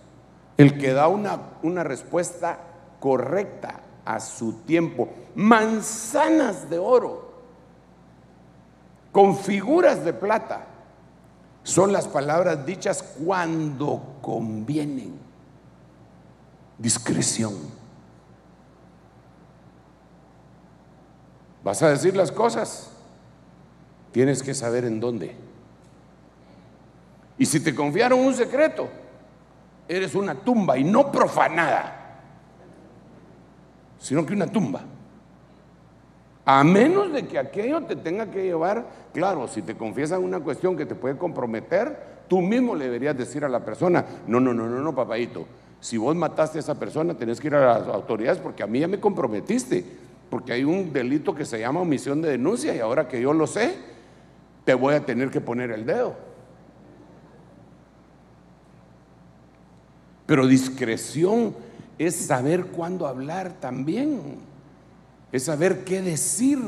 El 0.57 0.77
que 0.77 0.93
da 0.93 1.07
una, 1.07 1.39
una 1.63 1.83
respuesta 1.83 2.59
correcta 2.99 3.81
a 4.05 4.19
su 4.19 4.53
tiempo. 4.61 5.09
Manzanas 5.35 6.69
de 6.69 6.79
oro 6.79 7.34
con 9.15 9.37
figuras 9.37 10.03
de 10.03 10.11
plata 10.11 10.65
son 11.63 11.93
las 11.93 12.05
palabras 12.05 12.65
dichas 12.65 13.01
cuando 13.01 14.17
convienen. 14.21 15.17
Discreción. 16.77 17.53
Vas 21.63 21.81
a 21.81 21.91
decir 21.91 22.13
las 22.13 22.29
cosas. 22.29 22.89
Tienes 24.11 24.43
que 24.43 24.53
saber 24.53 24.83
en 24.83 24.99
dónde. 24.99 25.33
Y 27.37 27.45
si 27.45 27.61
te 27.61 27.73
confiaron 27.73 28.19
un 28.19 28.33
secreto, 28.33 28.89
eres 29.87 30.13
una 30.13 30.35
tumba 30.35 30.77
y 30.77 30.83
no 30.83 31.09
profanada, 31.09 32.19
sino 33.97 34.25
que 34.25 34.33
una 34.33 34.47
tumba. 34.47 34.81
A 36.45 36.63
menos 36.63 37.11
de 37.11 37.25
que 37.25 37.39
aquello 37.39 37.81
te 37.81 37.95
tenga 37.95 38.29
que 38.29 38.43
llevar, 38.43 38.85
claro, 39.13 39.47
si 39.47 39.63
te 39.63 39.75
confiesan 39.75 40.23
una 40.23 40.39
cuestión 40.39 40.77
que 40.77 40.85
te 40.85 40.93
puede 40.93 41.17
comprometer, 41.17 41.97
tú 42.27 42.39
mismo 42.39 42.75
le 42.75 42.85
deberías 42.85 43.17
decir 43.17 43.43
a 43.43 43.49
la 43.49 43.65
persona, 43.65 44.05
no, 44.27 44.39
no, 44.39 44.53
no, 44.53 44.67
no, 44.67 44.79
no, 44.79 44.93
papadito, 44.93 45.47
si 45.79 45.97
vos 45.97 46.15
mataste 46.15 46.59
a 46.59 46.61
esa 46.61 46.75
persona, 46.75 47.15
tenés 47.15 47.39
que 47.39 47.47
ir 47.47 47.55
a 47.55 47.79
las 47.79 47.87
autoridades 47.87 48.39
porque 48.39 48.61
a 48.61 48.67
mí 48.67 48.79
ya 48.79 48.87
me 48.87 48.99
comprometiste, 48.99 49.83
porque 50.29 50.53
hay 50.53 50.63
un 50.63 50.93
delito 50.93 51.33
que 51.33 51.45
se 51.45 51.59
llama 51.59 51.81
omisión 51.81 52.21
de 52.21 52.29
denuncia 52.29 52.75
y 52.75 52.79
ahora 52.79 53.07
que 53.07 53.19
yo 53.19 53.33
lo 53.33 53.47
sé, 53.47 53.75
te 54.65 54.75
voy 54.75 54.93
a 54.95 55.05
tener 55.05 55.31
que 55.31 55.41
poner 55.41 55.71
el 55.71 55.85
dedo. 55.85 56.15
Pero 60.25 60.47
discreción 60.47 61.55
es 61.97 62.15
saber 62.15 62.65
cuándo 62.67 63.07
hablar 63.07 63.53
también, 63.59 64.37
es 65.35 65.43
saber 65.43 65.83
qué 65.83 66.01
decir. 66.01 66.59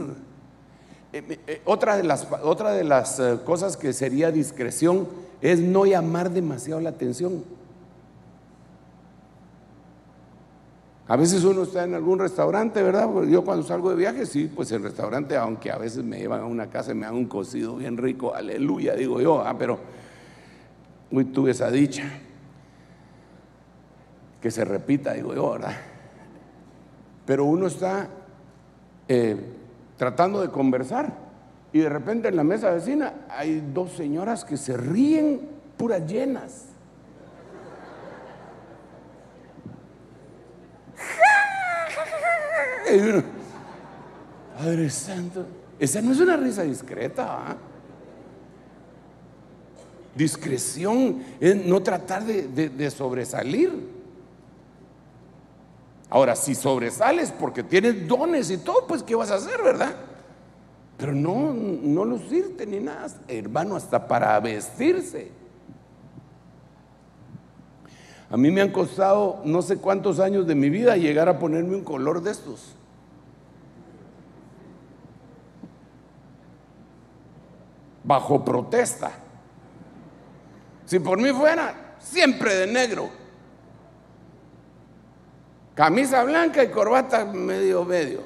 Eh, 1.13 1.39
eh, 1.47 1.61
otra 1.63 1.95
de 1.95 2.03
las, 2.03 2.27
otra 2.43 2.73
de 2.73 2.83
las 2.83 3.17
eh, 3.19 3.39
cosas 3.45 3.77
que 3.77 3.93
sería 3.93 4.29
discreción 4.29 5.07
es 5.41 5.59
no 5.61 5.85
llamar 5.85 6.31
demasiado 6.31 6.81
la 6.81 6.89
atención. 6.89 7.45
A 11.07 11.15
veces 11.15 11.45
uno 11.45 11.63
está 11.63 11.85
en 11.85 11.93
algún 11.93 12.19
restaurante, 12.19 12.83
¿verdad? 12.83 13.09
Yo 13.29 13.45
cuando 13.45 13.65
salgo 13.65 13.91
de 13.91 13.95
viaje, 13.95 14.25
sí, 14.25 14.51
pues 14.53 14.69
el 14.73 14.83
restaurante, 14.83 15.37
aunque 15.37 15.71
a 15.71 15.77
veces 15.77 16.03
me 16.03 16.19
llevan 16.19 16.41
a 16.41 16.45
una 16.45 16.69
casa 16.69 16.91
y 16.91 16.95
me 16.95 17.05
dan 17.05 17.15
un 17.15 17.27
cocido 17.27 17.77
bien 17.77 17.95
rico, 17.95 18.35
aleluya, 18.35 18.93
digo 18.95 19.21
yo, 19.21 19.39
ah, 19.39 19.55
pero 19.57 19.79
hoy 21.09 21.23
tuve 21.23 21.51
esa 21.51 21.71
dicha 21.71 22.03
que 24.41 24.51
se 24.51 24.65
repita, 24.65 25.13
digo 25.13 25.33
yo, 25.33 25.51
¿verdad? 25.51 25.77
Pero 27.25 27.45
uno 27.45 27.67
está 27.67 28.09
eh, 29.07 29.37
tratando 29.97 30.41
de 30.41 30.49
conversar 30.49 31.13
y 31.71 31.79
de 31.79 31.89
repente 31.89 32.27
en 32.27 32.35
la 32.35 32.43
mesa 32.43 32.71
vecina 32.71 33.13
hay 33.29 33.63
dos 33.73 33.93
señoras 33.93 34.43
que 34.45 34.57
se 34.57 34.75
ríen 34.75 35.41
puras 35.77 36.05
llenas. 36.05 36.65
Padre 44.57 44.89
Santo, 44.89 45.45
esa 45.79 46.01
no 46.01 46.11
es 46.11 46.19
una 46.19 46.35
risa 46.37 46.63
discreta. 46.63 47.57
Discreción 50.15 51.21
es 51.39 51.55
no 51.65 51.83
tratar 51.83 52.23
de 52.23 52.91
sobresalir. 52.91 53.96
Ahora, 56.09 56.35
si 56.35 56.55
sobresales 56.55 57.31
porque 57.31 57.63
tienes 57.63 58.07
dones 58.07 58.49
y 58.49 58.57
todo, 58.57 58.87
pues 58.87 59.03
¿qué 59.03 59.15
vas 59.15 59.29
a 59.31 59.35
hacer, 59.35 59.61
verdad? 59.61 59.95
Pero 60.97 61.13
no, 61.13 61.53
no 61.53 62.05
lucirte 62.05 62.65
ni 62.65 62.79
nada, 62.79 63.07
hermano, 63.27 63.75
hasta 63.75 64.07
para 64.07 64.39
vestirse. 64.39 65.31
A 68.29 68.35
mí 68.35 68.51
me 68.51 68.61
han 68.61 68.71
costado 68.71 69.41
no 69.45 69.61
sé 69.61 69.77
cuántos 69.77 70.19
años 70.19 70.47
de 70.47 70.55
mi 70.55 70.69
vida 70.69 70.97
llegar 70.97 71.29
a 71.29 71.39
ponerme 71.39 71.75
un 71.75 71.83
color 71.83 72.21
de 72.21 72.31
estos. 72.31 72.73
Bajo 78.03 78.43
protesta. 78.43 79.11
Si 80.85 80.99
por 80.99 81.21
mí 81.21 81.31
fuera, 81.31 81.95
siempre 81.99 82.55
de 82.55 82.67
negro. 82.67 83.09
Camisa 85.77 86.23
blanca 86.23 86.63
y 86.63 86.69
corbata 86.69 87.23
medio 87.23 87.85
medio. 87.85 88.21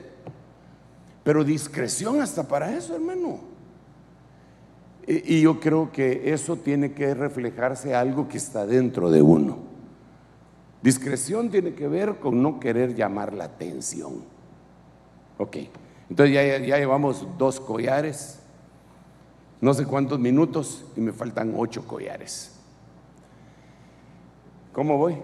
Pero 1.21 1.43
discreción 1.43 2.21
hasta 2.21 2.47
para 2.47 2.73
eso, 2.73 2.95
hermano. 2.95 3.41
Y, 5.05 5.41
yo 5.41 5.59
creo 5.59 5.91
que 5.91 6.31
eso 6.31 6.55
tiene 6.55 6.93
que 6.93 7.13
reflejarse 7.13 7.93
algo 7.93 8.29
que 8.29 8.37
está 8.37 8.65
dentro 8.65 9.11
de 9.11 9.21
uno. 9.21 9.57
Discreción 10.81 11.49
tiene 11.49 11.73
que 11.73 11.89
ver 11.89 12.19
con 12.19 12.41
no 12.41 12.57
querer 12.57 12.95
llamar 12.95 13.33
la 13.33 13.43
atención. 13.43 14.23
Ok, 15.37 15.57
entonces 16.09 16.33
ya, 16.33 16.57
ya 16.57 16.77
llevamos 16.77 17.27
dos 17.37 17.59
collares. 17.59 18.39
no 19.59 19.73
sé 19.73 19.85
cuántos 19.85 20.19
minutos 20.19 20.85
y 20.95 21.01
me 21.01 21.11
faltan 21.11 21.53
ocho 21.57 21.85
collares. 21.85 22.53
¿Cómo 24.71 24.97
voy? 24.97 25.17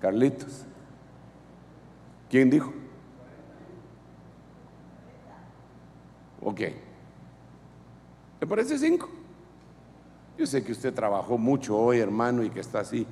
Carlitos. 0.00 0.64
¿Quién 2.30 2.50
dijo? 2.50 2.72
Ok. 6.42 6.60
¿Te 8.38 8.46
parece 8.46 8.78
cinco? 8.78 9.08
Yo 10.38 10.46
sé 10.46 10.62
que 10.62 10.72
usted 10.72 10.92
trabajó 10.92 11.38
mucho 11.38 11.76
hoy, 11.76 11.98
hermano, 11.98 12.42
y 12.42 12.50
que 12.50 12.60
está 12.60 12.80
así. 12.80 13.06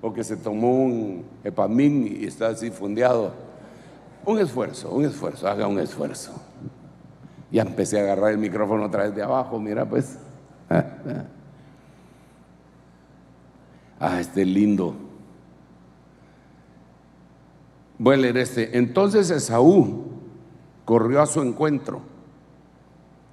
O 0.00 0.12
que 0.12 0.24
se 0.24 0.36
tomó 0.36 0.82
un 0.84 1.24
epamín 1.44 2.16
y 2.20 2.24
está 2.24 2.48
así 2.48 2.70
fundeado. 2.70 3.32
Un 4.24 4.38
esfuerzo, 4.38 4.90
un 4.90 5.04
esfuerzo, 5.04 5.46
haga 5.46 5.66
un 5.66 5.78
esfuerzo. 5.78 6.32
Ya 7.50 7.62
empecé 7.62 8.00
a 8.00 8.04
agarrar 8.04 8.32
el 8.32 8.38
micrófono 8.38 8.84
otra 8.84 9.04
vez 9.04 9.14
de 9.14 9.22
abajo, 9.22 9.58
mira 9.58 9.84
pues. 9.84 10.18
Ah, 14.02 14.18
este 14.18 14.46
lindo. 14.46 15.09
Voy 18.00 18.14
a 18.14 18.16
leer 18.16 18.38
este. 18.38 18.78
Entonces 18.78 19.28
Esaú 19.28 20.06
corrió 20.86 21.20
a 21.20 21.26
su 21.26 21.42
encuentro 21.42 22.00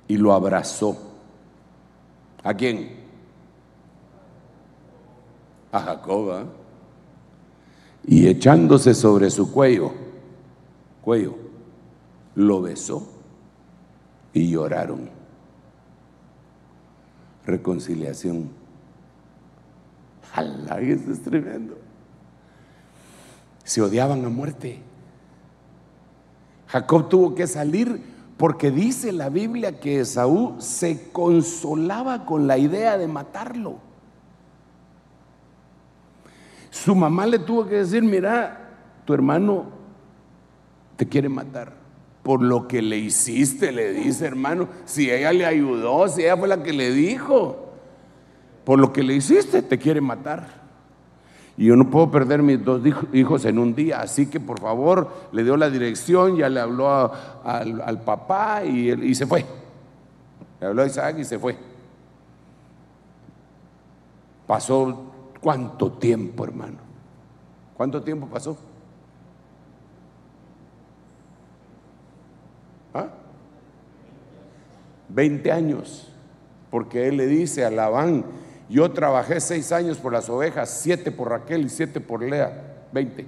y 0.09 0.17
lo 0.17 0.33
abrazó. 0.33 0.97
¿A 2.43 2.53
quién? 2.53 2.89
A 5.71 5.79
Jacob. 5.79 6.31
¿ah? 6.31 6.45
Y 8.05 8.27
echándose 8.27 8.93
sobre 8.93 9.29
su 9.29 9.53
cuello, 9.53 9.93
cuello, 11.01 11.35
lo 12.35 12.61
besó 12.61 13.07
y 14.33 14.51
lloraron. 14.51 15.09
Reconciliación. 17.45 18.49
¡Hala! 20.33 20.81
Eso 20.81 21.13
es 21.13 21.21
tremendo. 21.21 21.86
Se 23.67 23.81
odiaban 23.81 24.23
a 24.23 24.29
muerte. 24.29 24.79
Jacob 26.67 27.09
tuvo 27.09 27.35
que 27.35 27.47
salir 27.47 28.01
porque 28.37 28.71
dice 28.71 29.11
la 29.11 29.27
Biblia 29.27 29.81
que 29.81 29.99
Esaú 29.99 30.55
se 30.59 31.11
consolaba 31.11 32.25
con 32.25 32.47
la 32.47 32.57
idea 32.57 32.97
de 32.97 33.09
matarlo. 33.09 33.79
Su 36.69 36.95
mamá 36.95 37.25
le 37.25 37.39
tuvo 37.39 37.67
que 37.67 37.75
decir, 37.75 38.03
mira, 38.03 38.69
tu 39.03 39.13
hermano 39.13 39.65
te 40.95 41.05
quiere 41.05 41.27
matar. 41.27 41.73
Por 42.23 42.41
lo 42.41 42.69
que 42.69 42.81
le 42.81 42.97
hiciste, 42.97 43.73
le 43.73 43.91
dice 43.91 44.27
hermano, 44.27 44.69
si 44.85 45.11
ella 45.11 45.33
le 45.33 45.45
ayudó, 45.45 46.07
si 46.07 46.21
ella 46.21 46.37
fue 46.37 46.47
la 46.47 46.63
que 46.63 46.71
le 46.71 46.91
dijo, 46.91 47.73
por 48.63 48.79
lo 48.79 48.93
que 48.93 49.03
le 49.03 49.15
hiciste, 49.15 49.61
te 49.61 49.77
quiere 49.77 49.99
matar. 49.99 50.66
Y 51.57 51.65
yo 51.65 51.75
no 51.75 51.89
puedo 51.89 52.11
perder 52.11 52.43
mis 52.43 52.63
dos 52.63 52.83
hijos 53.13 53.43
en 53.45 53.57
un 53.57 53.73
día. 53.73 54.01
Así 54.01 54.27
que 54.27 54.39
por 54.39 54.59
favor, 54.59 55.09
le 55.31 55.43
dio 55.43 55.57
la 55.57 55.71
dirección, 55.71 56.37
ya 56.37 56.49
le 56.49 56.59
habló 56.59 57.11
al, 57.43 58.01
papá 58.05 58.63
y, 58.63 59.15
se 59.15 59.25
fue. 59.25 59.43
Le 60.61 60.67
habló 60.67 60.83
a 60.83 60.85
Isaac 60.85 61.17
y 61.17 61.23
se 61.23 61.39
fue. 61.39 61.57
Pasó 64.45 65.05
cuánto 65.41 65.93
tiempo, 65.93 66.43
hermano. 66.43 66.77
¿Cuánto 67.75 68.03
tiempo 68.03 68.27
pasó? 68.27 68.55
¿Ah? 72.93 73.07
20 75.09 75.51
años. 75.51 76.07
Porque 76.69 77.07
él 77.07 77.17
le 77.17 77.25
dice 77.25 77.65
a 77.65 77.71
Labán, 77.71 78.25
yo 78.69 78.91
trabajé 78.91 79.39
seis 79.39 79.71
años 79.71 79.97
por 79.97 80.13
las 80.13 80.29
ovejas, 80.29 80.69
siete 80.69 81.11
por 81.11 81.29
Raquel 81.29 81.65
y 81.65 81.69
siete 81.69 82.01
por 82.01 82.21
Lea, 82.21 82.87
veinte. 82.91 83.25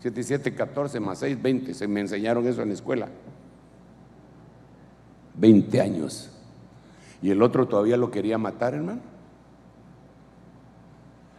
Siete 0.00 0.20
y 0.20 0.24
siete, 0.24 0.54
catorce 0.54 0.98
más 0.98 1.18
seis, 1.18 1.40
veinte. 1.40 1.74
Se 1.74 1.86
me 1.86 2.00
enseñaron 2.00 2.46
eso 2.46 2.62
en 2.62 2.68
la 2.68 2.74
escuela. 2.74 3.08
Veinte 5.34 5.80
años. 5.80 6.30
Y 7.20 7.30
el 7.30 7.42
otro 7.42 7.68
todavía 7.68 7.98
lo 7.98 8.10
quería 8.10 8.38
matar, 8.38 8.74
hermano. 8.74 9.00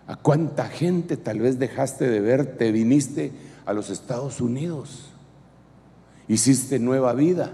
¿A 0.06 0.16
cuánta 0.16 0.68
gente 0.68 1.18
tal 1.18 1.40
vez 1.40 1.58
dejaste 1.58 2.08
de 2.08 2.20
ver? 2.20 2.58
Te 2.58 2.72
viniste 2.72 3.32
a 3.66 3.74
los 3.74 3.90
Estados 3.90 4.42
Unidos. 4.42 5.10
Hiciste 6.28 6.78
nueva 6.78 7.14
vida. 7.14 7.54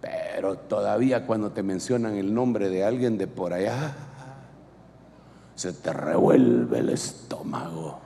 Pero 0.00 0.56
todavía 0.56 1.26
cuando 1.26 1.50
te 1.50 1.62
mencionan 1.62 2.14
el 2.14 2.32
nombre 2.32 2.70
de 2.70 2.84
alguien 2.84 3.18
de 3.18 3.26
por 3.26 3.52
allá, 3.52 3.94
se 5.54 5.72
te 5.72 5.92
revuelve 5.92 6.78
el 6.78 6.90
estómago. 6.90 8.00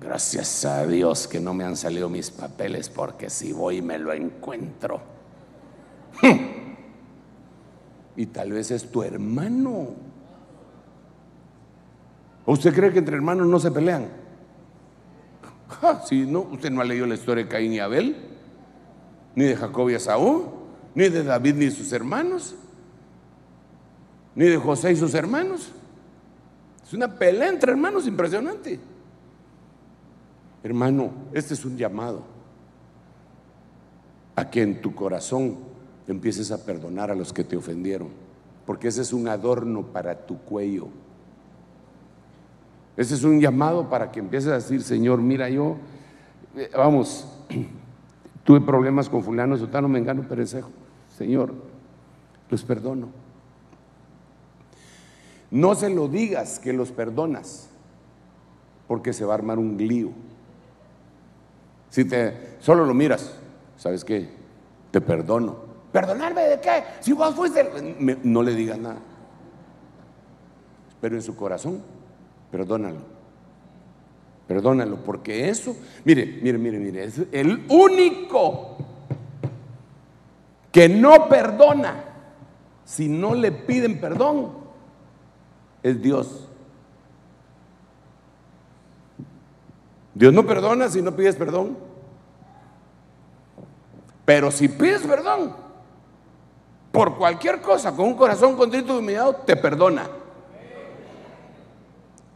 Gracias 0.00 0.64
a 0.64 0.86
Dios 0.86 1.28
que 1.28 1.40
no 1.40 1.52
me 1.54 1.64
han 1.64 1.76
salido 1.76 2.08
mis 2.08 2.30
papeles 2.30 2.88
porque 2.88 3.28
si 3.30 3.52
voy 3.52 3.82
me 3.82 3.98
lo 3.98 4.12
encuentro. 4.12 5.00
Y 8.16 8.26
tal 8.26 8.52
vez 8.52 8.70
es 8.70 8.90
tu 8.90 9.02
hermano. 9.02 9.90
usted 12.44 12.74
cree 12.74 12.92
que 12.92 12.98
entre 12.98 13.16
hermanos 13.16 13.46
no 13.46 13.58
se 13.60 13.70
pelean? 13.70 14.08
si 16.06 16.26
no, 16.26 16.40
usted 16.40 16.70
no 16.70 16.80
ha 16.80 16.84
leído 16.84 17.06
la 17.06 17.14
historia 17.14 17.44
de 17.44 17.48
Caín 17.48 17.72
y 17.72 17.78
Abel, 17.78 18.16
ni 19.34 19.44
de 19.44 19.56
Jacob 19.56 19.88
y 19.90 19.94
Esaú, 19.94 20.50
ni 20.94 21.08
de 21.08 21.22
David 21.22 21.54
ni 21.54 21.70
sus 21.70 21.92
hermanos 21.92 22.56
ni 24.34 24.46
de 24.46 24.56
José 24.56 24.92
y 24.92 24.96
sus 24.96 25.14
hermanos. 25.14 25.72
Es 26.84 26.94
una 26.94 27.18
pelea 27.18 27.48
entre 27.48 27.72
hermanos 27.72 28.06
impresionante. 28.06 28.80
Hermano, 30.62 31.10
este 31.32 31.54
es 31.54 31.64
un 31.64 31.76
llamado 31.76 32.22
a 34.36 34.50
que 34.50 34.62
en 34.62 34.80
tu 34.80 34.94
corazón 34.94 35.58
empieces 36.06 36.50
a 36.50 36.64
perdonar 36.64 37.10
a 37.10 37.14
los 37.14 37.32
que 37.32 37.44
te 37.44 37.56
ofendieron, 37.56 38.08
porque 38.66 38.88
ese 38.88 39.02
es 39.02 39.12
un 39.12 39.28
adorno 39.28 39.86
para 39.86 40.26
tu 40.26 40.38
cuello. 40.38 40.88
Ese 42.96 43.14
es 43.14 43.24
un 43.24 43.40
llamado 43.40 43.88
para 43.88 44.10
que 44.10 44.20
empieces 44.20 44.50
a 44.50 44.54
decir, 44.54 44.82
Señor, 44.82 45.22
mira, 45.22 45.48
yo, 45.48 45.76
eh, 46.56 46.70
vamos, 46.76 47.26
tuve 48.44 48.60
problemas 48.60 49.08
con 49.08 49.22
fulano, 49.22 49.56
sotano, 49.56 49.88
mengano, 49.88 50.22
perecejo. 50.28 50.70
Señor, 51.16 51.54
los 52.50 52.62
perdono. 52.64 53.19
No 55.50 55.74
se 55.74 55.90
lo 55.90 56.08
digas 56.08 56.58
que 56.58 56.72
los 56.72 56.92
perdonas, 56.92 57.68
porque 58.86 59.12
se 59.12 59.24
va 59.24 59.34
a 59.34 59.36
armar 59.36 59.58
un 59.58 59.76
lío. 59.76 60.10
Si 61.88 62.04
te 62.04 62.56
solo 62.60 62.86
lo 62.86 62.94
miras, 62.94 63.34
¿sabes 63.76 64.04
qué? 64.04 64.28
Te 64.90 65.00
perdono. 65.00 65.70
¿Perdonarme 65.92 66.42
de 66.42 66.60
qué? 66.60 66.84
Si 67.00 67.12
vos 67.12 67.34
fuiste. 67.34 67.68
no 68.22 68.42
le 68.42 68.54
digas 68.54 68.78
nada. 68.78 68.98
Pero 71.00 71.16
en 71.16 71.22
su 71.22 71.34
corazón, 71.34 71.82
perdónalo. 72.52 73.00
Perdónalo, 74.46 74.96
porque 75.04 75.48
eso, 75.48 75.76
mire, 76.04 76.40
mire, 76.42 76.58
mire, 76.58 76.78
mire, 76.78 77.04
es 77.04 77.22
el 77.32 77.64
único 77.68 78.76
que 80.72 80.88
no 80.88 81.28
perdona 81.28 82.04
si 82.84 83.08
no 83.08 83.34
le 83.34 83.52
piden 83.52 84.00
perdón 84.00 84.59
es 85.82 86.00
Dios. 86.00 86.48
Dios 90.14 90.32
no 90.34 90.46
perdona 90.46 90.88
si 90.88 91.00
no 91.00 91.14
pides 91.14 91.36
perdón. 91.36 91.76
Pero 94.24 94.50
si 94.50 94.68
pides 94.68 95.02
perdón 95.02 95.54
por 96.92 97.16
cualquier 97.16 97.60
cosa, 97.60 97.92
con 97.92 98.06
un 98.06 98.14
corazón 98.14 98.56
contrito 98.56 98.94
y 98.94 98.98
humillado, 98.98 99.34
te 99.36 99.56
perdona. 99.56 100.08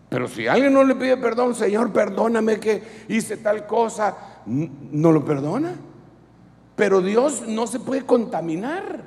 Pero 0.09 0.28
si 0.28 0.47
alguien 0.47 0.72
no 0.72 0.84
le 0.84 0.95
pide 0.95 1.16
perdón, 1.16 1.55
Señor, 1.55 1.92
perdóname 1.92 2.61
que 2.61 3.05
hice 3.09 3.36
tal 3.36 3.66
cosa, 3.66 4.16
no 4.47 5.12
lo 5.12 5.24
perdona. 5.24 5.74
Pero 6.76 7.01
Dios 7.01 7.42
no 7.47 7.66
se 7.66 7.80
puede 7.80 8.07
contaminar. 8.07 9.03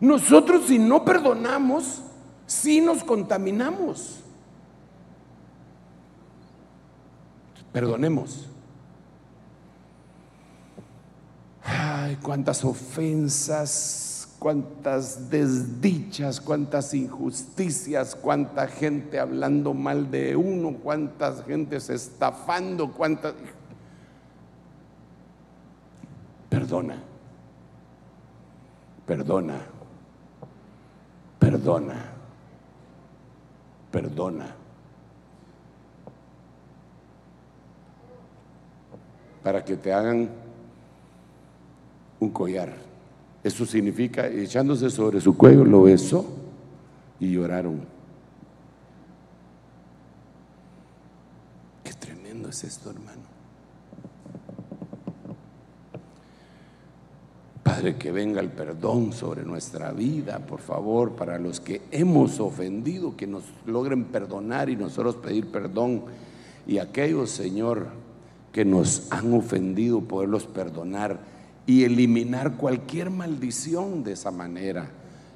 Nosotros 0.00 0.66
si 0.66 0.78
no 0.78 1.04
perdonamos, 1.04 2.02
si 2.48 2.80
nos 2.80 3.04
contaminamos. 3.04 4.20
Perdonemos. 7.72 8.48
Ay, 11.62 12.16
cuántas 12.22 12.64
ofensas, 12.64 14.34
cuántas 14.38 15.28
desdichas, 15.28 16.40
cuántas 16.40 16.94
injusticias, 16.94 18.14
cuánta 18.16 18.66
gente 18.66 19.20
hablando 19.20 19.74
mal 19.74 20.10
de 20.10 20.34
uno, 20.34 20.78
cuántas 20.82 21.44
gentes 21.44 21.90
estafando, 21.90 22.90
cuántas... 22.92 23.34
perdona, 26.48 26.96
perdona, 29.06 29.60
perdona, 31.38 32.17
perdona. 33.90 34.54
Para 39.42 39.64
que 39.64 39.76
te 39.76 39.92
hagan 39.92 40.28
un 42.20 42.30
collar. 42.30 42.74
Eso 43.42 43.64
significa, 43.64 44.26
echándose 44.26 44.90
sobre 44.90 45.20
su 45.20 45.36
cuello, 45.36 45.64
lo 45.64 45.82
besó 45.82 46.26
y 47.20 47.32
lloraron. 47.32 47.80
Qué 51.84 51.92
tremendo 51.94 52.48
es 52.48 52.64
esto, 52.64 52.90
hermano. 52.90 53.27
Padre, 57.78 57.94
que 57.94 58.10
venga 58.10 58.40
el 58.40 58.50
perdón 58.50 59.12
sobre 59.12 59.44
nuestra 59.44 59.92
vida, 59.92 60.40
por 60.40 60.58
favor, 60.58 61.12
para 61.12 61.38
los 61.38 61.60
que 61.60 61.80
hemos 61.92 62.40
ofendido, 62.40 63.16
que 63.16 63.28
nos 63.28 63.44
logren 63.66 64.06
perdonar 64.06 64.68
y 64.68 64.74
nosotros 64.74 65.14
pedir 65.14 65.52
perdón. 65.52 66.02
Y 66.66 66.78
aquellos, 66.78 67.30
Señor, 67.30 67.86
que 68.50 68.64
nos 68.64 69.06
han 69.12 69.32
ofendido, 69.32 70.00
poderlos 70.00 70.44
perdonar 70.46 71.20
y 71.66 71.84
eliminar 71.84 72.56
cualquier 72.56 73.10
maldición 73.10 74.02
de 74.02 74.14
esa 74.14 74.32
manera 74.32 74.90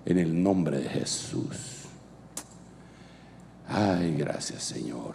en 0.04 0.18
el 0.18 0.42
nombre 0.42 0.80
de 0.80 0.88
Jesús. 0.88 1.84
Ay, 3.68 4.16
gracias 4.18 4.64
Señor. 4.64 5.14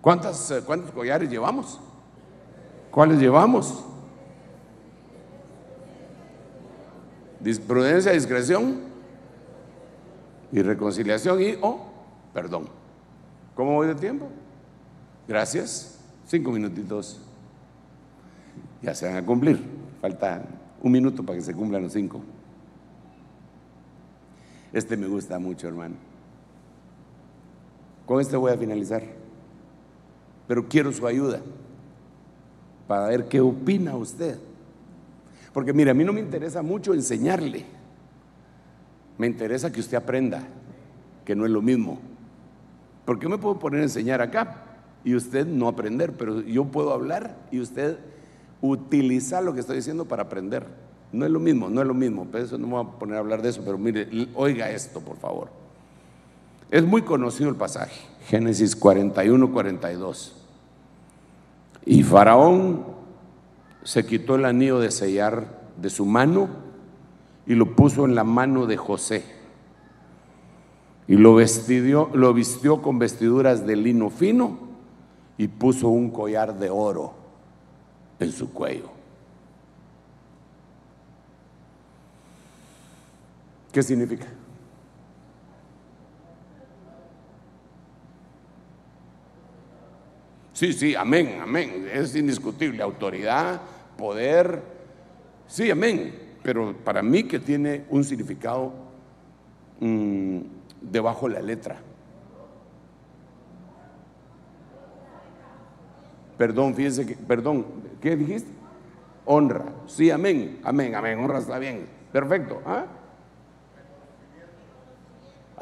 ¿Cuántas, 0.00 0.50
eh, 0.50 0.62
¿Cuántos 0.64 0.90
collares 0.90 1.28
llevamos? 1.28 1.78
¿Cuáles 2.90 3.18
llevamos? 3.18 3.84
Prudencia, 7.66 8.12
discreción 8.12 8.80
y 10.50 10.62
reconciliación 10.62 11.42
y 11.42 11.52
o 11.54 11.68
oh, 11.68 11.92
perdón. 12.32 12.68
¿Cómo 13.54 13.74
voy 13.74 13.86
de 13.86 13.94
tiempo? 13.94 14.28
Gracias. 15.28 15.98
Cinco 16.26 16.50
minutitos 16.50 17.20
ya 18.82 18.94
se 18.94 19.06
van 19.06 19.16
a 19.16 19.24
cumplir. 19.24 19.60
Falta 20.00 20.42
un 20.82 20.92
minuto 20.92 21.22
para 21.22 21.38
que 21.38 21.44
se 21.44 21.54
cumplan 21.54 21.82
los 21.82 21.92
cinco. 21.92 22.20
Este 24.72 24.96
me 24.96 25.06
gusta 25.06 25.38
mucho, 25.38 25.68
hermano. 25.68 25.94
Con 28.06 28.20
este 28.20 28.36
voy 28.36 28.52
a 28.52 28.56
finalizar. 28.56 29.02
Pero 30.46 30.68
quiero 30.68 30.92
su 30.92 31.06
ayuda 31.06 31.40
para 32.86 33.06
ver 33.06 33.28
qué 33.28 33.40
opina 33.40 33.96
usted. 33.96 34.38
Porque 35.54 35.72
mire, 35.72 35.92
a 35.92 35.94
mí 35.94 36.04
no 36.04 36.12
me 36.12 36.20
interesa 36.20 36.60
mucho 36.60 36.92
enseñarle. 36.92 37.64
Me 39.16 39.28
interesa 39.28 39.70
que 39.72 39.78
usted 39.78 39.96
aprenda, 39.96 40.42
que 41.24 41.36
no 41.36 41.46
es 41.46 41.52
lo 41.52 41.62
mismo. 41.62 42.00
Porque 43.04 43.28
me 43.28 43.38
puedo 43.38 43.58
poner 43.60 43.80
a 43.80 43.84
enseñar 43.84 44.20
acá 44.20 44.64
y 45.04 45.14
usted 45.14 45.46
no 45.46 45.68
aprender, 45.68 46.12
pero 46.14 46.40
yo 46.40 46.64
puedo 46.64 46.92
hablar 46.92 47.36
y 47.52 47.60
usted 47.60 47.98
utilizar 48.60 49.44
lo 49.44 49.54
que 49.54 49.60
estoy 49.60 49.76
diciendo 49.76 50.06
para 50.06 50.24
aprender. 50.24 50.66
No 51.12 51.24
es 51.24 51.30
lo 51.30 51.38
mismo, 51.38 51.70
no 51.70 51.80
es 51.80 51.86
lo 51.86 51.94
mismo. 51.94 52.26
Pero 52.32 52.44
eso 52.44 52.58
no 52.58 52.66
me 52.66 52.72
voy 52.72 52.86
a 52.86 52.98
poner 52.98 53.16
a 53.16 53.20
hablar 53.20 53.40
de 53.40 53.50
eso, 53.50 53.62
pero 53.64 53.78
mire, 53.78 54.08
oiga 54.34 54.68
esto, 54.70 55.00
por 55.00 55.16
favor. 55.18 55.50
Es 56.68 56.84
muy 56.84 57.02
conocido 57.02 57.48
el 57.48 57.54
pasaje, 57.54 58.00
Génesis 58.26 58.74
41, 58.74 59.52
42. 59.52 60.34
Y 61.86 62.02
Faraón 62.02 62.93
se 63.84 64.04
quitó 64.04 64.34
el 64.34 64.46
anillo 64.46 64.80
de 64.80 64.90
sellar 64.90 65.62
de 65.80 65.90
su 65.90 66.06
mano 66.06 66.48
y 67.46 67.54
lo 67.54 67.76
puso 67.76 68.06
en 68.06 68.14
la 68.14 68.24
mano 68.24 68.66
de 68.66 68.76
José. 68.76 69.24
Y 71.06 71.16
lo, 71.16 71.34
vestió, 71.34 72.10
lo 72.14 72.32
vistió 72.32 72.80
con 72.80 72.98
vestiduras 72.98 73.66
de 73.66 73.76
lino 73.76 74.08
fino 74.08 74.58
y 75.36 75.48
puso 75.48 75.88
un 75.88 76.10
collar 76.10 76.58
de 76.58 76.70
oro 76.70 77.12
en 78.18 78.32
su 78.32 78.52
cuello. 78.52 78.88
¿Qué 83.70 83.82
significa? 83.82 84.26
Sí, 90.54 90.72
sí, 90.72 90.94
amén, 90.94 91.40
amén. 91.42 91.88
Es 91.92 92.14
indiscutible. 92.14 92.80
Autoridad, 92.80 93.60
poder. 93.98 94.62
Sí, 95.48 95.68
amén. 95.68 96.36
Pero 96.44 96.76
para 96.84 97.02
mí 97.02 97.24
que 97.24 97.40
tiene 97.40 97.84
un 97.90 98.04
significado 98.04 98.72
mm, 99.80 100.38
debajo 100.80 101.28
de 101.28 101.34
la 101.34 101.42
letra. 101.42 101.76
Perdón, 106.38 106.74
fíjense 106.74 107.04
que, 107.04 107.14
perdón, 107.16 107.66
¿qué 108.00 108.14
dijiste? 108.14 108.50
Honra. 109.24 109.64
Sí, 109.86 110.10
amén, 110.10 110.60
amén, 110.62 110.94
amén, 110.94 111.18
honra 111.18 111.38
está 111.38 111.58
bien. 111.58 111.86
Perfecto. 112.12 112.62
¿ah? 112.64 112.86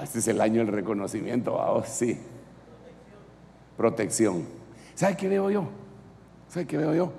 Este 0.03 0.19
es 0.19 0.29
el 0.29 0.41
año 0.41 0.63
del 0.65 0.75
reconocimiento, 0.75 1.55
oh, 1.55 1.83
sí. 1.83 2.19
Protección. 3.79 4.62
¿Sabe 4.95 5.17
qué 5.17 5.29
veo 5.29 5.51
yo? 5.51 5.69
¿Sabe 6.49 6.67
qué 6.67 6.77
veo 6.77 6.95
yo? 6.95 7.13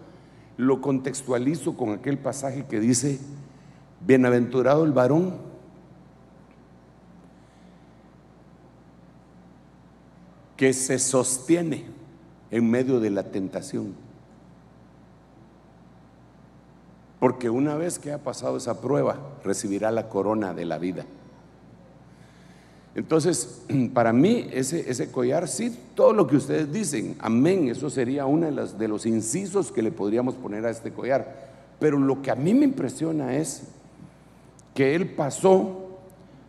Lo 0.57 0.81
contextualizo 0.81 1.75
con 1.75 1.91
aquel 1.91 2.17
pasaje 2.17 2.65
que 2.65 2.79
dice, 2.79 3.19
bienaventurado 4.01 4.83
el 4.85 4.91
varón 4.91 5.35
que 10.55 10.73
se 10.73 10.99
sostiene 10.99 11.85
en 12.51 12.69
medio 12.69 12.99
de 12.99 13.09
la 13.09 13.23
tentación. 13.23 13.95
Porque 17.19 17.49
una 17.49 17.75
vez 17.75 17.99
que 17.99 18.11
ha 18.11 18.19
pasado 18.19 18.57
esa 18.57 18.79
prueba, 18.81 19.17
recibirá 19.43 19.91
la 19.91 20.09
corona 20.09 20.53
de 20.53 20.65
la 20.65 20.77
vida. 20.77 21.05
Entonces, 22.95 23.61
para 23.93 24.13
mí, 24.13 24.47
ese, 24.51 24.89
ese 24.89 25.11
collar, 25.11 25.47
sí, 25.47 25.77
todo 25.95 26.13
lo 26.13 26.27
que 26.27 26.37
ustedes 26.37 26.71
dicen, 26.71 27.15
amén, 27.19 27.69
eso 27.69 27.89
sería 27.89 28.25
uno 28.25 28.51
de, 28.51 28.87
los 28.87 29.05
incisos 29.05 29.71
que 29.71 29.81
le 29.81 29.91
podríamos 29.91 30.35
poner 30.35 30.65
a 30.65 30.69
este 30.69 30.91
collar. 30.91 31.51
Pero 31.79 31.97
lo 31.97 32.21
que 32.21 32.31
a 32.31 32.35
mí 32.35 32.53
me 32.53 32.65
impresiona 32.65 33.35
es 33.35 33.63
que 34.73 34.95
él 34.95 35.11
pasó, 35.15 35.97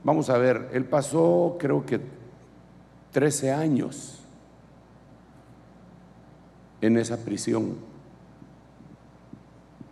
vamos 0.03 0.31
a 0.31 0.39
ver, 0.39 0.71
él 0.73 0.85
pasó 0.85 1.57
creo 1.59 1.85
que 1.85 2.01
13 3.13 3.53
años 3.53 4.21
en 6.81 6.99
esa 6.99 7.17
prisión. 7.19 7.77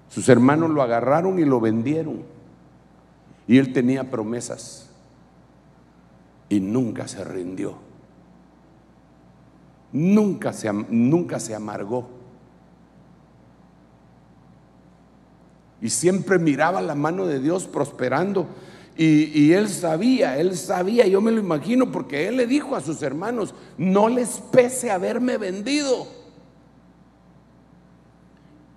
Sus 0.09 0.29
hermanos 0.29 0.71
lo 0.71 0.83
agarraron 0.83 1.39
y 1.39 1.45
lo 1.45 1.59
vendieron. 1.61 2.23
Y 3.49 3.59
él 3.59 3.73
tenía 3.73 4.11
promesas. 4.11 4.92
Y 6.53 6.61
nunca 6.61 7.09
se 7.09 7.25
rindió. 7.25 7.77
Nunca 9.93 10.53
se, 10.53 10.73
nunca 10.73 11.41
se 11.41 11.55
amargó. 11.55 12.09
Y 15.81 15.89
siempre 15.89 16.39
miraba 16.39 16.83
la 16.83 16.95
mano 16.95 17.27
de 17.27 17.41
Dios 17.41 17.65
prosperando. 17.65 18.47
Y, 18.97 19.41
y, 19.41 19.53
él 19.55 19.69
sabía, 19.69 20.37
él 20.37 20.55
sabía, 20.57 21.07
yo 21.07 21.23
me 21.23 21.31
lo 21.31 21.41
imagino, 21.41 21.91
porque 21.91 22.29
él 22.29 22.37
le 22.37 22.47
dijo 22.47 22.77
a 22.77 22.83
sus 22.83 23.01
hermanos, 23.01 23.55
no 23.79 24.11
les 24.11 24.43
pese 24.53 24.91
haberme 24.91 25.39
vendido 25.39 26.07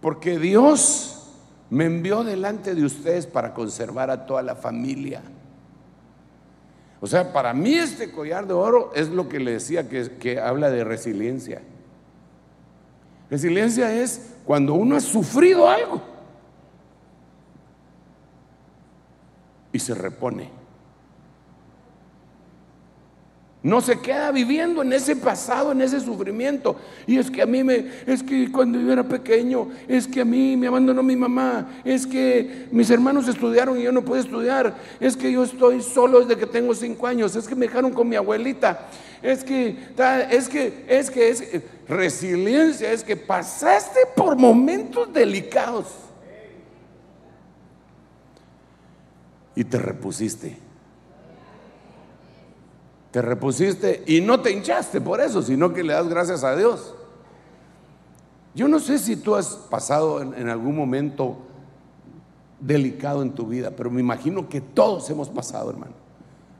porque 0.06 0.38
Dios 0.38 1.32
me 1.72 1.86
envió 1.86 2.24
delante 2.24 2.76
de 2.76 2.86
ustedes 2.86 3.26
para 3.26 3.56
conservar 3.56 4.12
a 4.12 4.28
toda 4.28 4.44
la 4.44 4.56
familia. 4.56 5.24
O 7.06 7.08
sea, 7.08 7.32
para 7.32 7.54
mí 7.54 7.76
este 7.76 8.12
collar 8.12 8.48
de 8.48 8.56
oro 8.56 8.92
es 8.96 9.10
lo 9.10 9.30
que 9.30 9.40
le 9.40 9.52
decía 9.52 9.88
que, 9.88 10.18
que 10.18 10.40
habla 10.40 10.72
de 10.72 10.84
resiliencia. 10.84 11.62
Resiliencia 13.30 13.94
es 13.94 14.34
cuando 14.44 14.74
uno 14.74 14.96
ha 14.96 15.00
sufrido 15.00 15.70
algo 15.70 16.02
y 19.72 19.78
se 19.78 19.94
repone. 19.94 20.50
No 23.66 23.82
se 23.82 24.00
queda 24.00 24.32
viviendo 24.32 24.84
en 24.84 24.94
ese 24.94 25.16
pasado, 25.16 25.72
en 25.72 25.82
ese 25.82 26.00
sufrimiento. 26.00 26.76
Y 27.08 27.18
es 27.18 27.32
que 27.32 27.42
a 27.42 27.48
mí 27.48 27.64
me, 27.64 27.88
es 28.06 28.22
que 28.22 28.52
cuando 28.52 28.80
yo 28.80 28.94
era 28.94 29.02
pequeño, 29.02 29.70
es 29.88 30.08
que 30.08 30.22
a 30.22 30.26
mí 30.26 30.56
me 30.56 30.68
abandonó 30.68 31.02
mi 31.02 31.16
mamá, 31.16 31.82
es 31.84 32.06
que 32.06 32.68
mis 32.70 32.92
hermanos 32.92 33.28
estudiaron 33.28 33.80
y 33.80 33.82
yo 33.82 33.92
no 33.92 34.06
pude 34.06 34.20
estudiar, 34.20 34.76
es 35.00 35.18
que 35.18 35.32
yo 35.32 35.44
estoy 35.44 35.82
solo 35.82 36.20
desde 36.20 36.40
que 36.40 36.46
tengo 36.46 36.76
cinco 36.76 37.08
años, 37.08 37.36
es 37.36 37.48
que 37.48 37.56
me 37.56 37.66
dejaron 37.66 37.92
con 37.92 38.08
mi 38.08 38.16
abuelita, 38.16 38.88
es 39.24 39.44
que, 39.44 39.76
es 40.30 40.48
que, 40.48 40.86
es 40.88 41.10
que, 41.10 41.30
es 41.30 41.44
resiliencia, 41.88 42.92
es 42.92 43.04
que 43.04 43.18
pasaste 43.18 44.02
por 44.16 44.38
momentos 44.38 45.12
delicados 45.12 45.88
y 49.56 49.64
te 49.64 49.80
repusiste 49.80 50.65
te 53.16 53.22
repusiste 53.22 54.04
y 54.08 54.20
no 54.20 54.42
te 54.42 54.52
hinchaste 54.52 55.00
por 55.00 55.22
eso, 55.22 55.42
sino 55.42 55.72
que 55.72 55.86
le 55.86 55.94
das 55.94 56.10
gracias 56.10 56.44
a 56.44 56.54
Dios. 56.54 56.94
Yo 58.54 58.68
no 58.68 58.78
sé 58.78 59.00
si 59.00 59.16
tú 59.16 59.36
has 59.36 59.56
pasado 59.56 60.22
en, 60.22 60.50
algún 60.50 60.76
momento 60.76 61.38
delicado 62.60 63.22
en 63.22 63.32
tu 63.32 63.48
vida, 63.48 63.72
pero 63.72 63.90
me 63.90 64.02
imagino 64.02 64.50
que 64.50 64.60
todos 64.60 65.10
hemos 65.10 65.30
pasado, 65.30 65.70
hermano. 65.70 65.94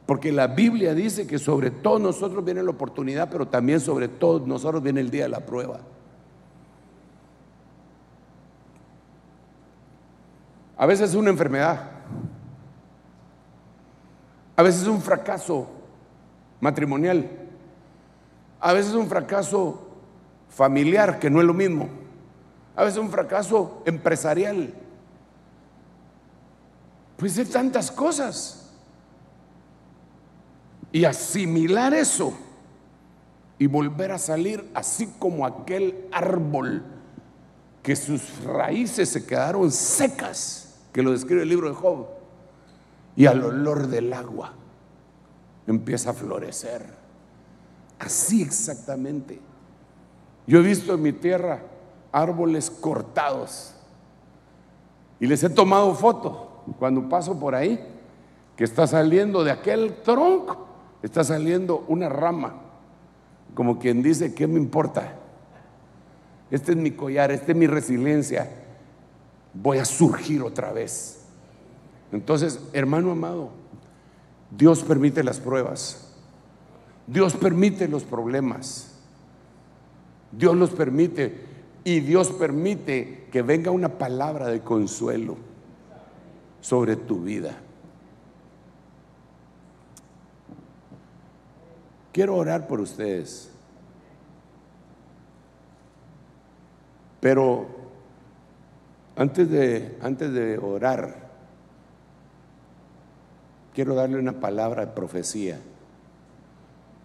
Porque 0.06 0.32
la 0.32 0.48
Biblia 0.48 0.94
dice 0.94 1.28
que 1.28 1.40
sobre 1.40 1.72
todos 1.72 2.00
nosotros 2.00 2.46
viene 2.46 2.64
la 2.64 2.72
oportunidad, 2.72 3.28
pero 3.30 3.50
también 3.50 3.82
sobre 3.82 4.08
todos 4.08 4.48
nosotros 4.48 4.82
viene 4.82 5.02
el 5.02 5.12
día 5.12 5.24
de 5.24 5.30
la 5.32 5.46
prueba. 5.46 5.82
A 10.78 10.86
veces 10.86 11.10
es 11.10 11.16
una 11.18 11.32
enfermedad, 11.32 11.92
a 14.56 14.64
veces 14.64 14.84
es 14.84 14.88
un 14.88 15.02
fracaso 15.02 15.75
matrimonial. 16.60 17.30
A 18.60 18.74
veces 18.74 18.94
un 18.94 19.08
fracaso 19.08 19.88
familiar, 20.50 21.20
que 21.20 21.30
no 21.30 21.40
es 21.40 21.46
lo 21.46 21.54
mismo. 21.54 21.90
A 22.76 22.84
veces 22.84 23.00
un 23.00 23.10
fracaso 23.10 23.82
empresarial. 23.86 24.74
Pues 27.18 27.36
de 27.36 27.46
tantas 27.46 27.92
cosas. 27.92 28.74
Y 30.92 31.06
asimilar 31.06 31.94
eso 31.94 32.34
y 33.58 33.68
volver 33.68 34.12
a 34.12 34.18
salir 34.18 34.70
así 34.74 35.14
como 35.20 35.46
aquel 35.46 36.08
árbol 36.12 36.84
que 37.84 37.96
sus 37.96 38.44
raíces 38.44 39.10
se 39.10 39.26
quedaron 39.26 39.72
secas, 39.72 40.76
que 40.92 41.04
lo 41.04 41.12
describe 41.12 41.44
el 41.44 41.50
libro 41.50 41.70
de 41.70 41.76
Job, 41.76 42.08
y 43.16 43.28
al 43.28 43.44
olor 43.44 43.88
del 43.88 44.12
agua 44.12 44.54
empieza 45.68 46.12
a 46.12 46.14
florecer. 46.14 46.86
Así 48.00 48.42
exactamente. 48.42 49.40
Yo 50.48 50.60
he 50.60 50.62
visto 50.62 50.94
en 50.94 51.02
mi 51.02 51.14
tierra 51.14 51.62
árboles 52.12 52.70
cortados 52.70 53.74
y 55.20 55.28
les 55.28 55.44
he 55.44 55.50
tomado 55.50 55.94
foto 55.96 56.64
cuando 56.80 57.08
paso 57.08 57.40
por 57.40 57.56
ahí, 57.56 57.80
que 58.56 58.64
está 58.64 58.88
saliendo 58.88 59.44
de 59.44 59.52
aquel 59.52 60.02
tronco, 60.02 60.68
está 61.04 61.24
saliendo 61.24 61.86
una 61.88 62.10
rama, 62.10 62.62
como 63.54 63.80
quien 63.80 64.02
dice, 64.02 64.34
¿qué 64.34 64.48
me 64.48 64.60
importa? 64.60 65.14
Este 66.52 66.72
es 66.72 66.78
mi 66.78 66.92
collar, 66.92 67.32
esta 67.32 67.52
es 67.52 67.58
mi 67.58 67.68
resiliencia, 67.68 68.50
voy 69.54 69.78
a 69.78 69.86
surgir 69.86 70.42
otra 70.42 70.72
vez. 70.72 71.26
Entonces, 72.12 72.60
hermano 72.74 73.12
amado, 73.12 73.50
Dios 74.52 74.84
permite 74.84 75.24
las 75.24 75.40
pruebas. 75.40 76.14
Dios 77.08 77.36
permite 77.36 77.88
los 77.88 78.04
problemas. 78.04 78.96
Dios 80.32 80.56
los 80.56 80.72
permite. 80.72 81.46
Y 81.84 82.00
Dios 82.00 82.32
permite 82.32 83.28
que 83.32 83.42
venga 83.42 83.72
una 83.72 83.90
palabra 83.98 84.48
de 84.48 84.62
consuelo 84.62 85.38
sobre 86.62 86.96
tu 86.96 87.22
vida. 87.22 87.58
Quiero 92.12 92.36
orar 92.38 92.68
por 92.68 92.80
ustedes. 92.80 93.52
Pero 97.20 97.68
antes 99.16 99.50
de, 99.50 99.98
antes 100.02 100.32
de 100.32 100.58
orar, 100.58 101.25
Quiero 103.76 103.94
darle 103.94 104.18
una 104.18 104.40
palabra 104.40 104.86
de 104.86 104.94
profecía 104.94 105.60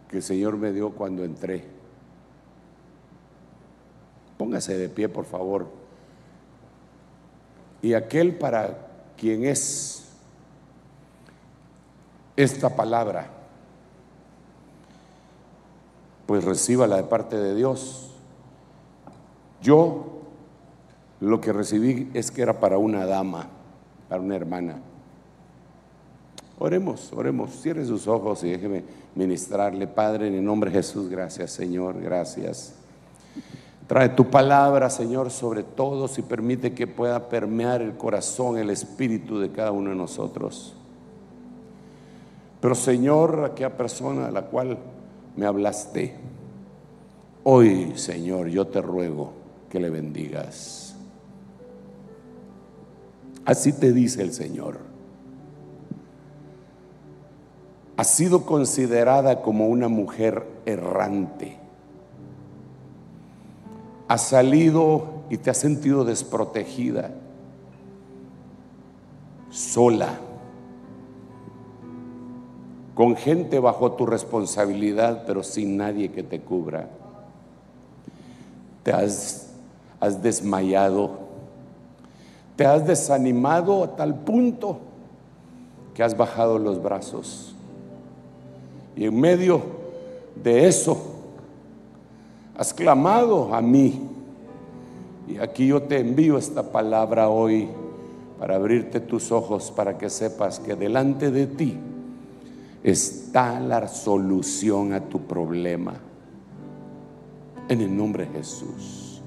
que 0.08 0.18
el 0.18 0.22
Señor 0.22 0.56
me 0.56 0.70
dio 0.70 0.92
cuando 0.92 1.24
entré. 1.24 1.64
Póngase 4.38 4.78
de 4.78 4.88
pie, 4.88 5.08
por 5.08 5.24
favor. 5.24 5.66
Y 7.82 7.94
aquel 7.94 8.36
para 8.38 8.86
quien 9.16 9.44
es 9.44 10.12
esta 12.36 12.76
palabra, 12.76 13.26
pues 16.26 16.44
recíbala 16.44 16.98
de 16.98 17.02
parte 17.02 17.36
de 17.36 17.56
Dios. 17.56 18.12
Yo 19.60 20.20
lo 21.18 21.40
que 21.40 21.52
recibí 21.52 22.12
es 22.14 22.30
que 22.30 22.42
era 22.42 22.60
para 22.60 22.78
una 22.78 23.06
dama, 23.06 23.48
para 24.08 24.22
una 24.22 24.36
hermana. 24.36 24.82
Oremos, 26.62 27.10
oremos, 27.14 27.52
cierre 27.62 27.86
sus 27.86 28.06
ojos 28.06 28.44
y 28.44 28.50
déjeme 28.50 28.84
ministrarle, 29.14 29.86
Padre, 29.86 30.28
en 30.28 30.34
el 30.34 30.44
nombre 30.44 30.70
de 30.70 30.76
Jesús, 30.76 31.08
gracias 31.08 31.52
Señor, 31.52 31.98
gracias. 32.02 32.74
Trae 33.86 34.10
tu 34.10 34.28
palabra, 34.28 34.90
Señor, 34.90 35.30
sobre 35.30 35.62
todos 35.62 36.18
y 36.18 36.22
permite 36.22 36.74
que 36.74 36.86
pueda 36.86 37.30
permear 37.30 37.80
el 37.80 37.96
corazón, 37.96 38.58
el 38.58 38.68
espíritu 38.68 39.40
de 39.40 39.50
cada 39.50 39.72
uno 39.72 39.88
de 39.88 39.96
nosotros. 39.96 40.74
Pero 42.60 42.74
Señor, 42.74 43.42
aquella 43.42 43.74
persona 43.74 44.26
a 44.26 44.30
la 44.30 44.42
cual 44.42 44.76
me 45.36 45.46
hablaste, 45.46 46.14
hoy, 47.42 47.94
Señor, 47.96 48.48
yo 48.48 48.66
te 48.66 48.82
ruego 48.82 49.32
que 49.70 49.80
le 49.80 49.88
bendigas. 49.88 50.94
Así 53.46 53.72
te 53.72 53.94
dice 53.94 54.20
el 54.20 54.34
Señor. 54.34 54.89
Ha 58.00 58.04
sido 58.04 58.46
considerada 58.46 59.42
como 59.42 59.66
una 59.66 59.88
mujer 59.88 60.46
errante. 60.64 61.58
Has 64.08 64.22
salido 64.22 65.04
y 65.28 65.36
te 65.36 65.50
has 65.50 65.58
sentido 65.58 66.06
desprotegida, 66.06 67.10
sola, 69.50 70.18
con 72.94 73.16
gente 73.16 73.58
bajo 73.58 73.92
tu 73.92 74.06
responsabilidad, 74.06 75.24
pero 75.26 75.42
sin 75.42 75.76
nadie 75.76 76.10
que 76.10 76.22
te 76.22 76.40
cubra. 76.40 76.88
Te 78.82 78.94
has, 78.94 79.50
has 80.00 80.22
desmayado, 80.22 81.18
te 82.56 82.64
has 82.64 82.86
desanimado 82.86 83.84
a 83.84 83.96
tal 83.96 84.14
punto 84.14 84.78
que 85.92 86.02
has 86.02 86.16
bajado 86.16 86.58
los 86.58 86.82
brazos. 86.82 87.49
Y 88.96 89.04
en 89.06 89.18
medio 89.18 89.62
de 90.42 90.66
eso, 90.66 90.96
has 92.56 92.74
clamado 92.74 93.54
a 93.54 93.60
mí. 93.60 94.00
Y 95.28 95.38
aquí 95.38 95.68
yo 95.68 95.82
te 95.82 96.00
envío 96.00 96.38
esta 96.38 96.72
palabra 96.72 97.28
hoy 97.28 97.68
para 98.38 98.56
abrirte 98.56 99.00
tus 99.00 99.32
ojos, 99.32 99.70
para 99.70 99.96
que 99.96 100.10
sepas 100.10 100.58
que 100.60 100.74
delante 100.74 101.30
de 101.30 101.46
ti 101.46 101.76
está 102.82 103.60
la 103.60 103.86
solución 103.88 104.92
a 104.92 105.00
tu 105.00 105.20
problema. 105.22 105.94
En 107.68 107.80
el 107.80 107.96
nombre 107.96 108.26
de 108.26 108.32
Jesús. 108.32 109.22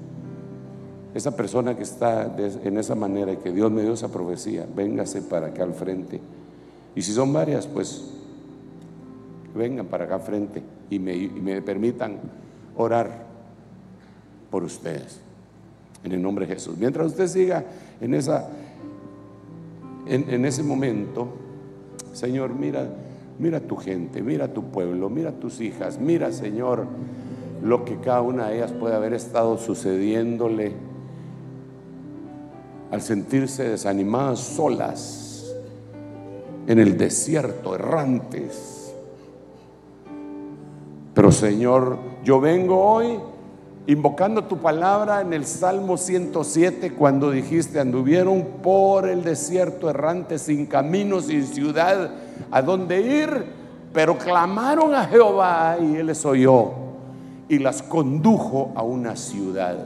Esa 1.14 1.34
persona 1.34 1.76
que 1.76 1.84
está 1.84 2.36
en 2.36 2.76
esa 2.76 2.94
manera 2.94 3.32
y 3.32 3.36
que 3.38 3.52
Dios 3.52 3.70
me 3.70 3.82
dio 3.82 3.94
esa 3.94 4.08
profecía, 4.08 4.66
véngase 4.74 5.22
para 5.22 5.46
acá 5.46 5.62
al 5.62 5.72
frente. 5.72 6.20
Y 6.94 7.02
si 7.02 7.12
son 7.12 7.32
varias, 7.32 7.66
pues 7.66 8.13
vengan 9.54 9.86
para 9.86 10.04
acá 10.04 10.18
frente 10.18 10.62
y 10.90 10.98
me, 10.98 11.62
permitan 11.62 12.18
orar 12.76 13.24
por 14.50 14.64
ustedes. 14.64 15.20
En 16.02 16.12
el 16.12 16.20
nombre 16.20 16.46
de 16.46 16.54
Jesús. 16.54 16.76
Mientras 16.76 17.06
usted 17.06 17.26
siga 17.28 17.64
en, 18.00 18.12
esa, 18.12 18.48
en, 20.06 20.44
ese 20.44 20.62
momento, 20.62 21.28
Señor, 22.12 22.52
mira, 22.54 22.86
mira 23.38 23.60
tu 23.60 23.76
gente, 23.76 24.20
mira 24.22 24.52
tu 24.52 24.64
pueblo, 24.64 25.08
mira 25.08 25.32
tus 25.32 25.62
hijas, 25.62 25.98
mira, 25.98 26.30
Señor, 26.30 26.86
lo 27.62 27.86
que 27.86 27.96
cada 28.00 28.20
una 28.20 28.48
de 28.48 28.56
ellas 28.56 28.72
puede 28.72 28.94
haber 28.94 29.14
estado 29.14 29.56
sucediéndole 29.56 30.72
al 32.90 33.00
sentirse 33.00 33.66
desanimadas 33.66 34.40
solas 34.40 35.54
en 36.66 36.78
el 36.78 36.98
desierto, 36.98 37.74
errantes 37.74 38.73
Pero 41.24 41.32
Señor, 41.32 41.96
yo 42.22 42.38
vengo 42.38 42.78
hoy 42.78 43.18
invocando 43.86 44.44
tu 44.44 44.58
palabra 44.58 45.22
en 45.22 45.32
el 45.32 45.46
Salmo 45.46 45.96
107 45.96 46.92
cuando 46.92 47.30
dijiste, 47.30 47.80
anduvieron 47.80 48.44
por 48.62 49.08
el 49.08 49.24
desierto 49.24 49.88
errante 49.88 50.38
sin 50.38 50.66
camino, 50.66 51.22
sin 51.22 51.46
ciudad 51.46 52.10
a 52.50 52.60
dónde 52.60 53.00
ir, 53.00 53.46
pero 53.94 54.18
clamaron 54.18 54.94
a 54.94 55.06
Jehová 55.06 55.78
y 55.80 55.96
él 55.96 56.08
les 56.08 56.26
oyó 56.26 56.72
y 57.48 57.58
las 57.58 57.82
condujo 57.82 58.72
a 58.74 58.82
una 58.82 59.16
ciudad. 59.16 59.78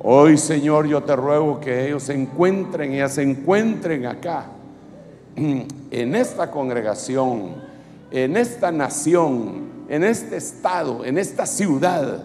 Hoy, 0.00 0.38
Señor, 0.38 0.86
yo 0.86 1.02
te 1.02 1.16
ruego 1.16 1.58
que 1.58 1.88
ellos 1.88 2.04
se 2.04 2.14
encuentren, 2.14 2.92
ellas 2.92 3.14
se 3.14 3.22
encuentren 3.22 4.06
acá, 4.06 4.44
en 5.34 6.14
esta 6.14 6.52
congregación, 6.52 7.72
en 8.12 8.36
esta 8.36 8.70
nación, 8.70 9.71
en 9.92 10.04
este 10.04 10.38
estado, 10.38 11.04
en 11.04 11.18
esta 11.18 11.44
ciudad, 11.44 12.24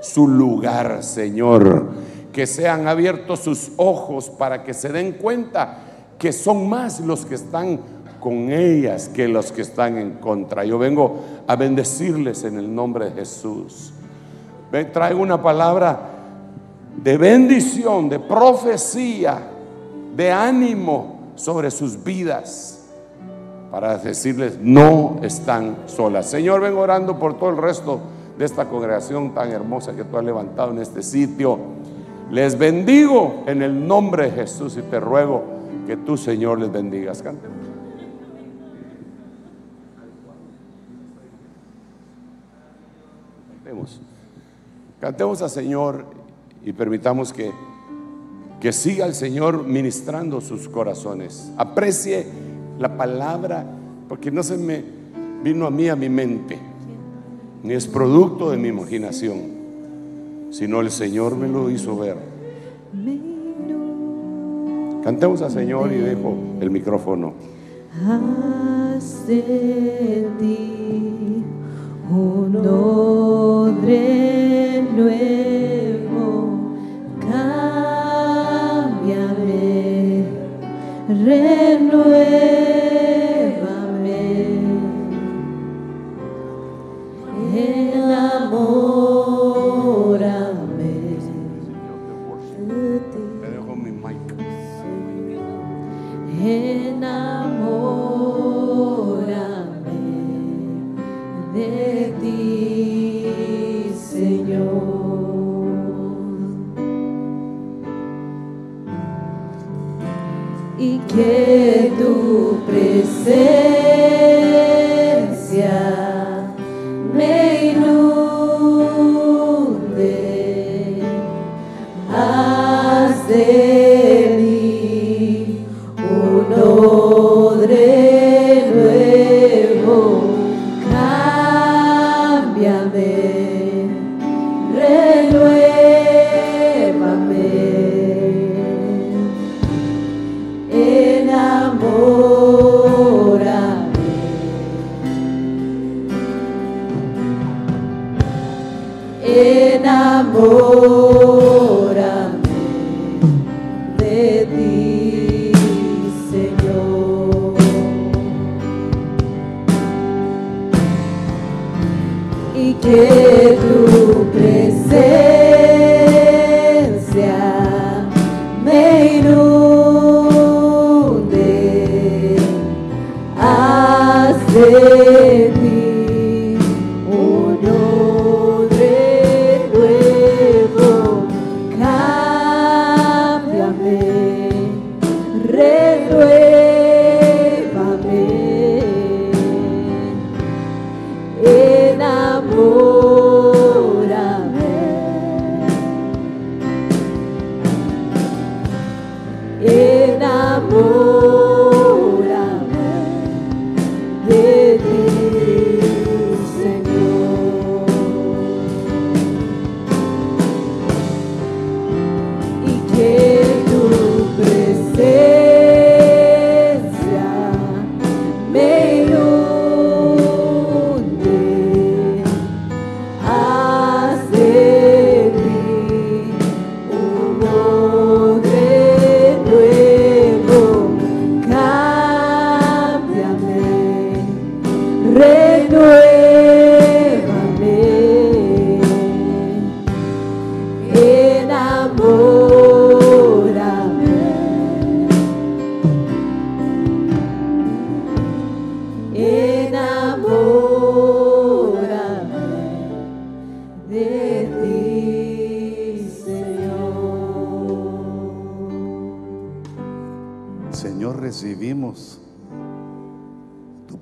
su 0.00 0.26
lugar, 0.26 1.04
Señor. 1.04 1.90
Que 2.32 2.48
sean 2.48 2.88
abiertos 2.88 3.40
sus 3.40 3.70
ojos 3.76 4.28
para 4.28 4.64
que 4.64 4.74
se 4.74 4.88
den 4.88 5.12
cuenta 5.12 5.78
que 6.18 6.32
son 6.32 6.68
más 6.68 6.98
los 6.98 7.24
que 7.24 7.36
están 7.36 7.78
con 8.18 8.50
ellas 8.50 9.08
que 9.08 9.28
los 9.28 9.52
que 9.52 9.62
están 9.62 9.98
en 9.98 10.14
contra. 10.14 10.64
Yo 10.64 10.78
vengo 10.78 11.20
a 11.46 11.54
bendecirles 11.54 12.42
en 12.42 12.58
el 12.58 12.74
nombre 12.74 13.04
de 13.04 13.12
Jesús. 13.12 13.92
Traigo 14.92 15.22
una 15.22 15.40
palabra 15.40 16.00
de 17.04 17.16
bendición, 17.16 18.08
de 18.08 18.18
profecía, 18.18 19.48
de 20.16 20.32
ánimo 20.32 21.20
sobre 21.36 21.70
sus 21.70 22.02
vidas 22.02 22.75
para 23.70 23.98
decirles 23.98 24.58
no 24.60 25.18
están 25.22 25.76
solas. 25.86 26.30
Señor, 26.30 26.60
vengo 26.60 26.80
orando 26.80 27.18
por 27.18 27.38
todo 27.38 27.50
el 27.50 27.56
resto 27.56 28.00
de 28.38 28.44
esta 28.44 28.66
congregación 28.66 29.34
tan 29.34 29.50
hermosa 29.50 29.94
que 29.94 30.04
tú 30.04 30.16
has 30.16 30.24
levantado 30.24 30.70
en 30.70 30.78
este 30.78 31.02
sitio. 31.02 31.58
Les 32.30 32.58
bendigo 32.58 33.44
en 33.46 33.62
el 33.62 33.86
nombre 33.86 34.26
de 34.26 34.30
Jesús 34.32 34.76
y 34.76 34.82
te 34.82 35.00
ruego 35.00 35.44
que 35.86 35.96
tú, 35.96 36.16
Señor, 36.16 36.58
les 36.58 36.70
bendigas. 36.70 37.22
Cantemos. 37.22 37.56
Cantemos. 43.54 44.00
Cantemos 45.00 45.42
al 45.42 45.50
Señor 45.50 46.04
y 46.64 46.72
permitamos 46.72 47.32
que, 47.32 47.52
que 48.60 48.72
siga 48.72 49.06
el 49.06 49.14
Señor 49.14 49.64
ministrando 49.64 50.40
sus 50.40 50.68
corazones. 50.68 51.52
Aprecie 51.56 52.26
la 52.78 52.96
palabra, 52.96 53.64
porque 54.08 54.30
no 54.30 54.42
se 54.42 54.56
me 54.56 54.82
vino 55.42 55.66
a 55.66 55.70
mí 55.70 55.88
a 55.88 55.96
mi 55.96 56.08
mente 56.08 56.58
ni 57.66 57.74
es 57.74 57.86
producto 57.88 58.50
de 58.50 58.56
mi 58.56 58.68
imaginación, 58.68 59.38
sino 60.50 60.80
el 60.80 60.90
Señor 60.92 61.36
me 61.36 61.48
lo 61.48 61.68
hizo 61.68 61.96
ver. 61.98 62.16
Cantemos 65.02 65.42
al 65.42 65.50
Señor 65.50 65.92
y 65.92 65.96
dejo 65.96 66.36
el 66.60 66.70
micrófono. 66.70 67.32
Haz 68.06 69.26
de 69.26 70.28
ti 70.38 71.42
un 72.08 72.56
odre 72.56 74.02
nuevo, 74.96 76.70
cámbiame, 77.20 79.06
renueve. 81.08 82.65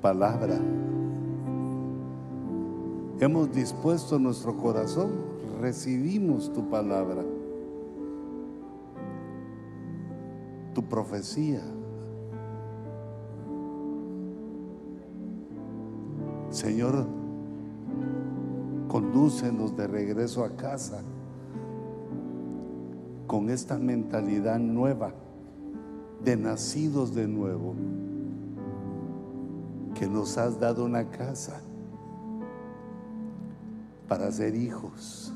palabra. 0.04 0.58
Hemos 3.20 3.50
dispuesto 3.54 4.18
nuestro 4.18 4.54
corazón, 4.54 5.12
recibimos 5.62 6.52
tu 6.52 6.68
palabra, 6.68 7.22
tu 10.74 10.82
profecía. 10.82 11.62
Señor, 16.50 17.06
condúcenos 18.88 19.74
de 19.74 19.86
regreso 19.86 20.44
a 20.44 20.50
casa 20.50 21.00
con 23.26 23.48
esta 23.48 23.78
mentalidad 23.78 24.58
nueva 24.58 25.14
de 26.22 26.36
nacidos 26.36 27.14
de 27.14 27.26
nuevo 27.26 27.74
que 29.94 30.06
nos 30.08 30.36
has 30.38 30.58
dado 30.58 30.84
una 30.84 31.08
casa 31.10 31.60
para 34.08 34.30
ser 34.30 34.54
hijos, 34.54 35.32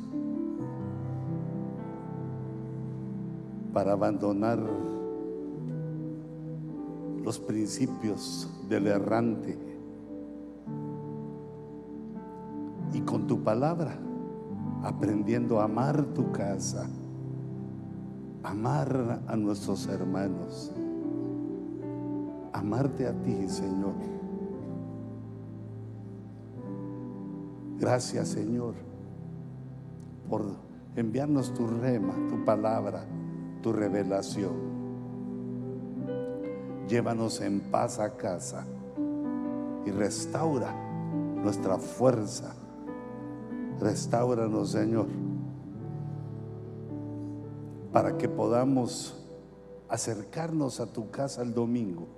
para 3.72 3.93
abandonar 3.93 4.59
los 7.24 7.39
principios 7.39 8.48
del 8.68 8.89
errante 8.89 9.59
y 12.93 13.01
con 13.01 13.26
tu 13.26 13.43
palabra 13.43 13.98
aprendiendo 14.82 15.60
a 15.60 15.64
amar 15.64 16.05
tu 16.14 16.30
casa, 16.32 16.86
amar 18.43 19.20
a 19.26 19.36
nuestros 19.36 19.86
hermanos, 19.89 20.72
amarte 22.52 23.06
a 23.06 23.12
ti, 23.12 23.48
Señor. 23.48 24.18
Gracias, 27.79 28.31
Señor, 28.31 28.75
por 30.29 30.45
enviarnos 30.97 31.55
tu 31.55 31.69
rema, 31.69 32.13
tu 32.29 32.45
palabra, 32.45 33.05
tu 33.63 33.73
revelación. 33.73 34.69
Llévanos 36.89 37.41
en 37.41 37.61
paz 37.61 38.01
a 38.01 38.17
casa 38.17 38.67
y 39.87 39.93
restaura 39.93 40.75
nuestra 41.37 41.79
fuerza. 41.79 42.53
Restauranos, 43.79 44.73
Señor, 44.73 45.07
para 47.93 48.19
que 48.19 48.29
podamos 48.29 49.25
acercarnos 49.89 50.81
a 50.81 50.87
tu 50.87 51.13
casa 51.13 51.43
el 51.43 51.55
domingo 51.55 52.09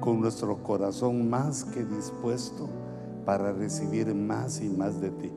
con 0.00 0.22
nuestro 0.22 0.62
corazón 0.62 1.28
más 1.28 1.64
que 1.64 1.84
dispuesto 1.84 2.70
para 3.26 3.52
recibir 3.52 4.14
más 4.14 4.62
y 4.62 4.68
más 4.68 5.00
de 5.00 5.10
ti. 5.10 5.32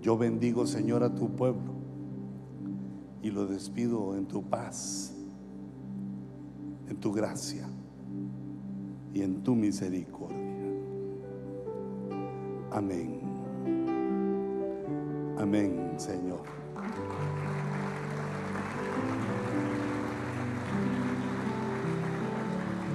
Yo 0.00 0.16
bendigo, 0.16 0.64
Señor, 0.64 1.02
a 1.02 1.12
tu 1.12 1.28
pueblo 1.28 1.72
y 3.20 3.30
lo 3.30 3.46
despido 3.46 4.16
en 4.16 4.26
tu 4.26 4.42
paz, 4.42 5.12
en 6.88 6.96
tu 6.96 7.12
gracia 7.12 7.68
y 9.12 9.22
en 9.22 9.42
tu 9.42 9.56
misericordia. 9.56 10.38
Amén. 12.70 13.20
Amén, 15.36 15.94
Señor. 15.96 16.59